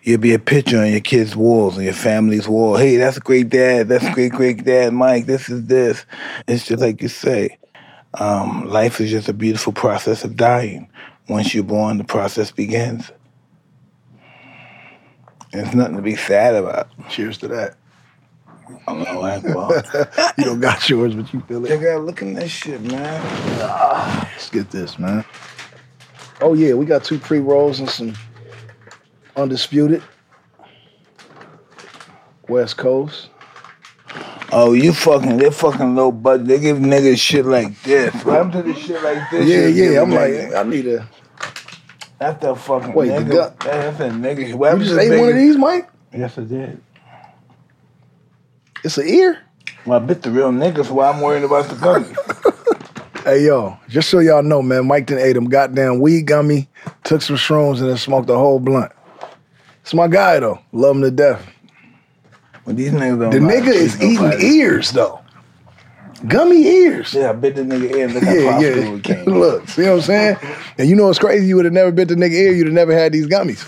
you'll 0.04 0.20
be 0.20 0.34
a 0.34 0.38
picture 0.38 0.78
on 0.78 0.90
your 0.90 1.00
kids' 1.00 1.34
walls, 1.34 1.76
on 1.76 1.84
your 1.84 1.94
family's 1.94 2.46
wall. 2.46 2.76
Hey, 2.76 2.96
that's 2.96 3.18
great 3.18 3.48
dad. 3.48 3.88
That's 3.88 4.08
great 4.14 4.32
great 4.32 4.62
dad, 4.64 4.92
Mike. 4.92 5.26
This 5.26 5.48
is 5.48 5.66
this. 5.66 6.04
It's 6.46 6.66
just 6.66 6.80
like 6.80 7.02
you 7.02 7.08
say. 7.08 7.58
Um, 8.14 8.66
life 8.66 9.00
is 9.00 9.10
just 9.10 9.28
a 9.28 9.32
beautiful 9.32 9.72
process 9.72 10.22
of 10.22 10.36
dying. 10.36 10.88
Once 11.28 11.52
you're 11.54 11.64
born, 11.64 11.98
the 11.98 12.04
process 12.04 12.52
begins. 12.52 13.10
There's 15.52 15.74
nothing 15.74 15.96
to 15.96 16.02
be 16.02 16.14
sad 16.14 16.54
about. 16.54 16.88
Cheers 17.08 17.38
to 17.38 17.48
that. 17.48 17.76
You 20.38 20.44
don't 20.44 20.60
got 20.60 20.88
yours, 20.88 21.14
but 21.14 21.32
you 21.32 21.40
feel 21.40 21.64
it. 21.64 21.68
Check 21.68 21.86
out, 21.86 22.02
look 22.02 22.22
at 22.22 22.34
this 22.34 22.50
shit, 22.50 22.80
man. 22.82 23.22
Let's 23.58 24.50
get 24.50 24.70
this, 24.70 24.98
man. 24.98 25.24
Oh 26.40 26.54
yeah, 26.54 26.74
we 26.74 26.84
got 26.84 27.04
two 27.04 27.18
pre 27.18 27.38
rolls 27.38 27.80
and 27.80 27.88
some 27.88 28.14
undisputed 29.36 30.02
West 32.48 32.76
Coast. 32.76 33.28
Oh, 34.52 34.72
you 34.72 34.92
fucking, 34.92 35.38
they 35.38 35.50
fucking 35.50 35.96
low 35.96 36.12
budget. 36.12 36.46
They 36.46 36.60
give 36.60 36.76
niggas 36.78 37.18
shit 37.18 37.44
like 37.44 37.80
this. 37.82 38.12
What 38.24 38.34
happened 38.34 38.52
to 38.52 38.62
the 38.62 38.74
shit 38.74 39.02
like 39.02 39.30
this? 39.30 39.46
Yeah, 39.48 39.66
You 39.66 39.92
yeah. 39.94 40.02
I'm 40.02 40.10
niggas- 40.10 40.52
like, 40.52 40.66
I 40.66 40.68
need 40.68 40.86
a. 40.86 41.08
that's 42.18 42.40
the 42.40 42.54
fucking 42.54 42.92
Wait, 42.92 43.08
the 43.08 43.14
nigga. 43.14 43.30
gut- 43.32 43.60
That's 43.60 44.00
a 44.00 44.08
nigga. 44.10 44.54
What 44.54 44.58
You 44.58 44.64
happened 44.64 44.82
just 44.84 44.94
to 44.94 45.00
ate 45.00 45.08
the 45.08 45.18
one 45.20 45.28
of 45.30 45.34
these, 45.34 45.56
Mike? 45.56 45.88
Yes, 46.12 46.38
I 46.38 46.42
did. 46.42 46.80
It's 48.84 48.98
an 48.98 49.08
ear. 49.08 49.40
Well, 49.86 49.98
I 50.00 50.04
bit 50.04 50.22
the 50.22 50.30
real 50.30 50.52
niggas, 50.52 50.86
so 50.86 50.94
why 50.94 51.10
I'm 51.10 51.20
worrying 51.20 51.44
about 51.44 51.66
the 51.68 51.76
gun. 51.76 52.14
Hey 53.24 53.46
yo, 53.46 53.78
just 53.88 54.10
so 54.10 54.18
y'all 54.18 54.42
know, 54.42 54.60
man, 54.60 54.86
Mike 54.86 55.06
done 55.06 55.16
ate 55.18 55.32
them 55.32 55.46
goddamn 55.48 55.98
weed 56.00 56.26
gummy, 56.26 56.68
took 57.04 57.22
some 57.22 57.36
shrooms, 57.36 57.80
and 57.80 57.88
then 57.88 57.96
smoked 57.96 58.28
a 58.28 58.34
whole 58.36 58.60
blunt. 58.60 58.92
It's 59.84 59.92
my 59.94 60.08
guy 60.08 60.38
though. 60.40 60.58
Love 60.72 60.96
him 60.96 61.02
to 61.02 61.10
death. 61.10 61.46
But 62.64 62.76
these 62.76 62.92
niggas 62.92 63.20
don't 63.20 63.30
The 63.30 63.40
like 63.40 63.62
nigga 63.64 63.74
is 63.74 63.96
eating 64.02 64.14
nobody. 64.24 64.46
ears 64.46 64.90
though. 64.92 65.20
Gummy 66.26 66.64
ears. 66.66 67.12
Yeah, 67.12 67.30
I 67.30 67.32
bit 67.34 67.54
the 67.54 67.62
nigga 67.62 67.94
ear. 67.94 68.08
Look 68.08 68.22
how 68.24 68.32
Yeah, 68.32 68.60
yeah. 68.60 68.98
came. 69.00 69.24
Look, 69.26 69.68
see 69.68 69.82
what 69.82 69.92
I'm 69.92 70.00
saying? 70.00 70.36
And 70.78 70.88
you 70.88 70.96
know 70.96 71.06
what's 71.08 71.18
crazy? 71.18 71.46
You 71.46 71.56
would 71.56 71.66
have 71.66 71.74
never 71.74 71.92
bit 71.92 72.08
the 72.08 72.14
nigga 72.14 72.32
ear. 72.32 72.52
You'd 72.52 72.66
have 72.68 72.74
never 72.74 72.94
had 72.94 73.12
these 73.12 73.26
gummies. 73.26 73.62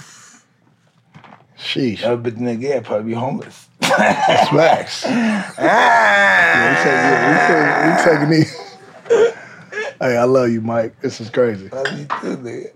Sheesh. 1.58 2.02
I 2.02 2.14
bit 2.16 2.36
the 2.38 2.44
nigga 2.44 2.62
ear, 2.64 2.80
probably 2.80 3.10
be 3.12 3.14
homeless. 3.14 3.68
Smacks. 3.82 5.04
ah! 5.06 6.72
We 7.84 7.90
taking 8.10 8.30
these. 8.30 8.56
hey, 10.00 10.16
I 10.16 10.24
love 10.24 10.48
you, 10.50 10.62
Mike. 10.62 10.98
This 11.02 11.20
is 11.20 11.28
crazy. 11.28 11.68
Love 11.68 11.86
you 11.98 12.06
too, 12.06 12.36
nigga. 12.38 12.70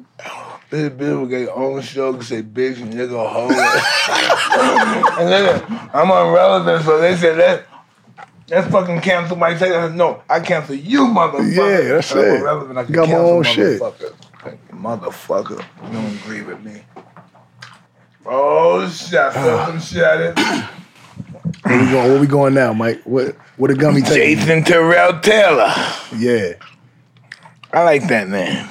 This 0.70 0.88
bitch 0.90 1.18
will 1.18 1.26
get 1.26 1.48
own 1.48 1.82
show 1.82 2.14
and 2.14 2.24
say 2.24 2.42
bitch 2.42 2.76
and 2.80 2.92
nigga 2.94 3.28
hold 3.28 3.50
it. 3.50 3.58
and 3.58 5.28
nigga, 5.28 5.90
I'm 5.92 6.10
irrelevant, 6.10 6.84
so 6.84 7.00
they 7.00 7.16
said 7.16 7.38
that 7.38 7.66
let's 8.50 8.70
fucking 8.70 9.00
cancel 9.00 9.36
my 9.36 9.52
Tyson. 9.54 9.72
I 9.72 9.88
said, 9.88 9.96
no, 9.96 10.22
I 10.28 10.40
cancel 10.40 10.74
you, 10.74 11.06
motherfucker. 11.06 11.56
Yeah, 11.56 11.94
that's 11.94 12.12
I'm 12.12 12.18
it. 12.18 12.40
irrelevant. 12.40 12.78
I 12.78 12.84
can 12.84 12.92
Got 12.92 13.08
my 13.08 13.14
cancel 13.14 13.30
own 13.30 13.42
shit. 13.42 13.80
Motherfucker, 14.72 15.64
you 15.86 15.92
don't 15.92 16.14
agree 16.20 16.42
with 16.42 16.62
me. 16.62 16.82
Oh 18.26 18.88
shit, 18.88 19.18
I 19.18 19.32
felt 19.32 19.68
some 19.68 19.76
ah. 19.76 19.80
shit 19.80 20.20
it. 20.20 20.70
Where 21.64 21.78
we 21.78 21.90
going? 21.90 22.10
Where 22.10 22.20
we 22.20 22.26
going 22.26 22.54
now, 22.54 22.72
Mike? 22.72 23.02
What? 23.04 23.34
What 23.56 23.70
a 23.70 23.74
gummy 23.74 24.02
take? 24.02 24.38
Jayceon 24.38 24.64
Terrell 24.64 25.20
Taylor. 25.20 25.72
Yeah, 26.16 26.52
I 27.72 27.84
like 27.84 28.06
that 28.08 28.28
name. 28.28 28.68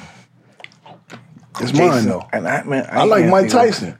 It's 1.60 1.72
mine 1.72 2.06
though. 2.06 2.26
And 2.32 2.48
I, 2.48 2.62
man, 2.64 2.86
I 2.90 3.04
like 3.04 3.26
Mike. 3.26 3.50
Tyson. 3.50 3.98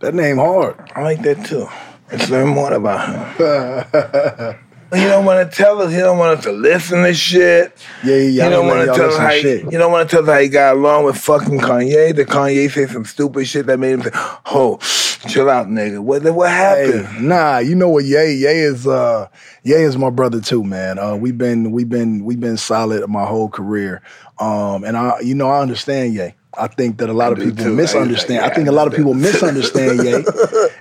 That 0.00 0.14
name 0.14 0.36
hard. 0.36 0.90
I 0.94 1.02
like 1.02 1.22
that 1.22 1.44
too. 1.46 1.68
Let's 2.10 2.28
learn 2.28 2.48
more 2.48 2.72
about 2.72 3.36
him. 3.38 4.58
He 4.94 5.04
don't 5.04 5.24
want 5.24 5.50
to 5.50 5.56
tell 5.56 5.80
us. 5.80 5.90
He 5.90 5.98
don't 5.98 6.18
want 6.18 6.38
us 6.38 6.44
to 6.44 6.52
listen 6.52 7.02
to 7.02 7.14
shit. 7.14 7.72
Yeah, 8.04 8.16
yeah, 8.16 8.22
yeah. 8.22 8.44
You 8.44 8.50
don't 8.50 8.66
want 8.66 8.80
to 8.82 8.86
want 8.88 8.96
to 8.96 9.02
tell 9.02 9.10
us 9.10 9.18
how. 9.18 9.30
He, 9.30 9.48
you 9.48 9.78
don't 9.78 9.90
want 9.90 10.10
to 10.10 10.16
tell 10.16 10.22
us 10.24 10.34
how 10.34 10.40
he 10.40 10.48
got 10.48 10.76
along 10.76 11.06
with 11.06 11.16
fucking 11.16 11.60
Kanye. 11.60 12.14
The 12.14 12.26
Kanye 12.26 12.70
say 12.70 12.86
some 12.86 13.06
stupid 13.06 13.46
shit 13.46 13.64
that 13.66 13.78
made 13.78 13.92
him 13.92 14.02
say, 14.02 14.10
"Oh, 14.12 14.78
chill 15.28 15.48
out, 15.50 15.68
nigga." 15.68 16.00
What 16.00 16.22
what 16.34 16.50
happened? 16.50 17.06
Hey, 17.06 17.22
nah, 17.22 17.58
you 17.58 17.74
know 17.74 17.88
what? 17.88 18.04
Ye 18.04 18.34
Ye 18.34 18.46
is 18.46 18.86
uh 18.86 19.28
Ye 19.62 19.74
is 19.74 19.96
my 19.96 20.10
brother 20.10 20.40
too, 20.40 20.64
man. 20.64 20.98
Uh, 20.98 21.16
we've 21.16 21.38
been 21.38 21.72
we've 21.72 21.88
been 21.88 22.24
we've 22.24 22.40
been 22.40 22.56
solid 22.56 23.08
my 23.08 23.24
whole 23.24 23.48
career. 23.48 24.02
Um, 24.38 24.84
and 24.84 24.96
I 24.96 25.20
you 25.20 25.34
know 25.34 25.48
I 25.48 25.60
understand 25.60 26.14
Ye. 26.14 26.34
I 26.58 26.66
think 26.66 26.98
that 26.98 27.08
a 27.08 27.14
lot 27.14 27.32
of 27.32 27.38
people 27.38 27.64
too. 27.64 27.74
misunderstand. 27.74 28.44
I- 28.44 28.48
I 28.48 28.54
think 28.54 28.68
a 28.68 28.72
lot 28.72 28.86
of 28.90 28.94
people 28.94 29.14
misunderstand 29.14 29.98
Ye. 30.04 30.10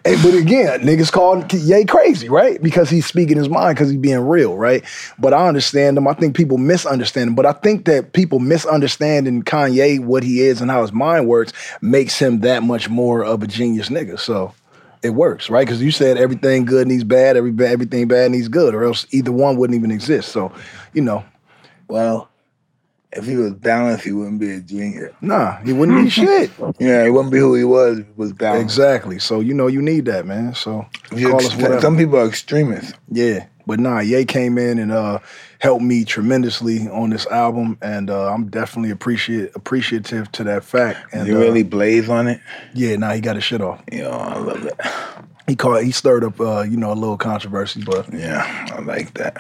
Hey, 0.04 0.22
but 0.22 0.34
again, 0.34 0.82
niggas 0.82 1.12
call 1.12 1.46
Ye 1.52 1.86
crazy, 1.86 2.28
right? 2.28 2.62
Because 2.62 2.90
he's 2.90 3.06
speaking 3.06 3.38
his 3.38 3.48
mind, 3.48 3.76
because 3.78 3.90
he's 3.90 4.00
being 4.00 4.20
real, 4.28 4.58
right? 4.58 4.84
But 5.18 5.34
I 5.34 5.48
understand 5.48 5.98
him. 5.98 6.08
I 6.08 6.14
think 6.14 6.36
people 6.36 6.58
misunderstand 6.58 7.30
him. 7.30 7.36
But 7.36 7.46
I 7.46 7.54
think 7.54 7.86
that 7.86 8.12
people 8.14 8.40
misunderstanding 8.40 9.44
Kanye, 9.44 10.04
what 10.04 10.24
he 10.24 10.42
is 10.42 10.60
and 10.62 10.70
how 10.70 10.82
his 10.82 10.92
mind 10.92 11.28
works, 11.28 11.54
makes 11.82 12.20
him 12.20 12.42
that 12.42 12.64
much 12.64 12.90
more 12.90 13.24
of 13.24 13.42
a 13.44 13.48
genius 13.48 13.88
nigga. 13.90 14.20
So 14.20 14.54
it 15.04 15.12
works, 15.12 15.50
right? 15.50 15.66
Because 15.66 15.82
you 15.82 15.92
said 15.92 16.18
everything 16.18 16.66
good 16.66 16.88
needs 16.88 17.04
bad, 17.06 17.38
every 17.38 17.52
ba- 17.52 17.70
everything 17.70 18.08
bad 18.08 18.32
needs 18.32 18.48
good, 18.50 18.74
or 18.76 18.84
else 18.84 19.08
either 19.12 19.32
one 19.32 19.56
wouldn't 19.56 19.78
even 19.78 19.92
exist. 19.92 20.32
So, 20.34 20.52
you 20.94 21.02
know, 21.02 21.24
Well, 21.88 22.30
if 23.14 23.26
he 23.26 23.36
was 23.36 23.52
balanced, 23.54 24.06
he 24.06 24.12
wouldn't 24.12 24.40
be 24.40 24.52
a 24.52 24.60
genius. 24.62 25.14
nah, 25.22 25.58
he 25.58 25.74
wouldn't 25.74 26.04
be 26.04 26.10
shit. 26.22 26.52
Yeah, 26.80 27.04
he 27.04 27.10
wouldn't 27.10 27.32
be 27.32 27.40
who 27.40 27.56
he 27.56 27.64
was. 27.64 28.00
If 28.00 28.06
he 28.08 28.14
was 28.16 28.34
balanced. 28.34 28.64
Exactly. 28.64 29.20
So 29.20 29.40
you 29.40 29.54
know 29.54 29.68
you 29.68 29.82
need 29.82 30.06
that, 30.06 30.26
man. 30.26 30.54
So 30.56 30.86
call 31.10 31.38
us 31.38 31.56
whatever. 31.56 31.82
Some 31.82 31.98
people 31.98 32.18
are 32.20 32.28
extremists. 32.28 32.94
Yeah, 33.10 33.46
but 33.68 33.80
nah, 33.80 34.00
Ye 34.00 34.26
came 34.26 34.58
in 34.58 34.80
and 34.80 34.92
uh, 34.92 35.20
helped 35.60 35.84
me 35.84 36.06
tremendously 36.06 36.88
on 36.88 37.10
this 37.10 37.28
album, 37.28 37.78
and 37.82 38.10
uh, 38.10 38.34
I'm 38.34 38.48
definitely 38.48 38.92
appreciate 38.92 39.52
appreciative 39.56 40.32
to 40.34 40.44
that 40.46 40.64
fact. 40.64 41.14
And 41.14 41.28
you 41.28 41.36
uh, 41.38 41.40
really 41.40 41.64
blaze 41.64 42.10
on 42.10 42.28
it. 42.28 42.40
yeah, 42.74 42.96
nah, 42.96 43.12
he 43.14 43.22
got 43.22 43.36
his 43.36 43.44
shit 43.44 43.62
off. 43.62 43.82
Yeah, 43.92 44.08
I 44.08 44.38
love 44.40 44.66
it. 44.66 44.74
He 45.48 45.56
called, 45.58 45.84
he 45.84 45.92
stirred 45.92 46.24
up, 46.24 46.40
uh, 46.40 46.62
you 46.62 46.78
know, 46.78 46.94
a 46.94 46.96
little 46.96 47.18
controversy, 47.18 47.84
but 47.84 48.14
Yeah, 48.14 48.68
I 48.72 48.80
like 48.82 49.16
that. 49.16 49.36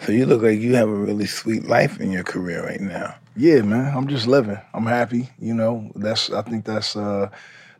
So 0.00 0.12
you 0.12 0.26
look 0.26 0.42
like 0.42 0.58
you 0.58 0.74
have 0.74 0.88
a 0.88 0.94
really 0.94 1.26
sweet 1.26 1.64
life 1.66 2.00
in 2.00 2.10
your 2.10 2.24
career 2.24 2.64
right 2.64 2.80
now. 2.80 3.14
yeah, 3.36 3.62
man, 3.62 3.96
I'm 3.96 4.08
just 4.08 4.26
living. 4.26 4.58
I'm 4.74 4.86
happy. 4.86 5.30
You 5.38 5.54
know, 5.54 5.90
that's 5.94 6.30
I 6.30 6.42
think 6.42 6.64
that's 6.64 6.96
uh, 6.96 7.30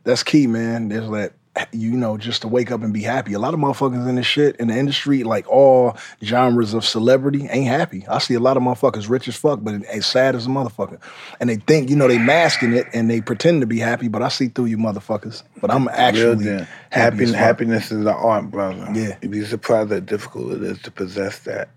that's 0.03 0.23
key, 0.23 0.47
man. 0.47 0.89
There's 0.89 1.09
that. 1.09 1.33
You 1.71 1.91
know, 1.91 2.17
just 2.17 2.41
to 2.41 2.47
wake 2.47 2.71
up 2.71 2.81
and 2.81 2.91
be 2.91 3.03
happy. 3.03 3.33
A 3.33 3.39
lot 3.39 3.53
of 3.53 3.59
motherfuckers 3.59 4.07
in 4.09 4.15
this 4.15 4.25
shit 4.25 4.55
in 4.55 4.69
the 4.69 4.75
industry, 4.75 5.23
like 5.23 5.47
all 5.47 5.95
genres 6.23 6.73
of 6.73 6.83
celebrity, 6.83 7.47
ain't 7.47 7.67
happy. 7.67 8.07
I 8.07 8.17
see 8.17 8.33
a 8.33 8.39
lot 8.39 8.57
of 8.57 8.63
motherfuckers 8.63 9.07
rich 9.07 9.27
as 9.27 9.35
fuck, 9.35 9.59
but 9.61 9.83
as 9.85 10.07
sad 10.07 10.35
as 10.35 10.47
a 10.47 10.49
motherfucker. 10.49 10.99
And 11.39 11.51
they 11.51 11.57
think, 11.57 11.91
you 11.91 11.95
know, 11.95 12.07
they 12.07 12.17
masking 12.17 12.73
it 12.73 12.87
and 12.91 13.07
they 13.07 13.21
pretend 13.21 13.61
to 13.61 13.67
be 13.67 13.77
happy, 13.77 14.07
but 14.07 14.23
I 14.23 14.29
see 14.29 14.47
through 14.47 14.65
you 14.65 14.77
motherfuckers. 14.77 15.43
But 15.61 15.69
I'm 15.69 15.87
actually 15.89 16.45
happy. 16.45 16.67
Happy, 16.89 17.31
happiness 17.33 17.91
is 17.91 18.01
an 18.01 18.07
art, 18.07 18.49
brother. 18.49 18.89
Yeah. 18.91 19.17
You'd 19.21 19.31
be 19.31 19.45
surprised 19.45 19.91
how 19.91 19.99
difficult 19.99 20.53
it 20.53 20.63
is 20.63 20.81
to 20.81 20.91
possess 20.91 21.39
that. 21.39 21.69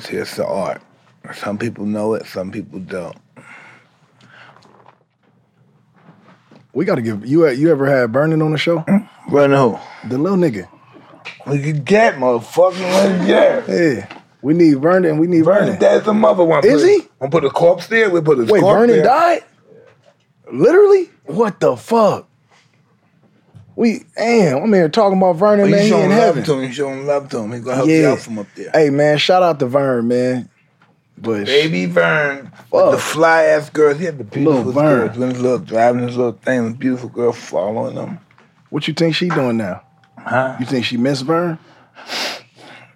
See, 0.00 0.16
it's 0.16 0.36
the 0.36 0.46
art. 0.46 0.80
Some 1.34 1.58
people 1.58 1.84
know 1.84 2.14
it, 2.14 2.24
some 2.26 2.50
people 2.50 2.78
don't. 2.78 3.16
We 6.76 6.84
got 6.84 6.96
to 6.96 7.02
give 7.02 7.24
you. 7.24 7.48
You 7.48 7.70
ever 7.70 7.86
had 7.86 8.12
Burning 8.12 8.42
on 8.42 8.52
the 8.52 8.58
show? 8.58 8.80
Hmm? 8.80 8.98
Run 9.34 9.50
who? 9.50 9.78
The 10.10 10.18
little 10.18 10.36
nigga. 10.36 10.68
We 11.46 11.62
could 11.62 11.86
get, 11.86 12.16
motherfucker. 12.16 13.26
yeah. 13.26 13.64
Yeah, 13.66 14.20
we 14.42 14.52
need 14.52 14.78
Vernon. 14.82 15.16
We 15.16 15.26
need 15.26 15.46
Vernon, 15.46 15.64
Vernon. 15.64 15.80
that's 15.80 16.04
the 16.04 16.12
mother 16.12 16.44
one. 16.44 16.66
Is 16.66 16.84
he? 16.84 17.00
I'm 17.20 17.30
put 17.30 17.46
a 17.46 17.50
corpse 17.50 17.86
there. 17.86 18.10
We 18.10 18.20
put 18.20 18.34
a 18.34 18.42
corpse. 18.42 18.52
Wait, 18.52 18.60
corpse 18.60 18.78
Vernon 18.80 18.96
there. 18.96 19.04
died? 19.04 19.44
Literally? 20.52 21.08
What 21.24 21.60
the 21.60 21.76
fuck? 21.78 22.28
We 23.74 24.04
damn, 24.14 24.62
I'm 24.64 24.72
here 24.72 24.88
talking 24.90 25.16
about 25.18 25.36
Vernon, 25.36 25.66
Oh, 25.66 25.68
man. 25.70 25.78
you 25.78 25.82
He 25.84 25.88
showing 25.88 26.04
in 26.04 26.10
love 26.10 26.18
heaven. 26.20 26.44
to 26.44 26.52
him. 26.54 26.62
You 26.64 26.72
showing 26.72 27.06
love 27.06 27.28
to 27.30 27.38
him. 27.38 27.52
He's 27.52 27.60
gonna 27.62 27.76
help 27.76 27.88
you 27.88 28.02
Yeah. 28.02 28.10
out 28.12 28.18
from 28.20 28.38
up 28.38 28.46
there. 28.54 28.70
Hey 28.74 28.90
man, 28.90 29.16
shout 29.18 29.42
out 29.42 29.58
to 29.60 29.66
Vern, 29.66 30.08
man. 30.08 30.48
But 31.18 31.46
Baby 31.46 31.86
Vern, 31.86 32.52
Fuck. 32.70 32.92
the 32.92 32.98
fly 32.98 33.44
ass 33.44 33.70
girls. 33.70 33.98
He 33.98 34.04
had 34.04 34.18
the 34.18 34.24
beautiful 34.24 34.72
girls. 34.72 35.16
Doing 35.16 35.30
his 35.30 35.40
little 35.40 35.58
driving 35.58 36.06
his 36.06 36.16
little 36.16 36.32
thing. 36.32 36.72
The 36.72 36.78
beautiful 36.78 37.08
girl 37.08 37.32
following 37.32 37.96
him. 37.96 38.18
what 38.70 38.86
you 38.86 38.94
think 38.94 39.14
she 39.14 39.28
doing 39.28 39.56
now? 39.56 39.82
Huh? 40.18 40.56
You 40.60 40.66
think 40.66 40.84
she 40.84 40.96
miss 40.96 41.22
Vern? 41.22 41.58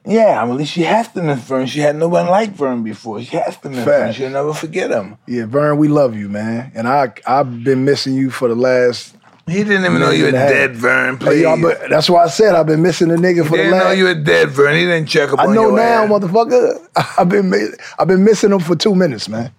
Yeah, 0.06 0.42
I 0.42 0.46
mean, 0.46 0.64
she 0.64 0.82
has 0.82 1.08
to 1.12 1.22
miss 1.22 1.40
Vern. 1.40 1.66
She 1.66 1.80
had 1.80 1.94
no 1.96 2.08
one 2.08 2.26
like 2.26 2.50
Vern 2.52 2.82
before. 2.82 3.22
She 3.22 3.36
has 3.36 3.56
to 3.58 3.68
miss 3.70 3.84
Vern. 3.84 4.12
She'll 4.12 4.30
never 4.30 4.54
forget 4.54 4.90
him. 4.90 5.18
Yeah, 5.26 5.44
Vern, 5.46 5.76
we 5.78 5.88
love 5.88 6.16
you, 6.16 6.28
man. 6.28 6.72
And 6.74 6.88
I 6.88 7.12
I've 7.26 7.62
been 7.64 7.84
missing 7.84 8.14
you 8.14 8.30
for 8.30 8.48
the 8.48 8.54
last 8.54 9.14
He 9.50 9.64
didn't 9.64 9.84
even 9.84 10.00
know 10.00 10.10
you 10.10 10.24
were 10.24 10.32
Minute 10.32 10.34
and 10.34 10.36
a 10.36 10.40
half. 10.40 10.50
dead, 10.50 10.76
Vern. 10.76 11.18
Please. 11.18 11.42
y'all, 11.42 11.60
but 11.60 11.88
that's 11.90 12.08
why 12.08 12.24
I 12.24 12.28
said 12.28 12.54
I've 12.54 12.66
been 12.66 12.82
missing 12.82 13.08
the 13.08 13.16
nigga 13.16 13.42
he 13.42 13.48
for 13.48 13.56
the 13.56 13.64
didn't 13.64 13.78
know 13.78 13.90
you 13.90 14.04
were 14.04 14.14
dead, 14.14 14.50
Vern. 14.50 14.74
He 14.76 14.84
didn't 14.84 15.06
check 15.06 15.32
up 15.32 15.38
I 15.38 15.46
on 15.46 15.54
know 15.54 15.74
now, 15.74 16.04
ass. 16.04 16.10
motherfucker. 16.10 16.88
I've 17.18 17.28
been 17.28 17.52
I've 17.98 18.08
been 18.08 18.24
missing 18.24 18.52
him 18.52 18.60
for 18.60 18.76
two 18.76 18.94
minutes, 18.94 19.28
man. 19.28 19.52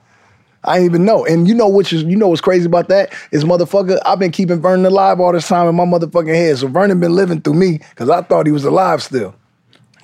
I 0.64 0.78
ain't 0.78 0.86
even 0.86 1.06
know. 1.06 1.26
And 1.26 1.48
you 1.48 1.56
know 1.56 1.68
which 1.68 1.92
is 1.92 2.04
you 2.04 2.16
know 2.16 2.28
what's 2.28 2.42
crazy 2.42 2.68
about 2.68 2.88
that 2.90 3.12
is 3.32 3.44
motherfucker. 3.44 4.00
I've 4.06 4.20
been 4.20 4.32
keeping 4.32 4.62
Vernon 4.62 4.86
alive 4.86 5.20
all 5.20 5.34
this 5.34 5.48
time 5.48 5.68
in 5.68 5.76
my 5.76 5.86
motherfucking 5.86 6.36
head. 6.36 6.60
So 6.60 6.68
Vernon 6.68 7.00
been 7.00 7.16
living 7.16 7.42
through 7.42 7.56
me 7.56 7.80
because 7.90 8.10
I 8.10 8.22
thought 8.22 8.46
he 8.46 8.52
was 8.52 8.64
alive 8.64 9.02
still. 9.02 9.34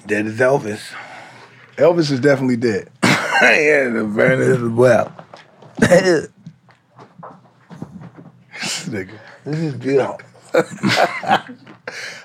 Dead 0.08 0.26
as 0.26 0.40
Elvis. 0.40 0.82
Elvis 1.76 2.12
is 2.12 2.20
definitely 2.20 2.58
dead. 2.58 2.90
yeah, 3.04 3.90
the 3.90 4.04
Vern 4.04 4.42
is 4.42 4.58
as 4.58 4.70
well. 4.70 5.14
this 9.48 9.60
is 9.60 9.74
beautiful. 9.76 10.20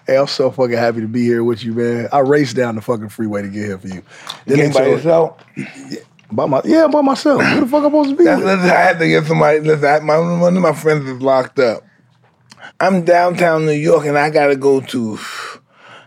Hey, 0.07 0.17
I'm 0.17 0.27
so 0.27 0.51
fucking 0.51 0.77
happy 0.77 1.01
to 1.01 1.07
be 1.07 1.23
here 1.23 1.45
with 1.45 1.63
you, 1.63 1.73
man. 1.75 2.09
I 2.13 2.19
raced 2.19 2.57
down 2.57 2.75
the 2.75 2.81
fucking 2.81 3.11
freeway 3.11 3.43
to 3.43 3.49
get 3.49 3.65
here 3.65 3.79
for 3.79 3.87
you. 3.87 4.03
You 4.47 4.57
Then 4.57 4.57
came 4.57 4.73
by 4.73 4.87
yourself? 4.89 5.41
By 6.33 6.47
my 6.47 6.61
yeah, 6.65 6.89
by 6.89 7.03
myself. 7.03 7.43
Who 7.43 7.61
the 7.61 7.67
fuck 7.67 7.85
I'm 7.85 7.91
supposed 7.91 8.11
to 8.11 8.17
be 8.17 8.25
That's, 8.25 8.43
with? 8.43 8.53
listen, 8.53 8.71
I 8.71 8.75
had 8.75 8.99
to 8.99 9.07
get 9.07 9.25
somebody. 9.27 9.61
Listen, 9.61 9.85
I, 9.85 10.01
my, 10.01 10.19
one 10.19 10.57
of 10.57 10.63
my 10.63 10.73
friends 10.73 11.09
is 11.09 11.23
locked 11.23 11.61
up. 11.61 11.85
I'm 12.81 13.05
downtown 13.05 13.67
New 13.67 13.73
York 13.73 14.07
and 14.07 14.19
I 14.19 14.31
gotta 14.31 14.57
go 14.57 14.81
to 14.81 15.19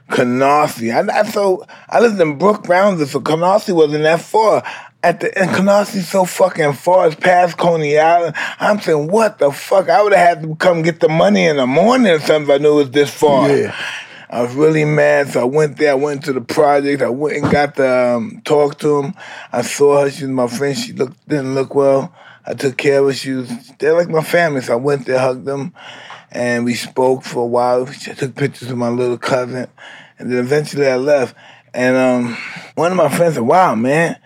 Canarsie. 0.10 0.94
I, 0.94 1.20
I 1.20 1.24
so 1.24 1.66
I 1.88 2.00
lived 2.02 2.20
in 2.20 2.38
Brook 2.38 2.64
Brownsville, 2.66 3.08
so 3.08 3.22
Canarsie 3.22 3.74
wasn't 3.74 4.04
that 4.04 4.22
far. 4.22 4.64
At 5.06 5.20
the 5.20 5.38
and 5.38 5.52
Canarsie's 5.52 6.10
so 6.10 6.26
fucking 6.26 6.74
far. 6.74 7.06
It's 7.06 7.16
past 7.16 7.58
Coney 7.58 8.00
Island. 8.00 8.36
I'm 8.60 8.82
saying, 8.82 9.06
what 9.06 9.38
the 9.38 9.52
fuck? 9.52 9.88
I 9.88 10.02
would 10.02 10.14
have 10.14 10.28
had 10.28 10.42
to 10.42 10.56
come 10.56 10.82
get 10.82 11.00
the 11.00 11.10
money 11.10 11.46
in 11.46 11.58
the 11.58 11.68
morning 11.68 12.12
or 12.12 12.20
something 12.20 12.50
if 12.50 12.60
I 12.60 12.64
knew 12.64 12.80
it 12.80 12.86
was 12.86 12.90
this 12.90 13.14
far. 13.14 13.56
Yeah. 13.56 13.76
I 14.32 14.42
was 14.42 14.56
really 14.56 14.84
mad, 14.84 15.30
so 15.30 15.42
I 15.42 15.44
went 15.44 15.78
there. 15.78 15.92
I 15.92 15.94
went 15.94 16.24
to 16.24 16.34
the 16.34 16.42
project. 16.42 17.04
I 17.04 17.10
went 17.10 17.38
and 17.38 17.52
got 17.52 17.76
to 17.76 17.88
um, 17.88 18.42
talk 18.46 18.80
to 18.80 19.04
him. 19.04 19.14
I 19.52 19.62
saw 19.62 20.02
her. 20.02 20.10
She 20.10 20.24
was 20.24 20.32
my 20.32 20.48
friend. 20.48 20.76
She 20.76 20.94
looked 20.94 21.30
didn't 21.30 21.54
look 21.54 21.76
well. 21.76 22.12
I 22.44 22.56
took 22.56 22.76
care 22.76 23.02
of 23.02 23.06
her. 23.06 23.14
She 23.14 23.34
was 23.34 23.74
they're 23.78 23.94
like 23.94 24.10
my 24.10 24.24
family. 24.24 24.62
So 24.62 24.74
I 24.74 24.78
went 24.78 25.06
there, 25.06 25.20
hugged 25.20 25.46
them, 25.46 25.76
and 26.32 26.66
we 26.66 26.74
spoke 26.74 27.24
for 27.24 27.44
a 27.44 27.46
while. 27.46 27.86
She 27.92 28.12
took 28.16 28.34
pictures 28.34 28.72
of 28.72 28.78
my 28.80 28.90
little 28.90 29.20
cousin, 29.20 29.68
and 30.18 30.32
then 30.32 30.40
eventually 30.40 30.88
I 30.88 30.96
left. 30.96 31.36
And 31.76 31.96
um, 31.96 32.38
one 32.74 32.92
of 32.92 32.98
my 32.98 33.16
friends 33.16 33.36
said, 33.36 33.44
"Wow, 33.44 33.76
man." 33.76 34.18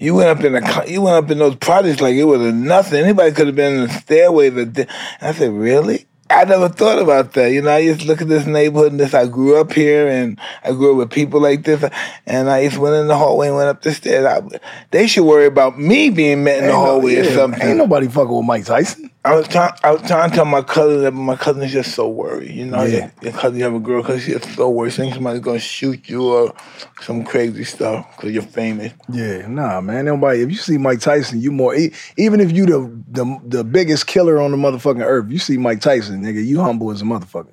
You 0.00 0.14
went 0.14 0.28
up 0.28 0.44
in 0.44 0.52
the 0.52 0.84
you 0.86 1.02
went 1.02 1.16
up 1.24 1.30
in 1.30 1.38
those 1.38 1.56
projects 1.56 2.00
like 2.00 2.14
it 2.14 2.22
was 2.24 2.40
a 2.40 2.52
nothing. 2.52 3.02
Anybody 3.02 3.32
could 3.32 3.48
have 3.48 3.56
been 3.56 3.74
in 3.74 3.80
the 3.88 3.92
stairway. 3.92 4.48
That 4.48 4.88
I 5.20 5.32
said, 5.32 5.50
really? 5.52 6.06
I 6.30 6.44
never 6.44 6.68
thought 6.68 6.98
about 7.00 7.32
that. 7.32 7.52
You 7.52 7.62
know, 7.62 7.70
I 7.70 7.78
used 7.78 8.02
to 8.02 8.06
look 8.06 8.20
at 8.20 8.28
this 8.28 8.46
neighborhood 8.46 8.92
and 8.92 9.00
this. 9.00 9.14
I 9.14 9.26
grew 9.26 9.58
up 9.58 9.72
here 9.72 10.06
and 10.06 10.38
I 10.62 10.72
grew 10.72 10.92
up 10.92 10.98
with 10.98 11.10
people 11.10 11.40
like 11.40 11.64
this. 11.64 11.82
And 12.26 12.50
I 12.50 12.66
just 12.66 12.78
went 12.78 12.94
in 12.96 13.08
the 13.08 13.16
hallway 13.16 13.48
and 13.48 13.56
went 13.56 13.70
up 13.70 13.80
the 13.82 13.92
stairs. 13.94 14.26
I, 14.26 14.42
they 14.90 15.06
should 15.06 15.24
worry 15.24 15.46
about 15.46 15.78
me 15.78 16.10
being 16.10 16.44
met 16.44 16.58
in 16.58 16.64
the 16.64 16.70
Ain't 16.70 16.78
no- 16.78 16.84
hallway 16.84 17.16
or 17.16 17.24
something. 17.32 17.62
Ain't 17.62 17.78
nobody 17.78 18.08
fucking 18.08 18.36
with 18.36 18.44
Mike 18.46 18.66
Tyson. 18.66 19.10
I 19.24 19.34
was 19.34 19.48
trying. 19.48 19.72
I 19.82 19.90
was 19.92 20.02
trying 20.06 20.30
to 20.30 20.36
tell 20.36 20.44
my 20.44 20.62
cousin 20.62 21.02
that, 21.02 21.10
my 21.12 21.36
cousin 21.36 21.62
is 21.62 21.72
just 21.72 21.94
so 21.94 22.08
worried. 22.08 22.50
You 22.52 22.66
know, 22.66 22.84
Yeah. 22.84 22.96
your, 22.98 23.12
your 23.22 23.32
cousin 23.32 23.58
you 23.58 23.64
have 23.64 23.74
a 23.74 23.80
girl 23.80 24.00
because 24.02 24.22
she's 24.22 24.54
so 24.54 24.70
worried. 24.70 24.92
She 24.92 25.02
thinks 25.02 25.16
somebody's 25.16 25.40
gonna 25.40 25.58
shoot 25.58 26.08
you 26.08 26.22
or 26.32 26.54
some 27.02 27.24
crazy 27.24 27.64
stuff 27.64 28.06
because 28.16 28.32
you're 28.32 28.42
famous. 28.42 28.92
Yeah, 29.12 29.46
nah, 29.48 29.80
man. 29.80 30.04
Nobody. 30.06 30.40
If 30.42 30.50
you 30.50 30.56
see 30.56 30.78
Mike 30.78 31.00
Tyson, 31.00 31.40
you 31.40 31.50
more. 31.52 31.74
Even 32.16 32.40
if 32.40 32.52
you 32.52 32.64
the 32.64 33.02
the 33.10 33.38
the 33.44 33.64
biggest 33.64 34.06
killer 34.06 34.40
on 34.40 34.52
the 34.52 34.56
motherfucking 34.56 35.04
earth, 35.04 35.26
you 35.30 35.38
see 35.38 35.58
Mike 35.58 35.80
Tyson, 35.80 36.22
nigga, 36.22 36.44
you 36.44 36.60
humble 36.60 36.90
as 36.90 37.02
a 37.02 37.04
motherfucker. 37.04 37.52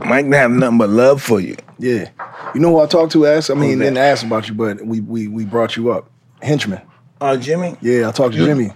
Mike 0.00 0.24
didn't 0.24 0.32
have 0.32 0.50
nothing 0.50 0.78
but 0.78 0.88
love 0.88 1.22
for 1.22 1.38
you. 1.40 1.56
Yeah. 1.78 2.08
You 2.54 2.60
know 2.60 2.70
who 2.70 2.80
I 2.80 2.86
talked 2.86 3.12
to? 3.12 3.26
Ask. 3.26 3.50
I 3.50 3.54
mean, 3.54 3.78
didn't 3.78 3.98
ask 3.98 4.24
about 4.24 4.48
you, 4.48 4.54
but 4.54 4.84
we 4.84 5.00
we 5.00 5.28
we 5.28 5.44
brought 5.44 5.76
you 5.76 5.92
up. 5.92 6.10
Henchman. 6.40 6.80
Oh, 7.20 7.26
uh, 7.28 7.36
Jimmy. 7.36 7.76
Yeah, 7.82 8.08
I 8.08 8.12
talked 8.12 8.34
to 8.34 8.44
Jimmy. 8.44 8.72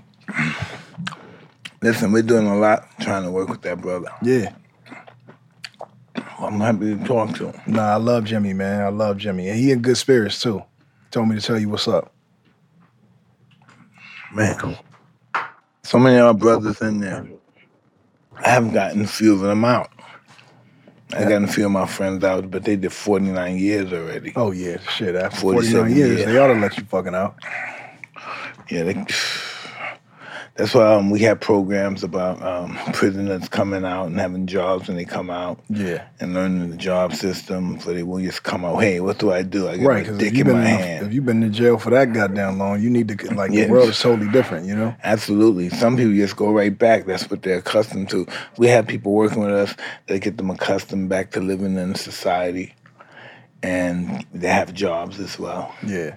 Listen, 1.82 2.12
we're 2.12 2.22
doing 2.22 2.46
a 2.46 2.56
lot 2.56 2.88
trying 3.00 3.24
to 3.24 3.30
work 3.30 3.48
with 3.48 3.62
that 3.62 3.80
brother. 3.80 4.08
Yeah. 4.22 4.54
I'm 6.38 6.60
happy 6.60 6.96
to 6.96 7.04
talk 7.04 7.34
to 7.36 7.50
him. 7.50 7.60
Nah, 7.66 7.94
I 7.94 7.96
love 7.96 8.24
Jimmy, 8.24 8.52
man. 8.52 8.82
I 8.82 8.88
love 8.88 9.18
Jimmy, 9.18 9.48
and 9.48 9.58
he 9.58 9.72
in 9.72 9.80
good 9.80 9.96
spirits 9.96 10.40
too. 10.40 10.62
Told 11.10 11.28
me 11.28 11.36
to 11.36 11.40
tell 11.40 11.58
you 11.58 11.68
what's 11.68 11.88
up. 11.88 12.12
Man, 14.34 14.76
so 15.82 15.98
many 15.98 16.16
of 16.18 16.26
our 16.26 16.34
brothers 16.34 16.80
in 16.82 17.00
there. 17.00 17.26
I 18.34 18.48
haven't 18.50 18.72
gotten 18.72 19.02
a 19.02 19.06
few 19.06 19.32
of 19.32 19.40
them 19.40 19.64
out. 19.64 19.90
I 21.12 21.22
gotten 21.22 21.44
a 21.44 21.48
few 21.48 21.66
of 21.66 21.72
my 21.72 21.86
friends 21.86 22.24
out, 22.24 22.50
but 22.50 22.64
they 22.64 22.76
did 22.76 22.92
49 22.92 23.56
years 23.56 23.92
already. 23.92 24.32
Oh 24.36 24.50
yeah, 24.50 24.78
shit. 24.90 25.14
After 25.14 25.40
47 25.40 25.80
49 25.80 25.96
years, 25.96 26.18
years. 26.18 26.26
they 26.26 26.38
ought 26.38 26.48
to 26.48 26.60
let 26.60 26.76
you 26.76 26.84
fucking 26.84 27.14
out. 27.14 27.36
Yeah, 28.68 28.82
they, 28.82 29.06
that's 30.56 30.74
why 30.74 30.94
um, 30.94 31.10
we 31.10 31.20
have 31.20 31.38
programs 31.40 32.02
about 32.02 32.40
um, 32.42 32.76
prisoners 32.94 33.48
coming 33.48 33.84
out 33.84 34.06
and 34.06 34.18
having 34.18 34.46
jobs 34.46 34.88
when 34.88 34.96
they 34.96 35.04
come 35.04 35.28
out 35.28 35.60
Yeah. 35.68 36.06
and 36.18 36.32
learning 36.34 36.70
the 36.70 36.76
job 36.76 37.12
system. 37.14 37.78
So 37.80 37.92
they 37.92 38.02
won't 38.02 38.24
just 38.24 38.42
come 38.42 38.64
out, 38.64 38.78
hey, 38.82 39.00
what 39.00 39.18
do 39.18 39.30
I 39.32 39.42
do? 39.42 39.68
I 39.68 39.76
got 39.76 39.86
Right, 39.86 39.98
a 39.98 40.00
because 40.04 40.18
dick 40.18 40.28
if 40.32 40.38
you've 40.38 40.46
in 40.48 40.54
been 40.54 40.64
my 40.64 40.70
in, 40.70 40.76
hand. 40.78 41.06
if 41.06 41.12
you've 41.12 41.26
been 41.26 41.42
in 41.42 41.52
jail 41.52 41.78
for 41.78 41.90
that 41.90 42.12
goddamn 42.14 42.58
long, 42.58 42.80
you 42.80 42.88
need 42.88 43.08
to 43.08 43.34
like 43.34 43.52
Yeah. 43.52 43.66
the 43.66 43.72
world 43.72 43.88
is 43.90 44.00
totally 44.00 44.30
different, 44.30 44.66
you 44.66 44.74
know. 44.74 44.94
Absolutely. 45.04 45.68
Some 45.68 45.96
people 45.96 46.14
just 46.14 46.36
go 46.36 46.50
right 46.50 46.76
back. 46.76 47.04
That's 47.06 47.28
what 47.30 47.42
they're 47.42 47.58
accustomed 47.58 48.08
to. 48.10 48.26
We 48.56 48.68
have 48.68 48.86
people 48.86 49.12
working 49.12 49.42
with 49.42 49.52
us 49.52 49.74
that 50.06 50.20
get 50.20 50.38
them 50.38 50.50
accustomed 50.50 51.08
back 51.10 51.32
to 51.32 51.40
living 51.40 51.76
in 51.76 51.94
society. 51.96 52.74
And 53.62 54.24
they 54.32 54.48
have 54.48 54.72
jobs 54.74 55.18
as 55.18 55.38
well. 55.38 55.74
Yeah, 55.84 56.14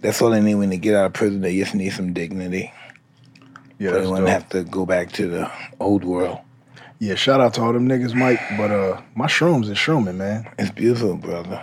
That's 0.00 0.22
all 0.22 0.30
they 0.30 0.40
need 0.40 0.54
when 0.54 0.70
they 0.70 0.78
get 0.78 0.94
out 0.94 1.06
of 1.06 1.12
prison. 1.12 1.40
They 1.42 1.58
just 1.58 1.74
need 1.74 1.90
some 1.90 2.12
dignity. 2.12 2.72
Yeah, 3.78 3.90
so 3.90 3.94
they 3.94 4.04
don't 4.04 4.20
dope. 4.20 4.28
have 4.28 4.48
to 4.50 4.64
go 4.64 4.86
back 4.86 5.12
to 5.12 5.28
the 5.28 5.50
old 5.80 6.04
world. 6.04 6.38
Yeah, 6.98 7.14
shout 7.14 7.40
out 7.40 7.54
to 7.54 7.62
all 7.62 7.72
them 7.72 7.88
niggas, 7.88 8.14
Mike. 8.14 8.40
But 8.56 8.70
uh, 8.70 9.00
my 9.14 9.26
shrooms 9.26 9.68
is 9.68 9.76
shrooming, 9.76 10.16
man. 10.16 10.48
It's 10.58 10.70
beautiful, 10.70 11.16
brother. 11.16 11.62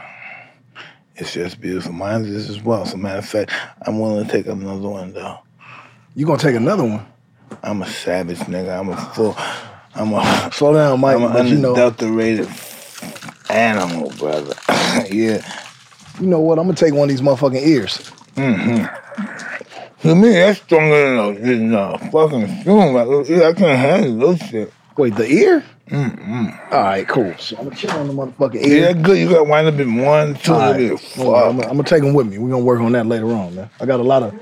It's 1.16 1.34
just 1.34 1.60
beautiful. 1.60 1.94
Mine 1.94 2.26
is 2.26 2.50
as 2.50 2.62
well. 2.62 2.84
As 2.84 2.94
a 2.94 2.98
matter 2.98 3.20
of 3.20 3.26
fact, 3.28 3.52
I'm 3.82 4.00
willing 4.00 4.26
to 4.26 4.32
take 4.32 4.48
another 4.48 4.90
one 4.90 5.14
though. 5.14 5.40
You 6.16 6.26
gonna 6.26 6.40
take 6.40 6.56
another 6.56 6.84
one? 6.84 7.06
I'm 7.64 7.82
a 7.82 7.88
savage 7.88 8.40
nigga. 8.40 8.80
I'm 8.80 8.90
a 8.90 8.98
full. 9.14 9.36
I'm 9.96 10.14
a. 10.14 10.52
Slow 10.52 10.74
down, 10.74 11.00
Mike. 11.00 11.18
I'm 11.18 11.36
an 11.36 11.48
you 11.48 11.58
know, 11.58 11.76
animal, 13.50 14.10
brother. 14.12 14.56
yeah. 15.10 15.42
you 16.20 16.28
know 16.28 16.40
what? 16.40 16.60
I'm 16.60 16.66
gonna 16.66 16.78
take 16.78 16.94
one 16.94 17.10
of 17.10 17.16
these 17.16 17.22
motherfucking 17.22 17.66
ears. 17.66 18.12
To 20.04 20.16
me, 20.16 20.30
that's 20.30 20.60
stronger 20.60 21.34
than 21.34 21.74
a, 21.74 21.98
fucking 22.12 22.62
spoon. 22.62 22.94
Like, 22.94 23.30
I 23.30 23.54
can't 23.54 23.80
handle 23.80 24.18
those 24.18 24.40
shit. 24.40 24.74
Wait, 24.98 25.16
the 25.16 25.26
ear? 25.26 25.64
Mm-hmm. 25.90 26.74
All 26.74 26.82
right, 26.82 27.08
cool. 27.08 27.34
So 27.38 27.58
I'm 27.58 27.66
gonna 27.66 27.76
chill 27.76 27.92
on 27.92 28.08
the 28.08 28.14
motherfucking 28.14 28.66
ear. 28.66 28.94
that's 28.94 29.06
good. 29.06 29.18
You 29.18 29.30
got 29.30 29.48
wind 29.48 29.68
up 29.68 29.76
in 29.76 29.96
one, 29.98 30.36
two, 30.36 30.54
right. 30.54 31.00
three, 31.00 31.26
I'm, 31.26 31.58
gonna, 31.58 31.64
I'm 31.64 31.78
gonna 31.78 31.84
take 31.84 32.04
them 32.04 32.14
with 32.14 32.28
me. 32.28 32.38
We're 32.38 32.52
gonna 32.52 32.64
work 32.64 32.80
on 32.80 32.92
that 32.94 33.06
later 33.06 33.28
on, 33.28 33.56
man. 33.56 33.70
I 33.80 33.86
got 33.86 34.00
a 34.00 34.04
lot 34.04 34.24
of. 34.24 34.34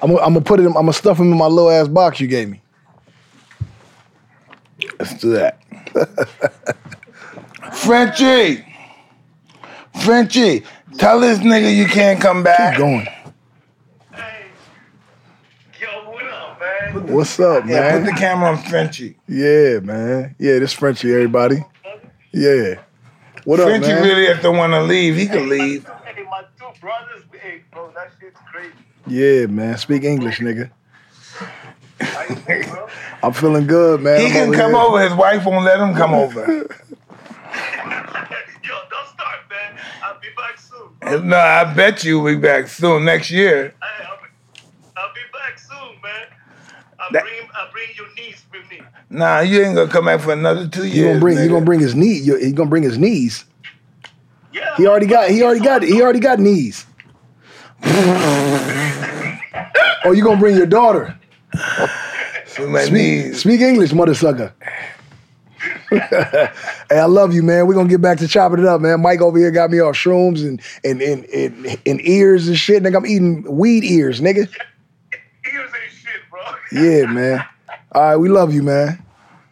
I'm 0.00 0.10
gonna, 0.10 0.22
I'm 0.22 0.34
gonna 0.34 0.44
put 0.44 0.60
it. 0.60 0.64
In, 0.64 0.68
I'm 0.68 0.74
gonna 0.74 0.92
stuff 0.92 1.18
them 1.18 1.32
in 1.32 1.38
my 1.38 1.46
little 1.46 1.70
ass 1.70 1.88
box 1.88 2.20
you 2.20 2.28
gave 2.28 2.48
me. 2.48 2.60
Let's 4.98 5.14
do 5.14 5.32
that. 5.32 5.62
Frenchie! 7.72 8.64
Frenchie, 10.02 10.64
tell 10.96 11.20
this 11.20 11.38
nigga 11.38 11.74
you 11.74 11.86
can't 11.86 12.20
come 12.20 12.42
back. 12.42 12.74
Keep 12.74 12.78
going. 12.78 13.06
Hey, 14.12 14.46
yo, 15.80 16.10
what 16.10 16.24
up, 16.24 16.60
man? 16.60 16.97
What's 17.08 17.38
up, 17.40 17.64
Yeah, 17.66 17.80
man? 17.80 18.04
put 18.04 18.12
the 18.12 18.18
camera 18.18 18.50
on 18.50 18.58
Frenchie. 18.58 19.16
Yeah, 19.26 19.78
man. 19.80 20.34
Yeah, 20.38 20.58
this 20.58 20.72
Frenchie, 20.72 21.12
everybody. 21.12 21.64
Yeah. 22.32 22.74
What 23.44 23.60
up, 23.60 23.68
Frenchie 23.68 23.88
man? 23.88 24.02
really 24.04 24.26
has 24.26 24.40
to 24.42 24.50
want 24.50 24.72
to 24.72 24.82
leave. 24.82 25.16
He 25.16 25.26
can 25.26 25.48
leave. 25.48 25.86
Hey, 26.04 26.22
my 26.30 26.42
two 26.58 26.66
brothers, 26.80 27.22
hey, 27.40 27.62
bro, 27.72 27.90
that 27.94 28.10
shit's 28.20 28.38
crazy. 28.52 28.72
Yeah, 29.06 29.46
man. 29.46 29.78
Speak 29.78 30.04
English, 30.04 30.40
nigga. 30.40 30.70
How 32.00 32.22
you 32.28 32.34
doing, 32.36 32.68
bro? 32.68 32.88
I'm 33.22 33.32
feeling 33.32 33.66
good, 33.66 34.02
man. 34.02 34.20
He 34.20 34.26
I'm 34.26 34.32
can 34.32 34.48
over 34.48 34.54
come 34.56 34.70
here. 34.72 34.80
over. 34.80 35.02
His 35.02 35.14
wife 35.14 35.44
won't 35.46 35.64
let 35.64 35.80
him 35.80 35.94
come 35.94 36.12
over. 36.14 36.40
yo, 36.46 36.56
don't 38.90 39.08
start, 39.08 39.40
man. 39.48 39.78
I'll 40.02 40.20
be 40.20 40.28
back 40.36 40.58
soon. 40.58 41.28
no, 41.28 41.38
I 41.38 41.64
bet 41.72 42.04
you 42.04 42.20
we'll 42.20 42.34
be 42.36 42.40
back 42.40 42.68
soon 42.68 43.04
next 43.06 43.30
year. 43.30 43.74
Hey, 43.82 44.04
I'll 44.06 44.18
be, 44.18 44.28
I'll 44.96 45.14
be 45.14 45.20
back 45.32 45.58
soon, 45.58 46.00
man. 46.02 46.26
I'll 47.08 47.12
That- 47.14 47.22
bring, 47.24 47.48
I'll 47.54 47.72
bring 47.72 47.88
your 47.96 48.06
niece 48.16 48.44
with 48.52 48.70
me. 48.70 48.82
Nah, 49.08 49.40
you 49.40 49.62
ain't 49.64 49.74
gonna 49.74 49.90
come 49.90 50.04
back 50.04 50.20
for 50.20 50.32
another 50.34 50.68
two 50.68 50.84
years. 50.84 50.96
You 50.96 51.06
gonna 51.06 51.20
bring? 51.20 51.38
You 51.38 51.48
gonna 51.48 51.64
bring 51.64 51.80
his 51.80 51.94
knee? 51.94 52.18
You, 52.18 52.36
he 52.36 52.52
gonna 52.52 52.68
bring 52.68 52.82
his 52.82 52.98
knees? 52.98 53.46
Yeah. 54.52 54.76
He 54.76 54.86
already 54.86 55.06
got. 55.06 55.30
He 55.30 55.42
already 55.42 55.60
got. 55.60 55.82
He 55.82 56.02
already 56.02 56.20
got 56.20 56.38
knees. 56.38 56.84
oh, 60.04 60.12
you 60.14 60.22
gonna 60.22 60.38
bring 60.38 60.56
your 60.56 60.66
daughter? 60.66 61.18
My 62.58 62.84
Speak, 62.84 63.34
speak 63.34 63.60
English, 63.60 63.92
mother 63.92 64.14
sucker. 64.14 64.52
hey, 65.90 66.50
I 66.90 67.04
love 67.06 67.32
you, 67.32 67.42
man. 67.42 67.66
We're 67.66 67.74
gonna 67.74 67.88
get 67.88 68.02
back 68.02 68.18
to 68.18 68.28
chopping 68.28 68.58
it 68.58 68.66
up, 68.66 68.80
man. 68.80 69.00
Mike 69.00 69.20
over 69.22 69.38
here 69.38 69.50
got 69.50 69.70
me 69.70 69.78
all 69.78 69.92
shrooms 69.92 70.46
and 70.46 70.60
and 70.84 71.00
and, 71.00 71.24
and, 71.26 71.78
and 71.86 72.00
ears 72.06 72.48
and 72.48 72.58
shit. 72.58 72.82
Nigga, 72.82 72.96
I'm 72.96 73.06
eating 73.06 73.44
weed 73.48 73.84
ears, 73.84 74.20
nigga. 74.20 74.38
Ears 74.38 74.50
ain't 75.46 75.92
shit, 75.92 76.20
bro. 76.30 76.37
Yeah, 76.72 77.06
man. 77.06 77.44
All 77.92 78.02
right, 78.02 78.16
we 78.16 78.28
love 78.28 78.52
you, 78.52 78.62
man. 78.62 79.02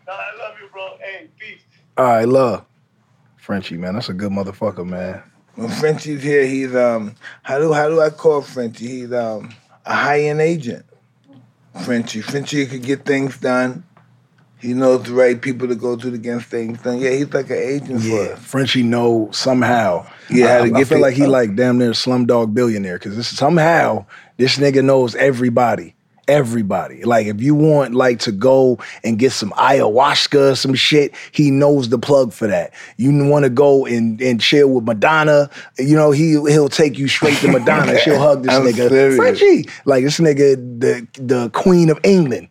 Nah, 0.06 0.12
I 0.12 0.36
love 0.38 0.54
you, 0.60 0.68
bro. 0.72 0.96
Hey, 1.00 1.28
peace. 1.38 1.60
All 1.96 2.04
right, 2.04 2.28
love. 2.28 2.64
Frenchie, 3.36 3.76
man, 3.76 3.94
that's 3.94 4.08
a 4.08 4.14
good 4.14 4.32
motherfucker, 4.32 4.86
man. 4.86 5.22
When 5.54 5.70
Frenchie's 5.70 6.22
here, 6.22 6.44
he's 6.46 6.74
um. 6.74 7.14
How 7.42 7.58
do 7.58 7.72
how 7.72 7.88
do 7.88 8.00
I 8.00 8.10
call 8.10 8.42
Frenchie? 8.42 8.86
He's 8.86 9.12
um 9.12 9.54
a 9.86 9.94
high 9.94 10.20
end 10.22 10.40
agent. 10.40 10.84
Frenchie, 11.84 12.20
Frenchie 12.22 12.66
could 12.66 12.82
get 12.82 13.04
things 13.04 13.38
done. 13.38 13.84
He 14.58 14.72
knows 14.72 15.02
the 15.04 15.12
right 15.12 15.40
people 15.40 15.68
to 15.68 15.74
go 15.74 15.96
to 15.96 16.10
to 16.10 16.18
get 16.18 16.42
things 16.42 16.80
done. 16.82 16.98
Yeah, 16.98 17.10
he's 17.10 17.32
like 17.32 17.50
an 17.50 17.56
agent 17.58 18.00
for 18.02 18.06
Yeah, 18.08 18.32
us. 18.32 18.38
Frenchie 18.40 18.82
know 18.82 19.28
somehow. 19.32 20.06
Yeah, 20.30 20.58
how 20.58 20.64
I, 20.64 20.68
to 20.70 20.74
I 20.76 20.84
feel 20.84 20.98
the- 20.98 21.02
like 21.02 21.14
he 21.14 21.26
like 21.26 21.54
damn 21.56 21.78
near 21.78 21.90
slumdog 21.92 22.52
billionaire 22.54 22.98
because 22.98 23.26
somehow 23.28 24.06
this 24.38 24.56
nigga 24.58 24.82
knows 24.84 25.14
everybody 25.14 25.94
Everybody. 26.28 27.04
Like 27.04 27.26
if 27.28 27.40
you 27.40 27.54
want 27.54 27.94
like 27.94 28.18
to 28.20 28.32
go 28.32 28.78
and 29.04 29.16
get 29.18 29.30
some 29.30 29.50
ayahuasca 29.50 30.52
or 30.52 30.54
some 30.56 30.74
shit, 30.74 31.14
he 31.30 31.52
knows 31.52 31.88
the 31.88 31.98
plug 31.98 32.32
for 32.32 32.48
that. 32.48 32.74
You 32.96 33.12
want 33.28 33.44
to 33.44 33.48
go 33.50 33.86
and, 33.86 34.20
and 34.20 34.40
chill 34.40 34.70
with 34.70 34.84
Madonna, 34.84 35.48
you 35.78 35.94
know, 35.94 36.10
he 36.10 36.30
he'll 36.30 36.68
take 36.68 36.98
you 36.98 37.06
straight 37.06 37.38
to 37.38 37.48
Madonna. 37.52 37.98
She'll 38.00 38.18
hug 38.18 38.42
this 38.42 38.52
I'm 38.56 38.62
nigga. 38.64 38.88
serious. 38.88 39.16
Frenchie. 39.16 39.68
Like 39.84 40.02
this 40.02 40.18
nigga, 40.18 40.56
the 40.80 41.06
the 41.14 41.48
Queen 41.50 41.90
of 41.90 42.00
England. 42.02 42.48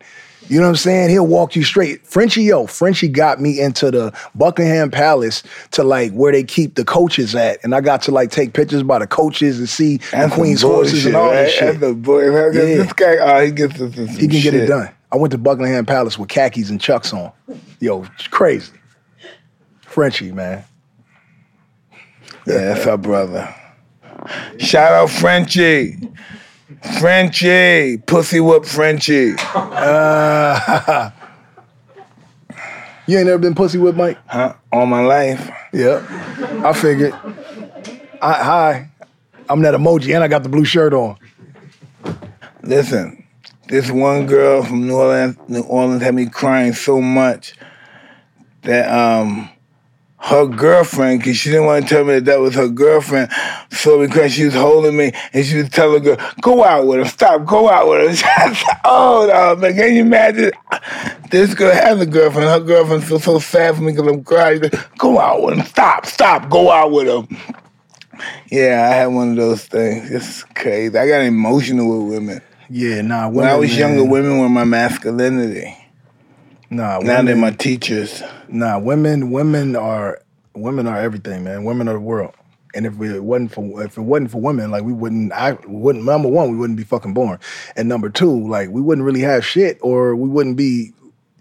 You 0.48 0.58
know 0.58 0.68
what 0.68 0.70
I'm 0.70 0.76
saying? 0.76 1.10
He'll 1.10 1.26
walk 1.26 1.56
you 1.56 1.64
straight. 1.64 2.06
Frenchie, 2.06 2.44
yo, 2.44 2.68
Frenchie 2.68 3.08
got 3.08 3.42
me 3.42 3.60
into 3.60 3.90
the 3.90 4.14
Buckingham 4.36 4.92
Palace 4.92 5.42
to 5.72 5.84
like 5.84 6.12
where 6.12 6.32
they 6.32 6.44
keep 6.44 6.76
the 6.76 6.86
coaches 6.86 7.34
at. 7.34 7.64
And 7.64 7.74
I 7.74 7.82
got 7.82 8.02
to 8.04 8.12
like 8.12 8.30
take 8.30 8.54
pictures 8.54 8.84
by 8.84 9.00
the 9.00 9.08
coaches 9.08 9.58
and 9.58 9.68
see 9.68 9.98
the 9.98 10.08
That's 10.12 10.34
Queen's 10.36 10.62
horses 10.62 11.06
and 11.06 11.16
all 11.16 11.32
that 11.32 11.50
shit. 11.50 11.80
That's 11.80 11.96
boy. 11.96 12.26
Yeah. 12.36 12.62
This 12.62 12.94
guy, 12.94 13.16
oh, 13.18 13.46
he 13.46 13.52
gets 13.52 13.80
in 13.80 13.92
some 13.94 14.08
He 14.08 14.28
can 14.28 14.42
get 14.42 14.54
it 14.54 14.68
done. 14.68 14.90
I 15.12 15.18
went 15.18 15.32
to 15.32 15.38
Buckingham 15.38 15.86
Palace 15.86 16.18
with 16.20 16.30
khakis 16.30 16.70
and 16.70 16.80
chucks 16.80 17.14
on. 17.14 17.32
Yo, 17.80 18.06
crazy. 18.30 18.74
Frenchie, 19.82 20.32
man. 20.32 20.64
Yeah, 22.46 22.74
that's 22.74 22.86
our 22.86 22.98
brother. 22.98 23.54
Shout 24.58 24.92
out 24.94 25.10
Frenchie. 25.10 25.98
Frenchie. 27.00 27.98
Pussy 27.98 28.40
whoop 28.40 28.66
Frenchie. 28.66 29.36
Uh, 29.54 31.12
you 33.08 33.18
ain't 33.18 33.28
never 33.28 33.38
been 33.38 33.56
pussy 33.56 33.78
with 33.78 33.96
Mike? 33.96 34.18
Huh? 34.28 34.56
All 34.72 34.86
my 34.86 35.02
life. 35.02 35.50
Yep. 35.74 36.04
I 36.10 36.74
figured. 36.74 37.14
I, 38.22 38.34
hi. 38.34 38.90
I'm 39.50 39.62
that 39.62 39.76
emoji 39.76 40.16
and 40.16 40.24
I 40.24 40.28
got 40.28 40.44
the 40.44 40.50
blue 40.50 40.66
shirt 40.66 40.94
on. 40.94 41.18
Listen, 42.64 43.24
this 43.68 43.92
one 43.92 44.26
girl 44.26 44.64
from 44.64 44.88
New 44.88 44.96
Orleans, 44.96 45.38
New 45.48 45.62
Orleans 45.62 46.02
had 46.02 46.16
me 46.16 46.28
crying 46.28 46.74
so 46.74 47.00
much 47.02 47.56
that 48.64 48.90
um 48.92 49.50
her 50.26 50.48
girlfriend, 50.48 51.20
because 51.20 51.38
she 51.38 51.52
didn't 51.52 51.68
want 51.68 51.88
to 51.88 51.94
tell 51.94 52.04
me 52.04 52.16
that 52.16 52.26
that 52.26 52.40
was 52.40 52.56
her 52.56 52.68
girlfriend, 52.68 53.32
so 53.70 54.00
because 54.06 54.34
she 54.34 54.46
was 54.46 54.56
holding 54.56 54.98
me 54.98 55.12
and 55.34 55.46
she 55.46 55.58
was 55.58 55.70
telling 55.70 56.04
her, 56.04 56.18
go 56.42 56.64
out 56.64 56.88
with 56.88 57.00
him, 57.00 57.06
stop, 57.06 57.46
go 57.46 57.70
out 57.70 57.88
with 57.88 58.20
him. 58.20 58.56
Oh, 58.88 59.28
no, 59.28 59.56
man, 59.62 59.76
can 59.76 59.94
you 59.94 60.02
imagine? 60.02 60.52
This 61.30 61.54
girl 61.54 61.74
has 61.74 62.00
a 62.00 62.06
girlfriend. 62.06 62.50
Her 62.50 62.60
girlfriend 62.60 63.04
feels 63.04 63.24
so 63.24 63.40
sad 63.40 63.76
for 63.76 63.82
me 63.82 63.92
because 63.92 64.08
I'm 64.08 64.24
crying. 64.24 64.62
Go 64.98 65.20
out 65.20 65.44
with 65.44 65.60
him, 65.60 65.66
stop, 65.66 66.06
stop, 66.08 66.50
go 66.50 66.72
out 66.72 66.92
with 66.92 67.08
him. 67.08 67.38
Yeah, 68.50 68.88
I 68.90 68.96
had 68.96 69.08
one 69.08 69.32
of 69.32 69.36
those 69.36 69.66
things. 69.66 70.10
It's 70.10 70.44
crazy. 70.44 70.98
I 70.98 71.08
got 71.08 71.22
emotional 71.22 72.00
with 72.00 72.14
women. 72.16 72.42
Yeah, 72.70 73.02
nah. 73.02 73.30
When 73.30 73.46
I 73.46 73.54
women, 73.54 73.60
was 73.60 73.70
man. 73.72 73.80
younger, 73.80 74.06
women 74.06 74.40
were 74.40 74.50
my 74.50 74.64
masculinity. 74.64 75.85
Nah, 76.70 77.00
Now 77.00 77.22
they're 77.22 77.36
my 77.36 77.52
teachers. 77.52 78.24
Nah, 78.48 78.80
women, 78.80 79.32
women 79.32 79.76
are 79.76 80.22
women 80.54 80.88
are 80.88 81.00
everything, 81.00 81.44
man. 81.44 81.64
Women 81.64 81.88
are 81.88 81.94
the 81.94 82.00
world. 82.00 82.34
And 82.74 82.86
if 82.86 83.00
it 83.00 83.22
wasn't 83.22 83.54
for 83.54 83.84
if 83.84 83.98
it 83.98 84.02
wasn't 84.02 84.32
for 84.32 84.42
women, 84.42 84.72
like 84.72 84.84
we 84.84 84.94
wouldn't 84.94 85.32
I 85.32 85.58
wouldn't 85.66 86.04
number 86.04 86.28
one, 86.28 86.52
we 86.52 86.58
wouldn't 86.58 86.78
be 86.78 86.84
fucking 86.84 87.14
born. 87.14 87.40
And 87.76 87.88
number 87.88 88.10
two, 88.10 88.48
like 88.48 88.70
we 88.70 88.82
wouldn't 88.82 89.06
really 89.06 89.22
have 89.22 89.46
shit 89.46 89.78
or 89.82 90.16
we 90.16 90.28
wouldn't 90.28 90.58
be 90.58 90.94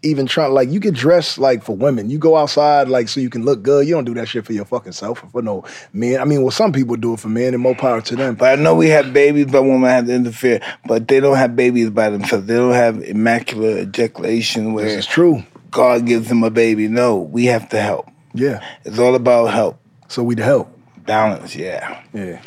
even 0.05 0.27
trying 0.27 0.53
like 0.53 0.69
you 0.69 0.79
get 0.79 0.95
dressed 0.95 1.39
like 1.39 1.63
for 1.65 1.75
women. 1.75 2.11
You 2.11 2.19
go 2.19 2.37
outside 2.37 2.89
like 2.89 3.09
so 3.09 3.21
you 3.21 3.31
can 3.31 3.45
look 3.45 3.63
good. 3.63 3.87
You 3.87 3.95
don't 3.95 4.05
do 4.05 4.15
that 4.15 4.29
shit 4.29 4.45
for 4.45 4.53
your 4.53 4.65
fucking 4.65 4.93
self 4.93 5.25
or 5.25 5.29
for 5.29 5.43
no 5.43 5.65
men. 5.93 6.21
I 6.21 6.25
mean, 6.25 6.43
well, 6.43 6.51
some 6.51 6.73
people 6.73 6.97
do 6.97 7.15
it 7.15 7.21
for 7.21 7.29
men 7.29 7.55
and 7.55 7.63
more 7.63 7.75
power 7.75 8.01
to 8.03 8.17
them. 8.17 8.35
But 8.35 8.59
I 8.59 8.63
know 8.63 8.75
we 8.75 8.89
have 8.89 9.13
babies, 9.13 9.47
but 9.47 9.63
women 9.63 9.89
have 9.89 10.07
to 10.07 10.15
interfere. 10.15 10.61
But 10.87 11.09
they 11.09 11.21
don't 11.21 11.37
have 11.37 11.57
babies 11.57 11.91
by 11.91 12.11
themselves. 12.11 12.47
They 12.47 12.55
don't 12.55 12.75
have 12.75 13.03
immaculate 13.03 13.89
ejaculation 13.89 14.75
where 14.75 14.87
is 14.87 15.07
true. 15.07 15.43
God 15.71 16.07
gives 16.07 16.29
them 16.29 16.45
a 16.45 16.51
baby. 16.51 16.87
No, 16.87 17.19
we 17.19 17.47
have 17.47 17.69
to 17.71 17.81
help. 17.81 18.09
Yeah. 18.33 18.65
It's 18.85 18.99
all 18.99 19.15
about 19.15 19.47
help. 19.47 19.81
So 20.09 20.23
we 20.23 20.35
the 20.35 20.45
help. 20.45 20.71
Balance, 21.07 21.57
yeah. 21.57 22.03
Yeah. 22.13 22.41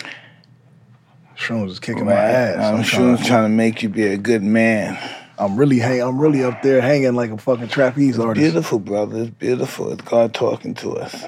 Shrooms 1.37 1.69
is 1.69 1.79
kicking 1.79 2.05
my 2.05 2.13
ass. 2.13 2.65
Um, 2.65 2.77
I'm 2.77 2.83
sure 2.83 2.99
trying 2.99 3.13
it's 3.15 3.27
trying 3.27 3.45
to 3.45 3.49
make 3.49 3.83
you 3.83 3.89
be 3.89 4.07
a 4.07 4.17
good 4.17 4.43
man. 4.43 4.97
I'm 5.39 5.55
really 5.57 5.79
hang 5.79 6.01
I'm 6.01 6.19
really 6.19 6.43
up 6.43 6.61
there 6.61 6.81
hanging 6.81 7.13
like 7.15 7.31
a 7.31 7.37
fucking 7.37 7.67
trapeze 7.69 8.17
artist. 8.19 8.43
Beautiful, 8.43 8.79
brother. 8.79 9.21
It's 9.23 9.29
beautiful. 9.31 9.91
It's 9.91 10.01
God 10.01 10.33
talking 10.33 10.73
to 10.75 10.93
us. 10.93 11.25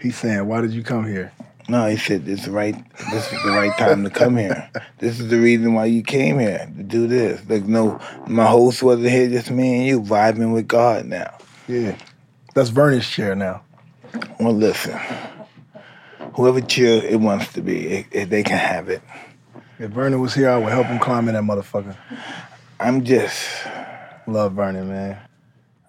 He's 0.00 0.16
saying, 0.16 0.46
Why 0.46 0.60
did 0.60 0.72
you 0.72 0.82
come 0.82 1.06
here? 1.06 1.32
No, 1.66 1.86
he 1.88 1.96
said 1.96 2.28
it's 2.28 2.46
right. 2.46 2.74
This 3.10 3.32
is 3.32 3.42
the 3.42 3.50
right 3.52 3.72
time 3.78 4.04
to 4.04 4.10
come 4.10 4.36
here. 4.36 4.68
This 4.98 5.18
is 5.18 5.28
the 5.28 5.40
reason 5.40 5.72
why 5.72 5.86
you 5.86 6.02
came 6.02 6.38
here 6.38 6.70
to 6.76 6.82
do 6.82 7.06
this. 7.06 7.40
Like 7.48 7.64
no, 7.64 7.98
my 8.26 8.46
host 8.46 8.82
wasn't 8.82 9.08
here, 9.08 9.30
just 9.30 9.50
me 9.50 9.78
and 9.78 9.86
you 9.86 10.00
vibing 10.02 10.52
with 10.52 10.68
God 10.68 11.06
now. 11.06 11.38
Yeah. 11.66 11.96
That's 12.54 12.68
Vernon's 12.68 13.08
chair 13.08 13.34
now. 13.34 13.62
Well, 14.38 14.52
listen, 14.52 14.98
whoever 16.34 16.60
chair 16.60 17.02
it 17.02 17.18
wants 17.20 17.52
to 17.54 17.62
be, 17.62 17.86
it, 17.86 18.06
it- 18.12 18.30
they 18.30 18.42
can 18.42 18.58
have 18.58 18.88
it. 18.90 19.02
If 19.78 19.90
Vernon 19.90 20.20
was 20.20 20.34
here, 20.34 20.50
I 20.50 20.56
would 20.56 20.72
help 20.72 20.86
him 20.86 20.98
climb 20.98 21.28
in 21.28 21.34
that 21.34 21.42
motherfucker. 21.42 21.96
I'm 22.78 23.04
just, 23.04 23.44
Love 24.26 24.52
Vernon, 24.52 24.88
man. 24.88 25.18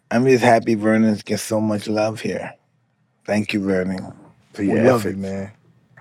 I'm 0.10 0.26
just 0.26 0.44
happy 0.44 0.76
Vernon's 0.76 1.24
get 1.24 1.40
so 1.40 1.62
much 1.62 1.88
love 1.88 2.20
here. 2.22 2.54
Thank 3.26 3.54
you, 3.54 3.60
Vernon, 3.60 4.14
for 4.54 4.62
We 4.62 4.80
love 4.80 5.06
you, 5.06 5.16
man. 5.16 5.52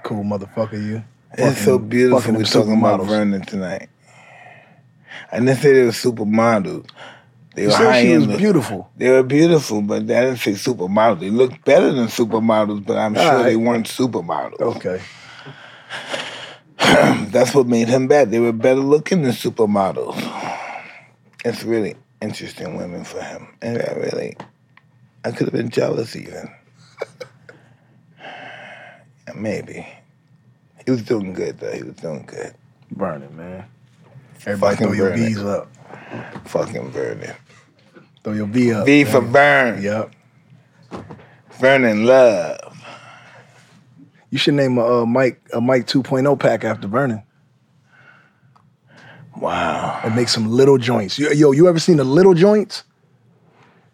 Cool 0.02 0.24
motherfucker, 0.24 0.82
you. 0.82 1.04
It's 1.36 1.64
so 1.64 1.78
beautiful 1.78 2.34
we're 2.34 2.44
talking 2.44 2.78
about. 2.78 3.04
Vernon 3.04 3.42
tonight. 3.42 3.88
I 5.32 5.40
didn't 5.40 5.56
say 5.56 5.72
they 5.72 5.82
were 5.82 5.90
supermodels. 5.90 6.88
They 7.54 7.66
were 7.66 7.72
high 7.72 8.02
she 8.02 8.16
was 8.16 8.28
end. 8.28 8.38
beautiful. 8.38 8.90
They 8.96 9.10
were 9.10 9.22
beautiful, 9.22 9.82
but 9.82 10.02
I 10.02 10.04
didn't 10.04 10.38
say 10.38 10.52
supermodels. 10.52 11.20
They 11.20 11.30
looked 11.30 11.64
better 11.64 11.92
than 11.92 12.06
supermodels, 12.06 12.84
but 12.84 12.96
I'm 12.96 13.14
sure 13.14 13.38
All 13.38 13.44
they 13.44 13.56
weren't 13.56 13.86
supermodels. 13.86 14.60
Okay. 14.60 15.00
That's 17.30 17.54
what 17.54 17.66
made 17.66 17.88
him 17.88 18.08
bad. 18.08 18.30
They 18.30 18.40
were 18.40 18.52
better 18.52 18.80
looking 18.80 19.22
than 19.22 19.32
supermodels. 19.32 20.20
It's 21.44 21.62
really 21.62 21.96
interesting 22.20 22.76
women 22.76 23.04
for 23.04 23.22
him. 23.22 23.48
And 23.62 23.78
I 23.80 23.92
really, 23.94 24.36
I 25.24 25.30
could 25.30 25.46
have 25.46 25.52
been 25.52 25.70
jealous 25.70 26.14
even. 26.14 26.50
Maybe. 29.34 29.86
He 30.84 30.90
was 30.90 31.02
doing 31.02 31.32
good 31.32 31.58
though. 31.58 31.72
He 31.72 31.82
was 31.82 31.96
doing 31.96 32.24
good. 32.26 32.54
Vernon, 32.90 33.34
man. 33.36 33.64
Everybody 34.46 34.76
Fucking 34.76 34.86
throw 34.88 34.96
your. 34.96 35.16
V's 35.16 35.38
up. 35.38 35.68
Fucking 36.46 36.90
Vernon. 36.90 37.34
Throw 38.22 38.32
your 38.34 38.46
V 38.46 38.74
up. 38.74 38.86
V 38.86 39.04
for 39.04 39.22
man. 39.22 39.32
Vern. 39.32 39.82
Yep. 39.82 40.10
Vernon 41.52 42.04
Love. 42.04 42.73
You 44.34 44.38
should 44.38 44.54
name 44.54 44.78
a 44.78 45.02
uh, 45.02 45.06
Mike 45.06 45.40
a 45.52 45.60
Mike 45.60 45.86
2.0 45.86 46.40
pack 46.40 46.64
after 46.64 46.88
Vernon 46.88 47.22
Wow. 49.40 50.00
and 50.02 50.16
make 50.16 50.28
some 50.28 50.50
little 50.50 50.76
joints. 50.76 51.20
Yo, 51.20 51.30
yo, 51.30 51.52
you 51.52 51.68
ever 51.68 51.78
seen 51.78 51.98
the 51.98 52.04
little 52.04 52.34
joints? 52.34 52.82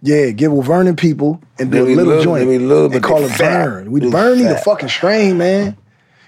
Yeah, 0.01 0.31
give 0.31 0.51
with 0.51 0.67
Vernon 0.67 0.97
people 0.97 1.43
and 1.59 1.71
do 1.71 1.83
a 1.83 1.89
little, 1.89 2.05
little- 2.07 2.23
joint 2.25 2.47
they 2.49 2.57
be 2.57 2.65
little, 2.65 2.91
and 2.91 3.03
call 3.03 3.23
it. 3.23 3.33
Vern. 3.33 3.91
We 3.93 4.01
Vern 4.09 4.39
need 4.39 4.47
a 4.47 4.57
fucking 4.57 4.89
strain, 4.89 5.37
man. 5.37 5.77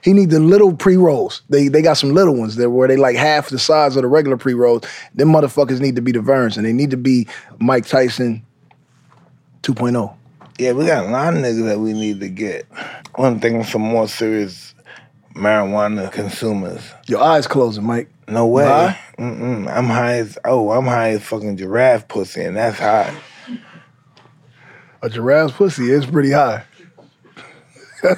He 0.02 0.12
need 0.12 0.28
the 0.28 0.40
little 0.40 0.76
pre 0.76 0.98
rolls. 0.98 1.40
They 1.48 1.68
they 1.68 1.80
got 1.80 1.94
some 1.94 2.12
little 2.12 2.36
ones 2.36 2.56
there 2.56 2.68
where 2.68 2.88
they 2.88 2.98
like 2.98 3.16
half 3.16 3.48
the 3.48 3.58
size 3.58 3.96
of 3.96 4.02
the 4.02 4.08
regular 4.08 4.36
pre 4.36 4.52
rolls. 4.52 4.82
Them 5.14 5.28
motherfuckers 5.28 5.80
need 5.80 5.96
to 5.96 6.02
be 6.02 6.12
the 6.12 6.20
Verns 6.20 6.58
and 6.58 6.66
they 6.66 6.74
need 6.74 6.90
to 6.90 6.98
be 6.98 7.26
Mike 7.60 7.86
Tyson 7.86 8.44
2.0. 9.62 10.14
Yeah, 10.58 10.72
we 10.72 10.86
got 10.86 11.06
a 11.06 11.10
lot 11.10 11.34
of 11.34 11.40
niggas 11.40 11.64
that 11.64 11.80
we 11.80 11.92
need 11.92 12.20
to 12.20 12.28
get. 12.28 12.66
One 13.14 13.40
thing 13.40 13.64
some 13.64 13.82
more 13.82 14.06
serious 14.06 14.74
marijuana 15.34 16.10
consumers. 16.12 16.82
Your 17.06 17.22
eyes 17.22 17.46
closing, 17.46 17.84
Mike. 17.84 18.10
No 18.28 18.46
way. 18.46 18.64
Why? 18.64 18.98
Mm-mm. 19.18 19.70
I'm 19.70 19.86
high 19.86 20.14
as 20.14 20.38
oh, 20.44 20.70
I'm 20.70 20.84
high 20.84 21.10
as 21.10 21.22
fucking 21.22 21.56
giraffe 21.56 22.08
pussy, 22.08 22.42
and 22.42 22.56
that's 22.56 22.78
high. 22.78 23.14
A 25.02 25.10
giraffe's 25.10 25.54
pussy 25.54 25.90
is 25.90 26.06
pretty 26.06 26.30
high. 26.30 26.64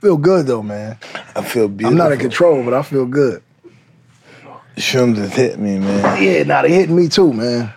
feel 0.00 0.16
good 0.16 0.46
though, 0.46 0.62
man. 0.62 0.98
I 1.34 1.42
feel 1.42 1.68
beautiful. 1.68 1.92
I'm 1.92 1.96
not 1.96 2.12
in 2.12 2.18
control, 2.18 2.62
but 2.64 2.74
I 2.74 2.82
feel 2.82 3.06
good. 3.06 3.42
Shrooms 4.76 5.16
has 5.16 5.34
hitting 5.34 5.62
me, 5.62 5.78
man. 5.78 6.22
Yeah, 6.22 6.42
nah, 6.44 6.62
they 6.62 6.72
hitting 6.72 6.96
me 6.96 7.08
too, 7.08 7.32
man. 7.32 7.72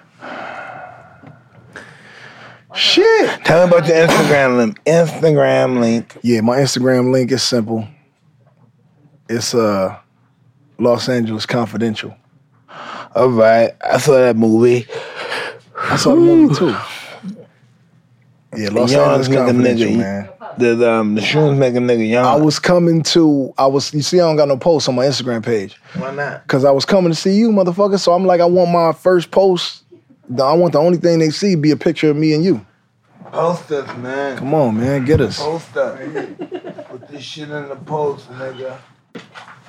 Shit. 2.76 3.46
Tell 3.46 3.68
me 3.68 3.76
about 3.76 3.88
your 3.88 4.08
Instagram 4.08 4.58
link. 4.58 4.84
Instagram 4.86 5.80
link. 5.80 6.18
Yeah, 6.22 6.42
my 6.42 6.58
Instagram 6.58 7.12
link 7.12 7.32
is 7.32 7.44
simple. 7.44 7.88
It's 9.30 9.54
uh 9.54 9.98
Los 10.80 11.08
Angeles 11.08 11.46
Confidential. 11.46 12.16
All 13.16 13.30
right, 13.30 13.72
I 13.84 13.98
saw 14.00 14.14
that 14.14 14.36
movie. 14.36 14.88
I 15.78 15.96
saw 15.98 16.16
the 16.16 16.22
movie 16.22 16.56
too. 16.56 16.76
Yeah, 18.56 18.70
Los 18.70 18.94
Angeles 18.94 19.28
Confidential, 19.28 19.90
nigga, 19.90 19.98
man. 19.98 20.30
The 20.58 20.90
um 20.92 21.16
the 21.16 21.22
shrooms 21.22 21.58
make 21.58 21.76
a 21.76 21.80
nigga 21.80 22.08
yawn. 22.08 22.26
I 22.26 22.36
was 22.36 22.60
coming 22.60 23.02
to, 23.04 23.54
I 23.58 23.66
was, 23.66 23.92
you 23.94 24.04
see, 24.04 24.20
I 24.20 24.24
don't 24.24 24.36
got 24.36 24.48
no 24.48 24.58
post 24.58 24.88
on 24.88 24.94
my 24.96 25.06
Instagram 25.06 25.44
page 25.44 25.80
Why 25.96 26.12
not? 26.12 26.44
because 26.44 26.64
I 26.64 26.70
was 26.70 26.86
coming 26.86 27.12
to 27.12 27.16
see 27.16 27.34
you, 27.36 27.50
motherfucker. 27.52 28.00
So 28.00 28.14
I'm 28.14 28.26
like, 28.26 28.40
I 28.42 28.46
want 28.46 28.70
my 28.72 28.92
first 28.94 29.32
post. 29.32 29.83
The- 30.36 30.44
I 30.44 30.54
want 30.54 30.74
the 30.74 30.80
only 30.80 30.98
thing 30.98 31.20
they 31.20 31.30
see 31.30 31.56
be 31.56 31.72
a 31.72 31.78
picture 31.78 32.10
of 32.10 32.18
me 32.18 32.34
and 32.34 32.44
you. 32.44 32.66
Post 33.32 33.72
us, 33.72 33.98
man. 33.98 34.38
Come 34.38 34.54
on, 34.54 34.78
man, 34.78 35.06
get 35.06 35.22
us. 35.22 35.40
Post 35.40 35.76
us. 35.78 36.00
Put 36.90 37.08
this 37.08 37.24
shit 37.24 37.50
in 37.50 37.70
the 37.70 37.76
post, 37.76 38.30
nigga. 38.32 38.78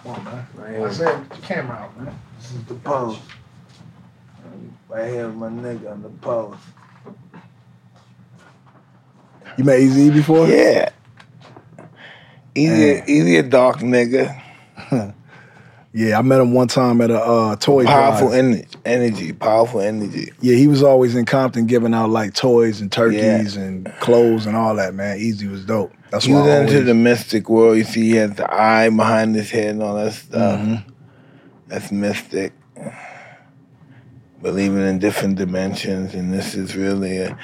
Come 0.02 0.12
on, 0.12 0.24
man. 0.24 0.46
Right 0.54 0.76
here. 0.76 0.92
said, 0.92 1.28
get 1.28 1.40
the 1.40 1.46
camera 1.46 1.76
out, 1.76 1.98
man. 1.98 2.18
This 2.38 2.52
is 2.52 2.64
the 2.64 2.74
post. 2.74 3.20
Right 4.88 5.10
here, 5.10 5.28
my 5.28 5.48
nigga 5.48 5.92
on 5.92 6.02
the 6.02 6.08
post. 6.10 6.58
You 9.56 9.64
met 9.64 9.80
Eazy 9.80 10.12
before? 10.12 10.46
Yeah. 10.46 10.90
Eazy, 12.54 13.08
easy 13.08 13.36
a 13.36 13.42
dark 13.42 13.78
nigga. 13.78 14.40
Yeah, 15.96 16.18
I 16.18 16.22
met 16.22 16.40
him 16.40 16.52
one 16.52 16.66
time 16.66 17.00
at 17.02 17.12
a 17.12 17.20
uh, 17.22 17.54
toy 17.54 17.84
Powerful 17.84 18.32
energy, 18.32 18.66
energy, 18.84 19.32
powerful 19.32 19.78
energy. 19.80 20.32
Yeah, 20.40 20.56
he 20.56 20.66
was 20.66 20.82
always 20.82 21.14
in 21.14 21.24
Compton 21.24 21.66
giving 21.66 21.94
out 21.94 22.10
like 22.10 22.34
toys 22.34 22.80
and 22.80 22.90
turkeys 22.90 23.54
and 23.56 23.86
clothes 24.00 24.46
and 24.46 24.56
all 24.56 24.74
that, 24.74 24.92
man. 24.92 25.18
Eazy 25.20 25.48
was 25.48 25.64
dope. 25.64 25.92
That's 26.10 26.24
He 26.24 26.32
was 26.32 26.48
I 26.48 26.62
into 26.62 26.72
always, 26.72 26.86
the 26.86 26.94
mystic 26.94 27.48
world. 27.48 27.76
You 27.76 27.84
see, 27.84 28.08
he 28.10 28.16
has 28.16 28.34
the 28.34 28.52
eye 28.52 28.90
behind 28.90 29.36
his 29.36 29.52
head 29.52 29.70
and 29.70 29.84
all 29.84 29.94
that 29.94 30.14
stuff. 30.14 30.60
Mhm. 30.60 30.84
That's 31.68 31.92
mystic. 31.92 32.52
Believing 34.42 34.80
in 34.80 34.98
different 34.98 35.36
dimensions, 35.36 36.12
and 36.12 36.32
this 36.32 36.56
is 36.56 36.74
really 36.74 37.18
a, 37.18 37.38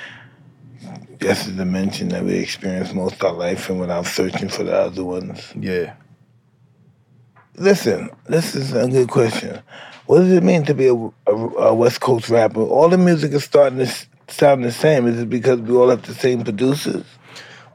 just 1.21 1.47
a 1.47 1.53
dimension 1.53 2.09
that 2.09 2.25
we 2.25 2.35
experience 2.35 2.93
most 2.93 3.15
of 3.15 3.23
our 3.23 3.33
life 3.33 3.71
in 3.71 3.79
without 3.79 4.07
searching 4.07 4.49
for 4.49 4.65
the 4.65 4.75
other 4.75 5.05
ones. 5.05 5.41
Yeah. 5.55 5.93
Listen, 7.61 8.09
this 8.27 8.55
is 8.55 8.73
a 8.73 8.89
good 8.89 9.11
question. 9.11 9.61
What 10.07 10.21
does 10.21 10.33
it 10.33 10.43
mean 10.43 10.65
to 10.65 10.73
be 10.73 10.87
a, 10.87 10.95
a, 10.95 11.35
a 11.35 11.75
West 11.75 12.01
Coast 12.01 12.31
rapper? 12.31 12.63
All 12.63 12.89
the 12.89 12.97
music 12.97 13.33
is 13.33 13.45
starting 13.45 13.81
to 13.81 13.95
sound 14.29 14.65
the 14.65 14.73
same. 14.73 15.07
Is 15.07 15.19
it 15.21 15.29
because 15.29 15.61
we 15.61 15.77
all 15.77 15.91
have 15.91 16.01
the 16.01 16.15
same 16.15 16.43
producers? 16.43 17.05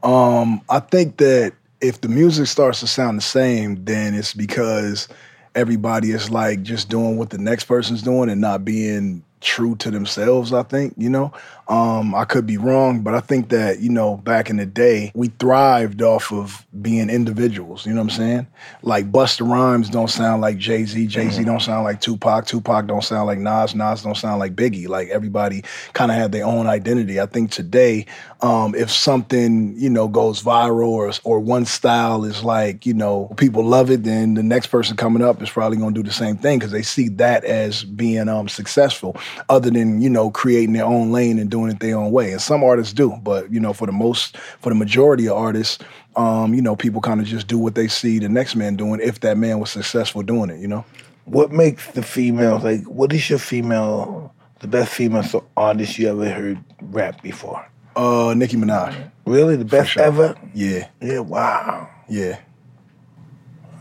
Um, 0.02 0.60
I 0.68 0.80
think 0.80 1.18
that 1.18 1.52
if 1.80 2.00
the 2.00 2.08
music 2.08 2.48
starts 2.48 2.80
to 2.80 2.88
sound 2.88 3.18
the 3.18 3.22
same, 3.22 3.84
then 3.84 4.14
it's 4.14 4.34
because 4.34 5.06
everybody 5.54 6.10
is 6.10 6.32
like 6.32 6.64
just 6.64 6.88
doing 6.88 7.16
what 7.16 7.30
the 7.30 7.38
next 7.38 7.66
person's 7.66 8.02
doing 8.02 8.28
and 8.28 8.40
not 8.40 8.64
being 8.64 9.22
true 9.40 9.76
to 9.76 9.90
themselves, 9.90 10.52
I 10.52 10.62
think, 10.62 10.94
you 10.96 11.10
know. 11.10 11.32
Um, 11.68 12.14
I 12.14 12.24
could 12.24 12.46
be 12.46 12.56
wrong, 12.56 13.00
but 13.00 13.14
I 13.14 13.20
think 13.20 13.48
that, 13.48 13.80
you 13.80 13.90
know, 13.90 14.18
back 14.18 14.50
in 14.50 14.56
the 14.56 14.66
day, 14.66 15.10
we 15.14 15.28
thrived 15.28 16.00
off 16.00 16.32
of 16.32 16.64
being 16.80 17.10
individuals, 17.10 17.84
you 17.86 17.92
know 17.92 18.02
what 18.02 18.12
I'm 18.12 18.16
saying? 18.16 18.46
Like 18.82 19.10
Busta 19.10 19.48
Rhymes 19.48 19.90
don't 19.90 20.08
sound 20.08 20.42
like 20.42 20.58
Jay-Z, 20.58 21.08
Jay-Z 21.08 21.42
don't 21.42 21.60
sound 21.60 21.82
like 21.84 22.00
Tupac, 22.00 22.46
Tupac 22.46 22.86
don't 22.86 23.02
sound 23.02 23.26
like 23.26 23.38
Nas, 23.38 23.74
Nas 23.74 24.02
don't 24.02 24.16
sound 24.16 24.38
like 24.38 24.54
Biggie. 24.54 24.88
Like 24.88 25.08
everybody 25.08 25.64
kind 25.92 26.12
of 26.12 26.16
had 26.16 26.30
their 26.30 26.44
own 26.44 26.68
identity. 26.68 27.20
I 27.20 27.26
think 27.26 27.50
today, 27.50 28.06
um, 28.42 28.74
if 28.74 28.90
something, 28.90 29.74
you 29.78 29.88
know, 29.88 30.08
goes 30.08 30.42
viral 30.42 30.88
or 30.88 31.12
or 31.24 31.40
one 31.40 31.64
style 31.64 32.24
is 32.24 32.44
like, 32.44 32.84
you 32.84 32.94
know, 32.94 33.32
people 33.36 33.64
love 33.64 33.90
it, 33.90 34.04
then 34.04 34.34
the 34.34 34.42
next 34.42 34.66
person 34.66 34.96
coming 34.96 35.22
up 35.22 35.42
is 35.42 35.50
probably 35.50 35.78
gonna 35.78 35.94
do 35.94 36.02
the 36.02 36.12
same 36.12 36.36
thing 36.36 36.58
because 36.58 36.72
they 36.72 36.82
see 36.82 37.08
that 37.08 37.44
as 37.44 37.84
being 37.84 38.28
um 38.28 38.48
successful, 38.48 39.16
other 39.48 39.70
than, 39.70 40.02
you 40.02 40.10
know, 40.10 40.30
creating 40.30 40.74
their 40.74 40.84
own 40.84 41.12
lane 41.12 41.38
and 41.38 41.50
doing 41.50 41.70
it 41.70 41.80
their 41.80 41.96
own 41.96 42.12
way. 42.12 42.32
And 42.32 42.40
some 42.42 42.62
artists 42.62 42.92
do, 42.92 43.16
but 43.22 43.50
you 43.50 43.60
know, 43.60 43.72
for 43.72 43.86
the 43.86 43.92
most 43.92 44.36
for 44.36 44.68
the 44.68 44.76
majority 44.76 45.28
of 45.28 45.36
artists, 45.36 45.78
um, 46.16 46.54
you 46.54 46.62
know, 46.62 46.76
people 46.76 47.00
kind 47.00 47.20
of 47.20 47.26
just 47.26 47.46
do 47.46 47.58
what 47.58 47.74
they 47.74 47.88
see 47.88 48.18
the 48.18 48.28
next 48.28 48.54
man 48.56 48.76
doing 48.76 49.00
if 49.02 49.20
that 49.20 49.36
man 49.36 49.60
was 49.60 49.70
successful 49.70 50.22
doing 50.22 50.50
it, 50.50 50.60
you 50.60 50.68
know? 50.68 50.84
What 51.24 51.52
makes 51.52 51.90
the 51.92 52.02
female 52.02 52.58
like? 52.58 52.84
What 52.84 53.12
is 53.12 53.28
your 53.28 53.38
female, 53.38 54.32
the 54.60 54.68
best 54.68 54.92
female 54.92 55.24
artist 55.56 55.98
you 55.98 56.08
ever 56.08 56.30
heard 56.30 56.58
rap 56.80 57.22
before? 57.22 57.66
Uh 57.96 58.34
Nicki 58.36 58.56
Minaj. 58.56 59.10
Really, 59.24 59.56
the 59.56 59.64
best 59.64 59.90
sure. 59.90 60.02
ever? 60.02 60.36
Yeah, 60.54 60.88
Yeah, 61.00 61.20
wow, 61.20 61.88
yeah. 62.08 62.38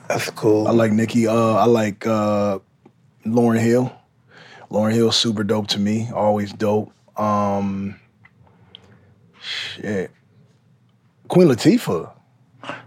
that's 0.07 0.30
cool. 0.32 0.68
I 0.68 0.72
like 0.72 0.91
Nicki. 0.91 1.28
Uh, 1.28 1.34
I 1.55 1.66
like 1.66 2.07
uh, 2.07 2.59
Lauryn 3.26 3.59
Hill. 3.59 3.91
Lauryn 4.72 4.93
Hill, 4.93 5.11
super 5.11 5.43
dope 5.43 5.68
to 5.68 5.80
me. 5.80 6.09
Always 6.13 6.51
dope. 6.53 6.91
Um, 7.20 7.99
shit. 9.41 10.11
Queen 11.28 11.47
Latifah. 11.47 12.11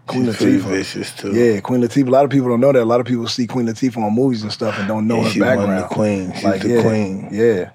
Queen 0.09 0.25
She's 0.25 0.37
Latifah. 0.37 0.63
vicious 0.69 1.15
too. 1.15 1.33
Yeah, 1.33 1.61
Queen 1.61 1.81
Latifah. 1.81 2.09
A 2.09 2.11
lot 2.11 2.25
of 2.25 2.31
people 2.31 2.49
don't 2.49 2.61
know 2.61 2.73
that. 2.73 2.83
A 2.83 2.85
lot 2.85 2.99
of 3.01 3.07
people 3.07 3.29
see 3.29 3.47
Queen 3.47 3.67
Latifah 3.67 3.99
on 3.99 4.15
movies 4.15 4.43
and 4.43 4.51
stuff 4.53 4.77
and 4.79 4.89
don't 4.89 5.07
know 5.07 5.19
Yeah, 5.19 5.23
her 5.25 5.31
she's 5.31 5.43
one 5.43 5.53
of 5.53 5.61
the 5.61 5.67
background. 5.67 5.91
queens. 5.91 6.35
She's 6.35 6.63
the 6.63 6.69
yeah, 6.69 6.83
queen. 6.83 7.29
Yeah. 7.31 7.71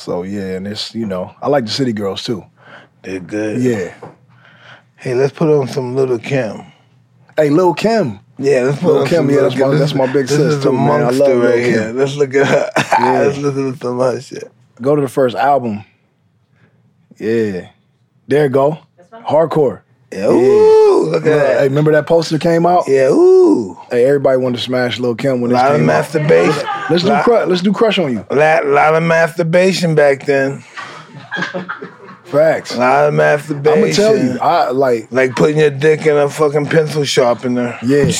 So 0.00 0.22
yeah, 0.22 0.56
and 0.56 0.66
it's 0.66 0.94
you 0.94 1.04
know 1.04 1.34
I 1.42 1.48
like 1.48 1.66
the 1.66 1.70
City 1.70 1.92
Girls 1.92 2.22
too. 2.24 2.42
They're 3.02 3.20
good. 3.20 3.60
Yeah. 3.60 3.94
Hey, 4.96 5.14
let's 5.14 5.32
put 5.32 5.48
on 5.50 5.68
some 5.68 5.94
Little 5.94 6.18
Kim. 6.18 6.62
Hey, 7.36 7.50
Lil 7.50 7.74
Kim. 7.74 8.20
Yeah, 8.38 8.62
let's 8.62 8.78
put 8.80 8.86
Lil 8.92 8.98
on 9.02 9.06
Kim, 9.06 9.16
some 9.26 9.30
yeah, 9.30 9.40
that's 9.42 9.56
my- 9.56 9.74
that's 9.74 9.94
my 9.94 10.06
big 10.06 10.26
this 10.26 10.36
sis 10.38 10.54
is 10.54 10.62
too, 10.62 10.70
a 10.70 10.72
man. 10.72 10.90
I 11.02 11.04
monster 11.04 11.22
love 11.24 11.36
Lil 11.38 11.50
right 11.50 11.62
Kim. 11.64 11.72
here. 11.72 11.92
Let's 11.92 12.16
look 12.16 12.34
at 12.34 12.46
her. 12.46 12.70
Yeah. 12.98 13.20
let's 13.20 13.38
listen 13.38 13.72
to 13.72 13.78
some 13.78 14.00
of 14.00 14.14
her 14.14 14.20
shit. 14.22 14.50
Go 14.80 14.96
to 14.96 15.02
the 15.02 15.08
first 15.08 15.36
album. 15.36 15.84
Yeah. 17.18 17.70
There 18.26 18.44
you 18.44 18.48
go. 18.50 18.78
This 18.96 19.10
one? 19.10 19.22
Hardcore. 19.24 19.82
Yeah, 20.12 20.28
ooh, 20.30 20.99
look 21.24 21.32
at 21.32 21.58
Hey, 21.58 21.64
remember 21.68 21.92
that 21.92 22.06
poster 22.06 22.38
came 22.38 22.66
out? 22.66 22.84
Yeah, 22.86 23.08
ooh. 23.10 23.78
Hey, 23.90 24.04
everybody 24.04 24.38
wanted 24.38 24.58
to 24.58 24.62
smash 24.62 24.98
Lil 24.98 25.14
Kim 25.14 25.40
when 25.40 25.50
A 25.50 25.54
this 25.54 25.62
lot 25.62 25.74
of 25.74 25.80
out. 25.80 25.86
masturbation. 25.86 26.68
Let's 26.90 27.02
do 27.02 27.08
lot, 27.08 27.24
crush. 27.24 27.48
Let's 27.48 27.62
do 27.62 27.72
crush 27.72 27.98
on 27.98 28.12
you. 28.12 28.24
lot, 28.30 28.66
lot 28.66 28.94
of 28.94 29.02
masturbation 29.02 29.94
back 29.94 30.26
then. 30.26 30.64
Facts. 32.24 32.74
A 32.74 32.78
lot 32.78 33.08
of 33.08 33.14
masturbation. 33.14 33.72
I'm 33.72 33.80
gonna 33.80 33.92
tell 33.92 34.16
you. 34.16 34.38
I 34.40 34.70
like. 34.70 35.08
Like 35.10 35.34
putting 35.34 35.58
your 35.58 35.70
dick 35.70 36.06
in 36.06 36.16
a 36.16 36.28
fucking 36.28 36.66
pencil 36.66 37.04
sharpener. 37.04 37.78
Yeah. 37.82 38.10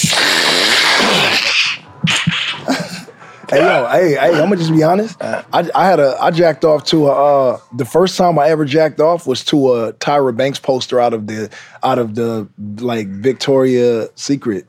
Hey 3.51 3.59
yo, 3.63 3.87
hey, 3.89 4.11
hey. 4.13 4.29
I'm 4.35 4.45
gonna 4.45 4.57
just 4.57 4.73
be 4.73 4.83
honest. 4.83 5.17
I, 5.23 5.45
I 5.75 5.87
had 5.87 6.01
a 6.01 6.17
I 6.21 6.31
jacked 6.31 6.65
off 6.65 6.85
to 6.87 7.09
a. 7.09 7.13
Uh, 7.55 7.61
the 7.75 7.85
first 7.85 8.17
time 8.17 8.39
I 8.39 8.49
ever 8.49 8.65
jacked 8.65 9.01
off 9.01 9.27
was 9.27 9.45
to 9.47 9.75
a 9.75 9.93
Tyra 9.95 10.37
Banks 10.37 10.59
poster 10.59 11.01
out 11.01 11.13
of 11.15 11.27
the 11.27 11.51
out 11.83 11.99
of 11.99 12.15
the 12.15 12.49
like 12.79 13.09
Victoria 13.09 14.09
Secret. 14.15 14.67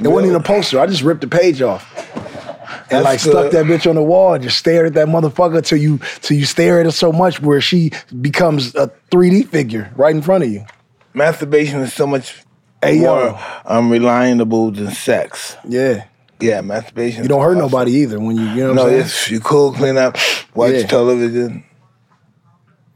It 0.00 0.08
wasn't 0.08 0.30
even 0.30 0.40
a 0.40 0.44
poster. 0.44 0.80
I 0.80 0.86
just 0.86 1.02
ripped 1.02 1.20
the 1.20 1.28
page 1.28 1.62
off. 1.62 1.84
And 2.90 3.02
like 3.02 3.20
That's 3.20 3.22
stuck 3.22 3.50
good. 3.50 3.52
that 3.52 3.66
bitch 3.66 3.88
on 3.88 3.96
the 3.96 4.02
wall 4.02 4.34
and 4.34 4.42
just 4.44 4.58
stared 4.58 4.86
at 4.86 4.94
that 4.94 5.08
motherfucker 5.08 5.64
till 5.64 5.78
you 5.78 5.98
till 6.20 6.36
you 6.36 6.44
stare 6.44 6.78
at 6.80 6.86
her 6.86 6.92
so 6.92 7.12
much 7.12 7.40
where 7.40 7.60
she 7.60 7.90
becomes 8.20 8.74
a 8.76 8.92
3D 9.10 9.48
figure 9.48 9.92
right 9.96 10.14
in 10.14 10.22
front 10.22 10.44
of 10.44 10.50
you. 10.50 10.64
Masturbation 11.14 11.80
is 11.80 11.92
so 11.92 12.06
much 12.06 12.42
Hey 12.82 12.98
more 13.00 13.18
yo, 13.20 13.38
unreliable 13.64 14.70
than 14.70 14.90
sex. 14.90 15.56
yeah. 15.66 16.04
Yeah, 16.40 16.60
masturbation. 16.60 17.22
You 17.22 17.28
don't 17.28 17.42
hurt 17.42 17.56
nobody 17.56 17.92
either 17.92 18.18
when 18.20 18.36
you 18.36 18.44
you 18.44 18.62
know 18.62 18.68
what 18.68 18.74
No, 18.76 18.82
I'm 18.84 18.88
saying? 18.90 19.00
it's 19.02 19.30
you 19.30 19.40
cool, 19.40 19.72
clean 19.72 19.96
up, 19.96 20.16
watch 20.54 20.72
Yeah. 20.74 20.86
television. 20.86 21.64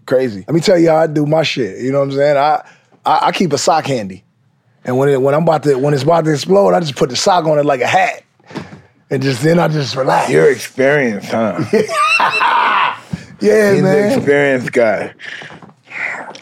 Crazy. 0.06 0.44
Let 0.46 0.54
me 0.54 0.60
tell 0.60 0.78
you 0.78 0.90
how 0.90 0.96
I 0.96 1.06
do 1.06 1.24
my 1.24 1.42
shit. 1.42 1.78
You 1.78 1.92
know 1.92 2.00
what 2.00 2.06
I'm 2.08 2.12
saying? 2.12 2.36
I 2.36 2.62
I, 3.06 3.18
I 3.28 3.32
keep 3.32 3.52
a 3.52 3.58
sock 3.58 3.86
handy, 3.86 4.24
and 4.84 4.98
when 4.98 5.08
it 5.08 5.20
when 5.22 5.34
I'm 5.34 5.42
about 5.44 5.62
to 5.62 5.76
when 5.76 5.94
it's 5.94 6.02
about 6.02 6.24
to 6.26 6.32
explode, 6.32 6.74
I 6.74 6.80
just 6.80 6.96
put 6.96 7.08
the 7.10 7.16
sock 7.16 7.44
on 7.46 7.58
it 7.58 7.64
like 7.64 7.80
a 7.80 7.86
hat, 7.86 8.22
and 9.08 9.22
just 9.22 9.42
then 9.42 9.58
I 9.58 9.68
just 9.68 9.94
relax. 9.96 10.30
You're 10.30 10.50
experienced, 10.50 11.30
huh? 11.30 11.64
yeah, 13.40 13.72
He's 13.74 13.82
an 13.82 14.12
experienced 14.18 14.72
guy. 14.72 15.14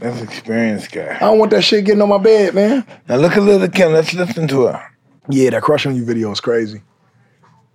That's 0.00 0.20
an 0.20 0.28
experienced 0.28 0.90
guy. 0.92 1.16
I 1.16 1.20
don't 1.20 1.38
want 1.38 1.50
that 1.52 1.62
shit 1.62 1.84
getting 1.84 2.02
on 2.02 2.08
my 2.08 2.18
bed, 2.18 2.54
man. 2.54 2.84
Now 3.08 3.16
look 3.16 3.32
at 3.36 3.42
Little 3.42 3.68
Kim. 3.68 3.92
Let's 3.92 4.12
listen 4.14 4.48
to 4.48 4.62
her. 4.66 4.82
Yeah, 5.30 5.50
that 5.50 5.62
crush 5.62 5.86
on 5.86 5.94
you 5.96 6.04
video 6.04 6.30
is 6.32 6.40
crazy. 6.40 6.82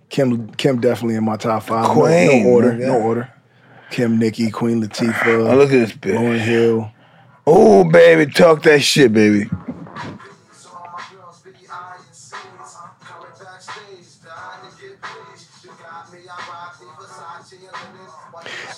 Kim 0.08 0.48
Kim 0.54 0.80
definitely 0.80 1.16
in 1.16 1.24
my 1.24 1.36
top 1.36 1.62
five. 1.64 1.84
No- 1.88 1.94
Queen, 2.02 2.44
no, 2.44 2.48
order, 2.50 2.72
nigga. 2.72 2.86
no 2.86 3.00
order. 3.00 3.30
Kim, 3.90 4.18
Nicki, 4.18 4.50
Queen 4.50 4.82
Latifah, 4.82 5.56
look 5.56 5.70
at 5.70 5.70
this 5.70 5.92
Lauryn 5.92 6.36
bitch. 6.36 6.40
Hill. 6.40 6.90
Oh, 7.46 7.84
baby, 7.88 8.30
talk 8.32 8.62
that 8.64 8.82
shit, 8.82 9.12
baby. 9.12 9.48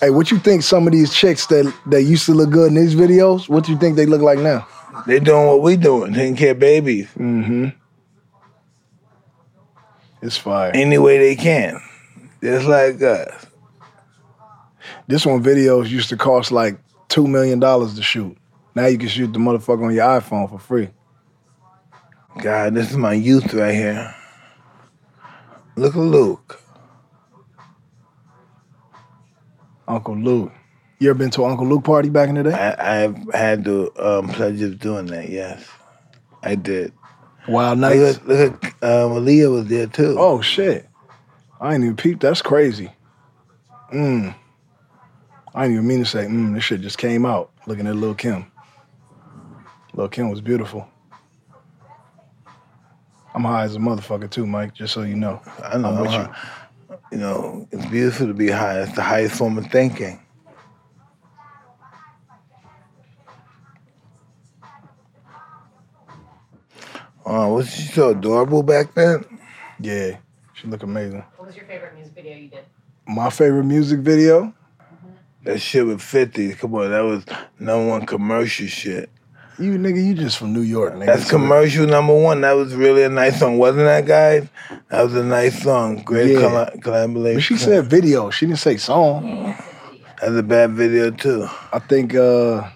Hey, 0.00 0.10
what 0.10 0.30
you 0.30 0.38
think 0.38 0.62
some 0.62 0.86
of 0.86 0.92
these 0.92 1.12
chicks 1.14 1.46
that 1.46 1.72
that 1.86 2.02
used 2.02 2.26
to 2.26 2.32
look 2.34 2.50
good 2.50 2.68
in 2.68 2.74
these 2.74 2.94
videos? 2.94 3.48
What 3.48 3.64
do 3.64 3.72
you 3.72 3.78
think 3.78 3.96
they 3.96 4.06
look 4.06 4.20
like 4.20 4.38
now? 4.38 4.66
They 5.06 5.20
doing 5.20 5.46
what 5.46 5.62
we 5.62 5.76
doing, 5.76 6.12
taking 6.12 6.36
care 6.36 6.52
of 6.52 6.58
babies 6.58 7.06
Mm-hmm. 7.18 7.68
It's 10.26 10.36
fire. 10.36 10.72
any 10.74 10.98
way 10.98 11.18
they 11.18 11.36
can. 11.36 11.80
Just 12.42 12.66
like 12.66 13.00
us. 13.00 13.46
This 15.06 15.24
one 15.24 15.42
videos 15.42 15.88
used 15.88 16.08
to 16.08 16.16
cost 16.16 16.50
like 16.50 16.78
two 17.08 17.28
million 17.28 17.60
dollars 17.60 17.94
to 17.94 18.02
shoot. 18.02 18.36
Now 18.74 18.86
you 18.86 18.98
can 18.98 19.08
shoot 19.08 19.32
the 19.32 19.38
motherfucker 19.38 19.84
on 19.84 19.94
your 19.94 20.04
iPhone 20.04 20.50
for 20.50 20.58
free. 20.58 20.88
God, 22.42 22.74
this 22.74 22.90
is 22.90 22.96
my 22.96 23.12
youth 23.14 23.54
right 23.54 23.74
here. 23.74 24.14
Look 25.76 25.94
at 25.94 26.00
Luke. 26.00 26.60
Uncle 29.86 30.16
Luke. 30.16 30.52
You 30.98 31.10
ever 31.10 31.18
been 31.18 31.30
to 31.30 31.44
an 31.44 31.52
Uncle 31.52 31.68
Luke 31.68 31.84
party 31.84 32.08
back 32.08 32.30
in 32.30 32.34
the 32.34 32.42
day? 32.42 32.52
I, 32.52 33.04
I've 33.04 33.32
had 33.32 33.64
the 33.64 33.92
um, 34.02 34.28
pleasure 34.28 34.66
of 34.66 34.80
doing 34.80 35.06
that. 35.06 35.28
Yes, 35.28 35.64
I 36.42 36.56
did. 36.56 36.92
Wild 37.48 37.78
Look 37.78 37.92
nights. 37.92 38.20
look 38.24 38.64
at 38.64 38.72
um, 38.82 39.12
Aaliyah 39.12 39.52
was 39.52 39.66
there 39.66 39.86
too. 39.86 40.16
Oh 40.18 40.40
shit. 40.40 40.88
I 41.60 41.74
ain't 41.74 41.84
even 41.84 41.96
peeped. 41.96 42.20
That's 42.20 42.42
crazy. 42.42 42.90
Mm. 43.92 44.34
I 45.54 45.64
ain't 45.64 45.72
even 45.72 45.86
mean 45.86 46.00
to 46.00 46.06
say 46.06 46.24
mm. 46.26 46.54
This 46.54 46.64
shit 46.64 46.80
just 46.80 46.98
came 46.98 47.24
out. 47.24 47.50
Looking 47.66 47.86
at 47.86 47.96
Lil 47.96 48.14
Kim. 48.14 48.50
Lil 49.94 50.08
Kim 50.08 50.30
was 50.30 50.40
beautiful. 50.40 50.86
I'm 53.34 53.44
high 53.44 53.64
as 53.64 53.76
a 53.76 53.78
motherfucker 53.78 54.30
too, 54.30 54.46
Mike. 54.46 54.74
Just 54.74 54.94
so 54.94 55.02
you 55.02 55.14
know. 55.14 55.40
I 55.62 55.76
know. 55.78 55.88
I'm 55.88 56.00
with 56.00 56.10
huh? 56.10 56.32
You 57.12 57.18
know, 57.18 57.68
it's 57.70 57.86
beautiful 57.86 58.26
to 58.26 58.34
be 58.34 58.48
high. 58.48 58.80
It's 58.80 58.94
the 58.94 59.02
highest 59.02 59.36
form 59.36 59.58
of 59.58 59.66
thinking. 59.70 60.20
Oh, 67.26 67.54
was 67.54 67.68
she 67.74 67.82
so 67.88 68.10
adorable 68.10 68.62
back 68.62 68.94
then? 68.94 69.24
Yeah, 69.80 70.18
she 70.54 70.68
look 70.68 70.82
amazing. 70.84 71.24
What 71.36 71.48
was 71.48 71.56
your 71.56 71.66
favorite 71.66 71.94
music 71.94 72.14
video 72.14 72.36
you 72.36 72.48
did? 72.48 72.64
My 73.06 73.30
favorite 73.30 73.64
music 73.64 74.00
video. 74.00 74.54
That 75.44 75.60
shit 75.60 75.86
with 75.86 76.00
50. 76.00 76.54
Come 76.54 76.74
on, 76.74 76.90
that 76.90 77.00
was 77.00 77.24
number 77.58 77.88
one 77.88 78.06
commercial 78.06 78.66
shit. 78.66 79.10
You 79.58 79.72
nigga, 79.78 80.04
you 80.04 80.14
just 80.14 80.38
from 80.38 80.52
New 80.52 80.60
York, 80.60 80.94
nigga. 80.94 81.06
That's 81.06 81.30
commercial 81.30 81.86
number 81.86 82.14
one. 82.14 82.42
That 82.42 82.52
was 82.52 82.74
really 82.74 83.04
a 83.04 83.08
nice 83.08 83.38
song, 83.40 83.56
wasn't 83.58 83.84
that, 83.86 84.04
guys? 84.06 84.48
That 84.88 85.02
was 85.02 85.14
a 85.14 85.24
nice 85.24 85.62
song. 85.62 86.02
Great 86.02 86.32
Yeah. 86.32 86.40
colla- 86.40 86.72
collaboration. 86.82 87.34
But 87.36 87.42
she 87.42 87.56
said 87.56 87.86
video. 87.86 88.30
She 88.30 88.46
didn't 88.46 88.58
say 88.58 88.76
song. 88.76 89.54
that's 90.20 90.32
a 90.34 90.42
bad 90.42 90.72
video 90.72 91.10
too. 91.10 91.48
I 91.72 91.78
think 91.78 92.14
uh 92.14 92.68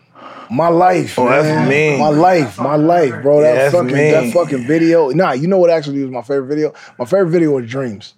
my 0.51 0.69
life. 0.69 1.19
Oh, 1.19 1.29
that's 1.29 1.45
man. 1.47 1.69
mean. 1.69 1.99
My 2.01 2.09
life, 2.09 2.59
my 2.59 2.77
life, 2.77 3.23
bro. 3.23 3.41
That 3.41 3.55
that's 3.55 3.75
fucking 3.75 3.93
mean. 3.93 4.13
that 4.13 4.33
fucking 4.33 4.67
video. 4.67 5.11
Nah, 5.11 5.33
you 5.33 5.47
know 5.47 5.59
what 5.59 5.71
actually 5.71 6.03
was 6.03 6.11
my 6.11 6.23
favorite 6.23 6.49
video? 6.49 6.75
My 6.99 7.05
favorite 7.05 7.31
video 7.31 7.53
was 7.53 7.69
Dreams. 7.71 8.15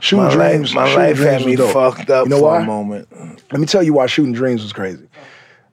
Shooting 0.00 0.24
My 0.24 0.30
Dreams. 0.34 0.74
life, 0.74 0.84
my 0.84 0.90
Shooting 0.90 1.02
life 1.06 1.16
Dreams 1.16 1.30
had 1.32 1.46
me 1.46 1.56
fucked 1.72 2.10
up 2.10 2.26
You 2.26 2.30
know 2.30 2.38
for 2.38 2.42
why? 2.44 2.60
a 2.62 2.64
moment. 2.66 3.08
Let 3.50 3.60
me 3.60 3.66
tell 3.66 3.82
you 3.82 3.94
why 3.94 4.06
Shooting 4.06 4.32
Dreams 4.34 4.62
was 4.62 4.72
crazy. 4.72 5.08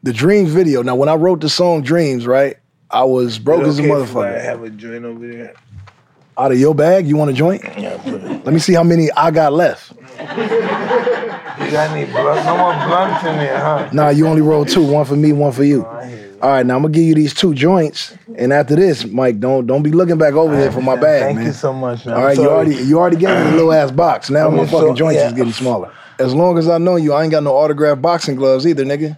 The 0.04 0.14
Dreams 0.14 0.52
video. 0.52 0.82
Now, 0.82 0.96
when 0.96 1.10
I 1.10 1.16
wrote 1.16 1.42
the 1.42 1.50
song 1.50 1.82
Dreams, 1.82 2.26
right, 2.26 2.56
I 2.90 3.04
was 3.04 3.38
broke 3.38 3.64
as 3.64 3.78
a 3.78 3.82
motherfucker. 3.84 4.36
I 4.38 4.42
have 4.42 4.64
a 4.64 4.70
joint 4.70 5.04
over 5.04 5.28
there. 5.28 5.54
Out 6.38 6.54
of 6.54 6.60
your 6.60 6.74
bag, 6.74 7.06
you 7.06 7.18
want 7.18 7.30
a 7.30 7.34
joint? 7.34 7.62
Yeah, 7.78 7.98
put 8.02 8.14
it. 8.24 8.46
Let 8.46 8.54
me 8.54 8.60
see 8.60 8.74
how 8.74 8.84
many 8.84 9.12
I 9.12 9.30
got 9.32 9.52
left. 9.52 9.92
You 11.70 11.74
got 11.78 11.92
any 11.96 12.12
blunt? 12.12 12.46
No 12.46 12.58
more 12.58 12.74
blunts 12.88 13.24
in 13.26 13.36
there, 13.38 13.60
huh? 13.60 13.90
Nah, 13.94 14.10
you 14.10 14.28
only 14.28 14.42
roll 14.42 14.66
two. 14.66 14.84
One 14.84 15.06
for 15.06 15.16
me, 15.16 15.32
one 15.34 15.52
for 15.52 15.64
you. 15.64 15.86
All 16.42 16.50
right, 16.50 16.66
now 16.66 16.78
I'm 16.78 16.82
gonna 16.84 16.94
give 16.94 17.04
you 17.04 17.14
these 17.16 17.34
two 17.34 17.54
joints, 17.54 18.16
and 18.38 18.54
after 18.54 18.74
this, 18.76 19.06
Mike, 19.06 19.40
don't 19.42 19.68
don't 19.68 19.84
be 19.84 19.92
looking 19.92 20.18
back 20.18 20.34
over 20.36 20.58
here 20.58 20.72
for 20.72 20.82
my 20.82 20.96
bag, 21.08 21.22
Thank 21.24 21.38
man. 21.40 21.48
you 21.48 21.52
so 21.54 21.74
much, 21.74 22.06
man. 22.06 22.16
All 22.16 22.34
you 22.34 22.50
already 22.50 22.76
you 22.76 22.98
already 22.98 23.18
gave 23.18 23.30
me 23.30 23.52
a 23.52 23.56
little 23.56 23.74
ass 23.74 23.92
box. 23.92 24.30
Now 24.30 24.48
I'm 24.48 24.56
my 24.56 24.66
so- 24.66 24.80
fucking 24.80 24.96
joints 24.96 25.20
yeah. 25.20 25.28
is 25.28 25.34
getting 25.34 25.52
smaller. 25.54 25.92
As 26.18 26.34
long 26.34 26.58
as 26.58 26.68
I 26.70 26.78
know 26.78 26.96
you, 26.96 27.14
I 27.14 27.24
ain't 27.24 27.32
got 27.32 27.44
no 27.44 27.56
autographed 27.56 28.02
boxing 28.02 28.36
gloves 28.36 28.66
either, 28.66 28.84
nigga. 28.86 29.18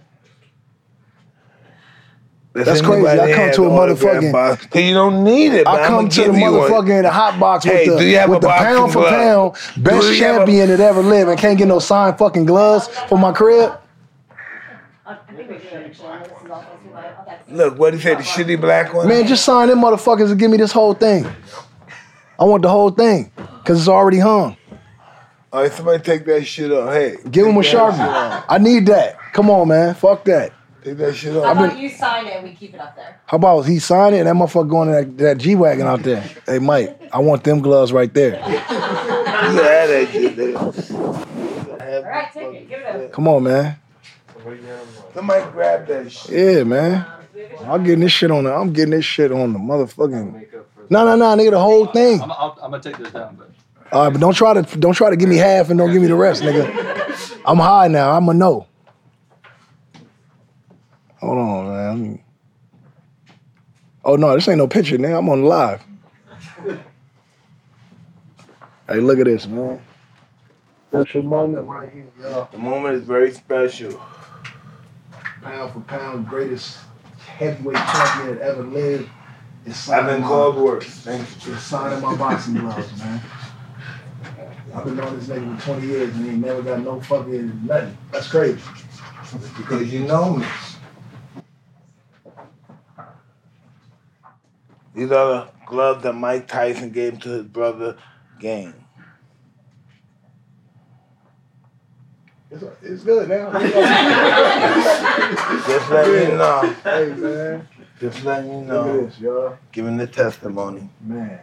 Does 2.54 2.66
That's 2.66 2.80
crazy. 2.82 3.06
I 3.08 3.32
come 3.32 3.50
to 3.52 3.64
a 3.64 3.70
motherfucking-? 3.70 4.70
'Cause 4.70 4.82
you 4.82 4.92
don't 4.92 5.24
need 5.24 5.54
it. 5.54 5.66
I 5.66 5.86
come 5.86 6.06
to 6.08 6.20
the 6.20 6.26
give 6.26 6.36
you 6.36 6.52
one. 6.52 6.70
motherfucking 6.70 7.08
hot 7.08 7.40
box 7.40 7.64
Hey, 7.64 7.88
with 7.88 7.98
the 7.98 8.24
with 8.28 8.40
the 8.42 8.48
pound 8.48 8.92
for 8.92 9.04
pound 9.04 9.52
best 9.78 10.04
have 10.04 10.12
a- 10.12 10.18
champion 10.18 10.68
that 10.68 10.80
ever 10.80 11.00
lived, 11.02 11.30
and 11.30 11.38
can't 11.38 11.56
get 11.56 11.66
no 11.66 11.78
signed 11.78 12.18
fucking 12.18 12.44
gloves 12.44 12.88
for 13.08 13.16
my 13.16 13.32
crib. 13.32 13.72
I 15.06 15.14
think 15.34 15.48
we 15.48 15.58
should 15.60 15.72
actually. 15.72 15.88
This 15.88 15.96
is 15.98 16.04
all 16.04 16.60
supposed 16.60 16.82
to 16.82 16.88
be 16.88 16.94
my. 16.94 17.00
Okay. 17.22 17.36
Look, 17.48 17.78
what 17.78 17.94
he 17.94 18.00
said, 18.00 18.18
the 18.18 18.22
shitty 18.22 18.60
black 18.60 18.92
one? 18.92 19.08
Man, 19.08 19.26
just 19.26 19.44
sign 19.46 19.68
them 19.68 19.80
motherfuckers 19.80 20.30
and 20.30 20.38
give 20.38 20.50
me 20.50 20.58
this 20.58 20.72
whole 20.72 20.92
thing. 20.94 21.26
I 22.38 22.44
want 22.44 22.62
the 22.62 22.68
whole 22.68 22.90
thing 22.90 23.30
because 23.58 23.78
it's 23.78 23.88
already 23.88 24.18
hung. 24.18 24.56
All 25.52 25.62
right, 25.62 25.72
somebody 25.72 26.02
take 26.02 26.24
that 26.26 26.44
shit 26.44 26.70
off. 26.70 26.92
Hey. 26.92 27.16
Give 27.30 27.46
him 27.46 27.56
a 27.56 27.62
take 27.62 27.72
that 27.72 27.90
shit 27.92 27.98
sharpie. 27.98 28.44
I 28.48 28.58
need 28.58 28.86
that. 28.86 29.16
Come 29.32 29.48
on, 29.50 29.68
man. 29.68 29.94
Fuck 29.94 30.24
that. 30.24 30.52
Take 30.84 30.96
that 30.98 31.14
shit 31.14 31.32
How 31.32 31.42
off. 31.42 31.56
about 31.56 31.78
you 31.78 31.88
sign 31.88 32.26
it 32.26 32.36
and 32.36 32.44
we 32.48 32.54
keep 32.54 32.74
it 32.74 32.80
up 32.80 32.96
there? 32.96 33.20
How 33.26 33.36
about 33.36 33.62
he 33.62 33.78
sign 33.78 34.14
it 34.14 34.18
and 34.18 34.26
that 34.26 34.34
motherfucker 34.34 34.68
going 34.68 34.88
to 34.88 34.94
that, 34.94 35.18
that 35.18 35.38
G 35.38 35.54
wagon 35.54 35.86
out 35.86 36.02
there? 36.02 36.22
Hey, 36.46 36.58
Mike, 36.58 37.00
I 37.12 37.18
want 37.20 37.44
them 37.44 37.60
gloves 37.60 37.92
right 37.92 38.12
there. 38.12 38.32
You 38.32 38.38
can 38.38 39.64
have 39.64 39.88
that 39.88 40.08
shit 40.10 40.36
there. 40.36 40.58
All 40.58 42.02
right, 42.02 42.32
take 42.32 42.54
it. 42.54 42.68
Give 42.68 42.80
it 42.80 42.86
up. 42.86 43.12
Come 43.12 43.28
on, 43.28 43.44
man. 43.44 43.76
Somebody 45.14 45.50
grab 45.52 45.86
that 45.86 46.10
shit. 46.10 46.56
Yeah, 46.56 46.64
man. 46.64 47.06
I'm 47.64 47.84
getting 47.84 48.00
this 48.00 48.12
shit 48.12 48.30
on 48.30 48.44
the. 48.44 48.52
I'm 48.52 48.72
getting 48.72 48.90
this 48.90 49.04
shit 49.04 49.30
on 49.30 49.52
the 49.52 49.58
motherfucking. 49.58 50.46
No, 50.90 51.04
no, 51.04 51.14
no, 51.16 51.24
nigga, 51.36 51.52
the 51.52 51.60
whole 51.60 51.86
thing. 51.86 52.20
I'm, 52.20 52.30
I'll, 52.32 52.58
I'm 52.60 52.70
gonna 52.72 52.82
take 52.82 52.98
this 52.98 53.12
down, 53.12 53.36
but 53.36 53.50
All 53.92 54.04
right, 54.04 54.12
but 54.12 54.20
don't 54.20 54.34
try 54.34 54.60
to 54.60 54.78
don't 54.78 54.94
try 54.94 55.10
to 55.10 55.16
give 55.16 55.28
me 55.28 55.36
half 55.36 55.70
and 55.70 55.78
don't 55.78 55.92
give 55.92 56.02
me 56.02 56.08
the 56.08 56.14
rest, 56.16 56.42
nigga. 56.42 57.38
I'm 57.46 57.58
high 57.58 57.88
now. 57.88 58.16
I'm 58.16 58.28
a 58.28 58.34
no. 58.34 58.66
Hold 61.22 61.38
on, 61.38 61.68
man. 61.68 61.88
Let 61.88 61.96
me- 62.10 62.24
Oh 64.04 64.16
no, 64.16 64.34
this 64.34 64.48
ain't 64.48 64.58
no 64.58 64.66
picture, 64.66 64.98
nigga. 64.98 65.18
I'm 65.18 65.28
on 65.28 65.44
live. 65.44 65.80
Hey, 68.88 68.98
look 68.98 69.20
at 69.20 69.26
this, 69.26 69.46
man. 69.46 69.80
Special 70.90 71.22
moment 71.22 71.68
right 71.68 71.88
here, 71.90 72.06
y'all. 72.20 72.48
The 72.50 72.58
moment 72.58 72.96
is 72.96 73.02
very 73.04 73.30
special. 73.32 73.98
Pound 75.42 75.72
for 75.72 75.80
pound, 75.80 76.28
greatest 76.28 76.78
heavyweight 77.38 77.76
champion 77.76 78.36
that 78.38 78.44
ever 78.44 78.64
lived. 78.64 79.08
Is 79.64 79.74
I've 79.74 79.76
signing 79.76 80.06
been 80.06 80.20
my- 80.22 80.26
called. 80.26 80.82
Thank 80.82 81.46
you. 81.46 81.52
is 81.54 81.62
signing 81.62 82.00
my 82.02 82.16
boxing 82.16 82.54
gloves, 82.54 82.98
man. 82.98 83.20
I've 84.74 84.84
been 84.84 84.96
knowing 84.96 85.16
this 85.20 85.28
nigga 85.28 85.60
for 85.60 85.66
20 85.74 85.86
years 85.86 86.14
and 86.16 86.24
he 86.24 86.30
ain't 86.32 86.44
never 86.44 86.62
got 86.62 86.80
no 86.80 87.00
fucking 87.00 87.60
nothing. 87.66 87.96
That's 88.10 88.28
crazy. 88.28 88.60
Because 89.56 89.92
you 89.92 90.00
know 90.00 90.36
me. 90.36 90.46
These 94.94 95.10
are 95.10 95.26
the 95.46 95.48
gloves 95.66 96.02
that 96.02 96.12
Mike 96.14 96.46
Tyson 96.48 96.90
gave 96.90 97.20
to 97.20 97.28
his 97.30 97.44
brother 97.44 97.96
Game. 98.38 98.74
It's, 102.50 102.62
it's 102.82 103.02
good 103.02 103.28
now. 103.30 103.50
Just 105.66 105.90
letting 105.90 106.32
you 106.32 106.36
know. 106.36 106.74
hey, 106.84 107.14
man. 107.16 107.68
Just 107.98 108.24
letting 108.24 108.52
you 108.52 108.60
know. 108.66 109.00
at 109.00 109.06
this, 109.10 109.20
y'all. 109.20 109.56
Giving 109.70 109.96
the 109.96 110.06
testimony. 110.06 110.90
Man. 111.00 111.40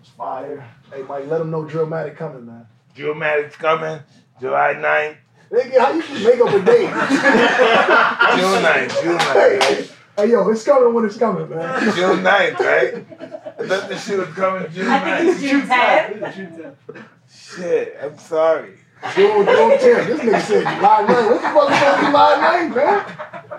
It's 0.00 0.10
fire. 0.10 0.68
Hey, 0.92 1.02
Mike, 1.02 1.28
let 1.28 1.38
them 1.38 1.50
know 1.50 1.62
Drillmatic 1.64 2.16
coming, 2.16 2.44
man. 2.44 2.66
Dramatic's 2.94 3.56
coming 3.56 4.00
July 4.40 4.74
9th. 4.74 5.16
Nigga, 5.50 5.78
how 5.78 5.92
you 5.92 6.02
just 6.02 6.24
make 6.24 6.40
up 6.40 6.52
a 6.52 6.60
date? 6.62 6.90
June 8.36 8.62
9th. 8.62 9.02
June 9.02 9.18
9th. 9.18 9.32
hey, 9.32 9.58
Right? 9.58 9.92
Hey, 10.18 10.32
yo, 10.32 10.48
it's 10.48 10.64
coming 10.64 10.92
when 10.92 11.04
it's 11.04 11.16
coming, 11.16 11.48
man. 11.48 11.94
June 11.94 12.24
9th, 12.24 12.58
right? 12.58 13.06
I 13.58 13.66
thought 13.66 13.88
this 13.88 14.04
shit 14.04 14.18
was 14.18 14.28
coming 14.28 14.70
June 14.72 14.88
I 14.88 15.22
think 15.22 15.42
it's 15.42 15.68
9th. 15.70 16.34
June 16.34 16.48
10th. 16.58 17.04
Shit, 17.30 17.96
I'm 18.02 18.18
sorry. 18.18 18.74
June, 19.14 19.46
June 19.46 19.70
10th. 19.70 20.06
This 20.06 20.20
nigga 20.20 20.40
said 20.40 20.76
July 20.76 21.04
9th. 21.06 21.30
What 21.30 21.42
the 21.42 21.48
fuck 21.48 21.70
is 21.70 21.82
on 21.84 22.04
July 22.04 22.68
9th, 22.68 22.76
man? 22.76 22.98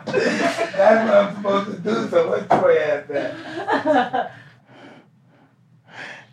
That's 0.05 1.09
what 1.09 1.17
I'm 1.17 1.35
supposed 1.35 1.71
to 1.71 1.77
do, 1.81 2.09
so 2.09 2.29
let's 2.29 2.47
pray 2.47 2.77
at 2.83 3.07
that. 3.07 4.31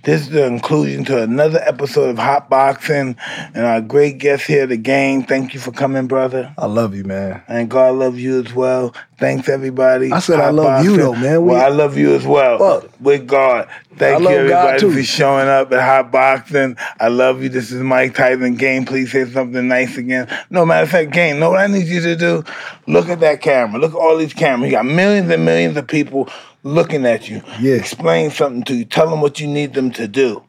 This 0.07 0.21
is 0.21 0.29
the 0.29 0.43
conclusion 0.47 1.05
to 1.07 1.21
another 1.25 1.61
episode 1.65 2.11
of 2.11 2.17
Hotboxin', 2.17 3.17
and 3.57 3.67
our 3.67 3.81
great 3.81 4.19
guest 4.19 4.47
here, 4.47 4.65
the 4.65 4.77
game. 4.77 5.25
Thank 5.25 5.53
you 5.53 5.59
for 5.59 5.73
coming, 5.73 6.07
brother. 6.07 6.55
I 6.57 6.67
love 6.67 6.95
you, 6.95 7.03
man. 7.03 7.43
And 7.49 7.69
God 7.69 7.97
love 7.97 8.17
you 8.17 8.41
as 8.41 8.55
well. 8.55 8.95
Thanks, 9.19 9.49
everybody. 9.49 10.13
I 10.13 10.21
said 10.21 10.39
I 10.39 10.45
Hot 10.45 10.55
love 10.55 10.85
you, 10.85 10.97
though, 10.97 11.15
man. 11.15 11.43
We- 11.43 11.55
well, 11.55 11.65
I 11.67 11.71
love 11.71 11.97
you 11.97 12.15
as 12.15 12.25
well. 12.25 12.57
Fuck. 12.57 12.91
With 13.01 13.27
God. 13.27 13.67
Thank 13.97 14.23
you, 14.23 14.29
everybody, 14.29 14.79
for 14.93 15.03
showing 15.03 15.49
up 15.49 15.73
at 15.73 16.13
Hotboxin'. 16.13 16.79
I 17.01 17.09
love 17.09 17.43
you. 17.43 17.49
This 17.49 17.73
is 17.73 17.83
Mike 17.83 18.15
Tyson. 18.15 18.55
Game, 18.55 18.85
please 18.85 19.11
say 19.11 19.25
something 19.25 19.67
nice 19.67 19.97
again. 19.97 20.29
No 20.51 20.65
matter 20.65 20.85
of 20.85 20.91
fact, 20.91 21.11
Game, 21.11 21.41
know 21.41 21.51
what 21.51 21.59
I 21.59 21.67
need 21.67 21.87
you 21.87 22.01
to 22.03 22.15
do? 22.15 22.45
Look 22.87 23.09
at 23.09 23.19
that 23.21 23.41
camera. 23.43 23.81
Look 23.81 23.91
at 23.93 23.99
all 23.99 24.17
these 24.17 24.35
cameras. 24.35 24.71
You 24.71 24.77
got 24.77 24.87
millions 24.87 25.29
and 25.33 25.45
millions 25.45 25.77
of 25.77 25.89
people 25.89 26.29
looking 26.67 27.07
at 27.07 27.29
you. 27.29 27.43
Yeah. 27.61 27.75
Explain 27.75 28.31
something 28.31 28.65
to 28.65 28.75
you. 28.75 28.85
Tell 28.85 29.09
them 29.09 29.21
what 29.21 29.41
you 29.41 29.47
need 29.47 29.75
them 29.75 29.91
to 29.93 30.09
do. 30.09 30.43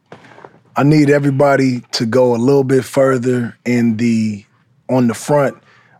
I 0.76 0.82
need 0.82 1.10
everybody 1.10 1.80
to 1.92 2.06
go 2.06 2.34
a 2.34 2.36
little 2.36 2.64
bit 2.64 2.84
further 2.84 3.56
in 3.64 3.96
the 3.96 4.44
on 4.88 5.08
the 5.08 5.14
front 5.14 5.56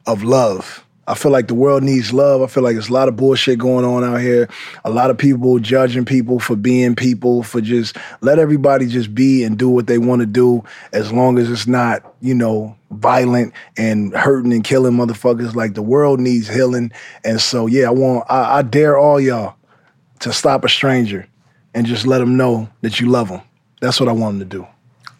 of 0.07 0.23
love. 0.23 0.85
I 1.07 1.15
feel 1.15 1.33
like 1.33 1.49
the 1.49 1.55
world 1.55 1.83
needs 1.83 2.13
love. 2.13 2.43
I 2.43 2.47
feel 2.49 2.63
like 2.63 2.75
there's 2.75 2.91
a 2.91 2.93
lot 2.93 3.09
of 3.09 3.17
bullshit 3.17 3.59
going 3.59 3.85
on 3.85 4.05
out 4.05 4.21
here. 4.21 4.47
A 4.85 4.91
lot 4.91 5.11
of 5.11 5.17
people 5.17 5.59
judging 5.59 6.05
people 6.05 6.39
for 6.39 6.55
being 6.55 6.95
people, 6.95 7.43
for 7.43 7.63
just 7.63 7.97
let 8.21 8.39
everybody 8.39 8.87
just 8.87 9.15
be 9.15 9.43
and 9.43 9.59
do 9.59 9.71
what 9.71 9.87
they 9.87 9.97
want 9.97 10.21
to 10.21 10.27
do 10.27 10.63
as 10.93 11.11
long 11.11 11.39
as 11.39 11.51
it's 11.51 11.67
not, 11.67 12.15
you 12.21 12.35
know, 12.35 12.77
violent 12.91 13.55
and 13.79 14.15
hurting 14.15 14.53
and 14.53 14.65
killing 14.65 14.93
motherfuckers. 14.93 15.55
Like 15.55 15.75
the 15.75 15.83
world 15.83 16.21
needs 16.21 16.47
healing. 16.47 16.93
And 17.25 17.41
so, 17.41 17.67
yeah, 17.67 17.89
I 17.89 17.91
want, 17.91 18.27
I, 18.29 18.59
I 18.59 18.63
dare 18.63 18.99
all 18.99 19.19
y'all 19.19 19.58
to 20.21 20.33
stop 20.33 20.65
a 20.65 20.69
stranger 20.69 21.27
and 21.75 21.87
just 21.87 22.07
let 22.07 22.19
them 22.19 22.37
know 22.37 22.69
that 22.83 23.01
you 23.01 23.09
love 23.09 23.29
them. 23.29 23.41
That's 23.81 24.01
what 24.01 24.09
I 24.09 24.13
want 24.13 24.39
them 24.39 24.49
to 24.49 24.57
do. 24.59 24.67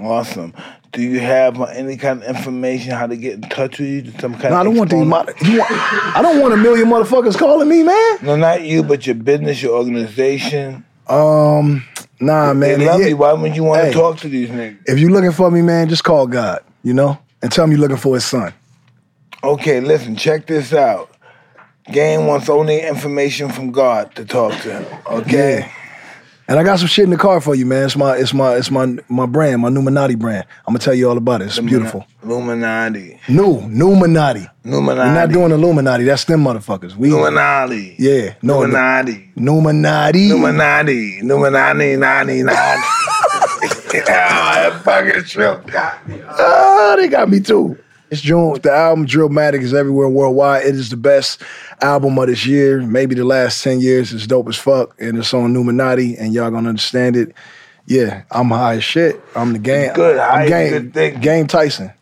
Awesome. 0.01 0.55
Do 0.93 1.03
you 1.03 1.21
have 1.21 1.61
uh, 1.61 1.65
any 1.65 1.97
kind 1.97 2.23
of 2.23 2.37
information 2.37 2.93
how 2.93 3.07
to 3.07 3.17
get 3.17 3.35
in 3.35 3.43
touch 3.43 3.79
with 3.79 4.07
you? 4.07 4.13
Some 4.21 4.33
kind 4.35 4.51
No, 4.55 4.57
I 4.61 4.65
don't 4.65 4.77
want 4.77 4.91
these. 4.91 5.01
exponent? 5.03 5.43
Mo- 5.43 5.49
you 5.49 5.59
want, 5.59 5.71
I 6.17 6.23
don't 6.23 6.41
want 6.41 6.55
a 6.55 6.57
million 6.57 6.89
motherfuckers 6.89 7.37
calling 7.37 7.69
me, 7.69 7.83
man. 7.83 8.19
No, 8.23 8.37
not 8.37 8.63
you, 8.63 8.83
but 8.83 9.07
your 9.07 9.17
business, 9.17 9.61
your 9.63 9.77
organization. 9.77 10.85
Um, 11.09 11.85
nah, 12.21 12.55
man. 12.55 12.79
they 12.79 12.87
love 12.87 13.01
Yeah, 13.01 13.09
you. 13.09 13.17
Why 13.17 13.33
would 13.35 13.55
you 13.57 13.65
want 13.65 13.83
Hey. 13.83 13.89
to 13.89 13.93
talk 13.95 14.19
to 14.19 14.29
these 14.29 14.49
niggas? 14.49 14.79
If 14.87 14.99
you're 14.99 15.11
looking 15.11 15.33
for 15.33 15.51
me, 15.51 15.63
man, 15.63 15.89
just 15.89 16.05
call 16.05 16.27
God. 16.27 16.61
You 16.85 16.95
know, 16.95 17.19
and 17.43 17.51
tell 17.53 17.65
him 17.65 17.73
you're 17.73 17.81
looking 17.81 17.97
for 17.97 18.15
his 18.15 18.25
son. 18.25 18.55
Okay, 19.45 19.81
listen, 19.81 20.17
check 20.17 20.47
this 20.47 20.73
out. 20.73 21.11
Game 21.93 22.27
wants 22.27 22.49
only 22.49 22.81
information 22.81 23.49
from 23.51 23.71
God 23.73 24.15
to 24.17 24.25
talk 24.25 24.53
to 24.63 24.81
him. 24.81 25.01
Okay. 25.07 25.61
Yeah. 25.61 25.73
And 26.51 26.59
I 26.59 26.63
got 26.63 26.79
some 26.79 26.89
shit 26.89 27.05
in 27.05 27.11
the 27.11 27.19
car 27.19 27.43
for 27.43 27.55
you, 27.55 27.67
man. 27.67 27.85
It's 27.85 27.97
my, 27.97 28.17
it's 28.17 28.33
my, 28.33 28.57
it's 28.57 28.71
my, 28.71 28.97
my 29.11 29.27
brand, 29.27 29.61
my 29.61 29.69
Numinati 29.69 30.19
brand. 30.19 30.47
I'm 30.67 30.73
gonna 30.73 30.79
tell 30.79 30.95
you 30.95 31.09
all 31.11 31.19
about 31.19 31.43
it. 31.43 31.47
It's 31.47 31.59
beautiful. 31.59 32.07
Illuminati. 32.23 33.21
New, 33.29 33.61
Numinati. 33.69 34.49
Illuminati. 34.65 35.09
We're 35.11 35.15
not 35.15 35.29
doing 35.31 35.53
Illuminati. 35.53 36.05
That's 36.05 36.25
them 36.25 36.45
motherfuckers. 36.45 36.97
We 36.97 37.11
Illuminati. 37.11 37.97
Yeah, 37.99 38.35
no, 38.41 38.63
Illuminati. 38.63 39.31
Numinati. 39.37 40.31
Illuminati. 40.31 41.19
Illuminati. 41.19 41.97
Nani. 41.97 42.43
Nani. 42.43 42.83
Ah, 44.09 44.71
that 44.71 44.83
fucking 44.85 45.71
got 45.73 46.09
me. 46.09 46.23
Ah, 46.29 46.95
they 46.97 47.09
got 47.09 47.29
me 47.29 47.41
too. 47.41 47.79
It's 48.11 48.23
June. 48.23 48.59
The 48.63 48.73
album 48.73 49.07
Drillmatic 49.07 49.61
is 49.61 49.75
everywhere 49.75 50.09
worldwide. 50.09 50.65
It 50.65 50.75
is 50.75 50.89
the 50.89 50.97
best 50.97 51.43
album 51.83 52.19
of 52.19 52.27
this 52.27 52.47
year, 52.47 52.81
maybe 52.81 53.15
the 53.15 53.25
last 53.25 53.63
10 53.63 53.81
years. 53.81 54.13
It's 54.13 54.27
dope 54.27 54.49
as 54.49 54.57
fuck. 54.57 54.95
And 54.99 55.19
it's 55.19 55.35
on 55.35 55.53
Numinati, 55.53 56.17
and 56.19 56.33
y'all 56.33 56.51
gonna 56.51 56.69
understand 56.71 57.17
it. 57.17 57.35
Yeah, 57.87 58.23
I'm 58.31 58.49
high 58.49 58.77
as 58.77 58.85
shit. 58.85 59.21
I'm 59.35 59.53
the 59.53 59.59
game. 59.59 59.93
Good, 59.95 60.19
I'm, 60.19 60.49
game. 60.49 60.91
Good. 60.91 61.21
Game 61.21 61.47
Tyson. 61.47 61.93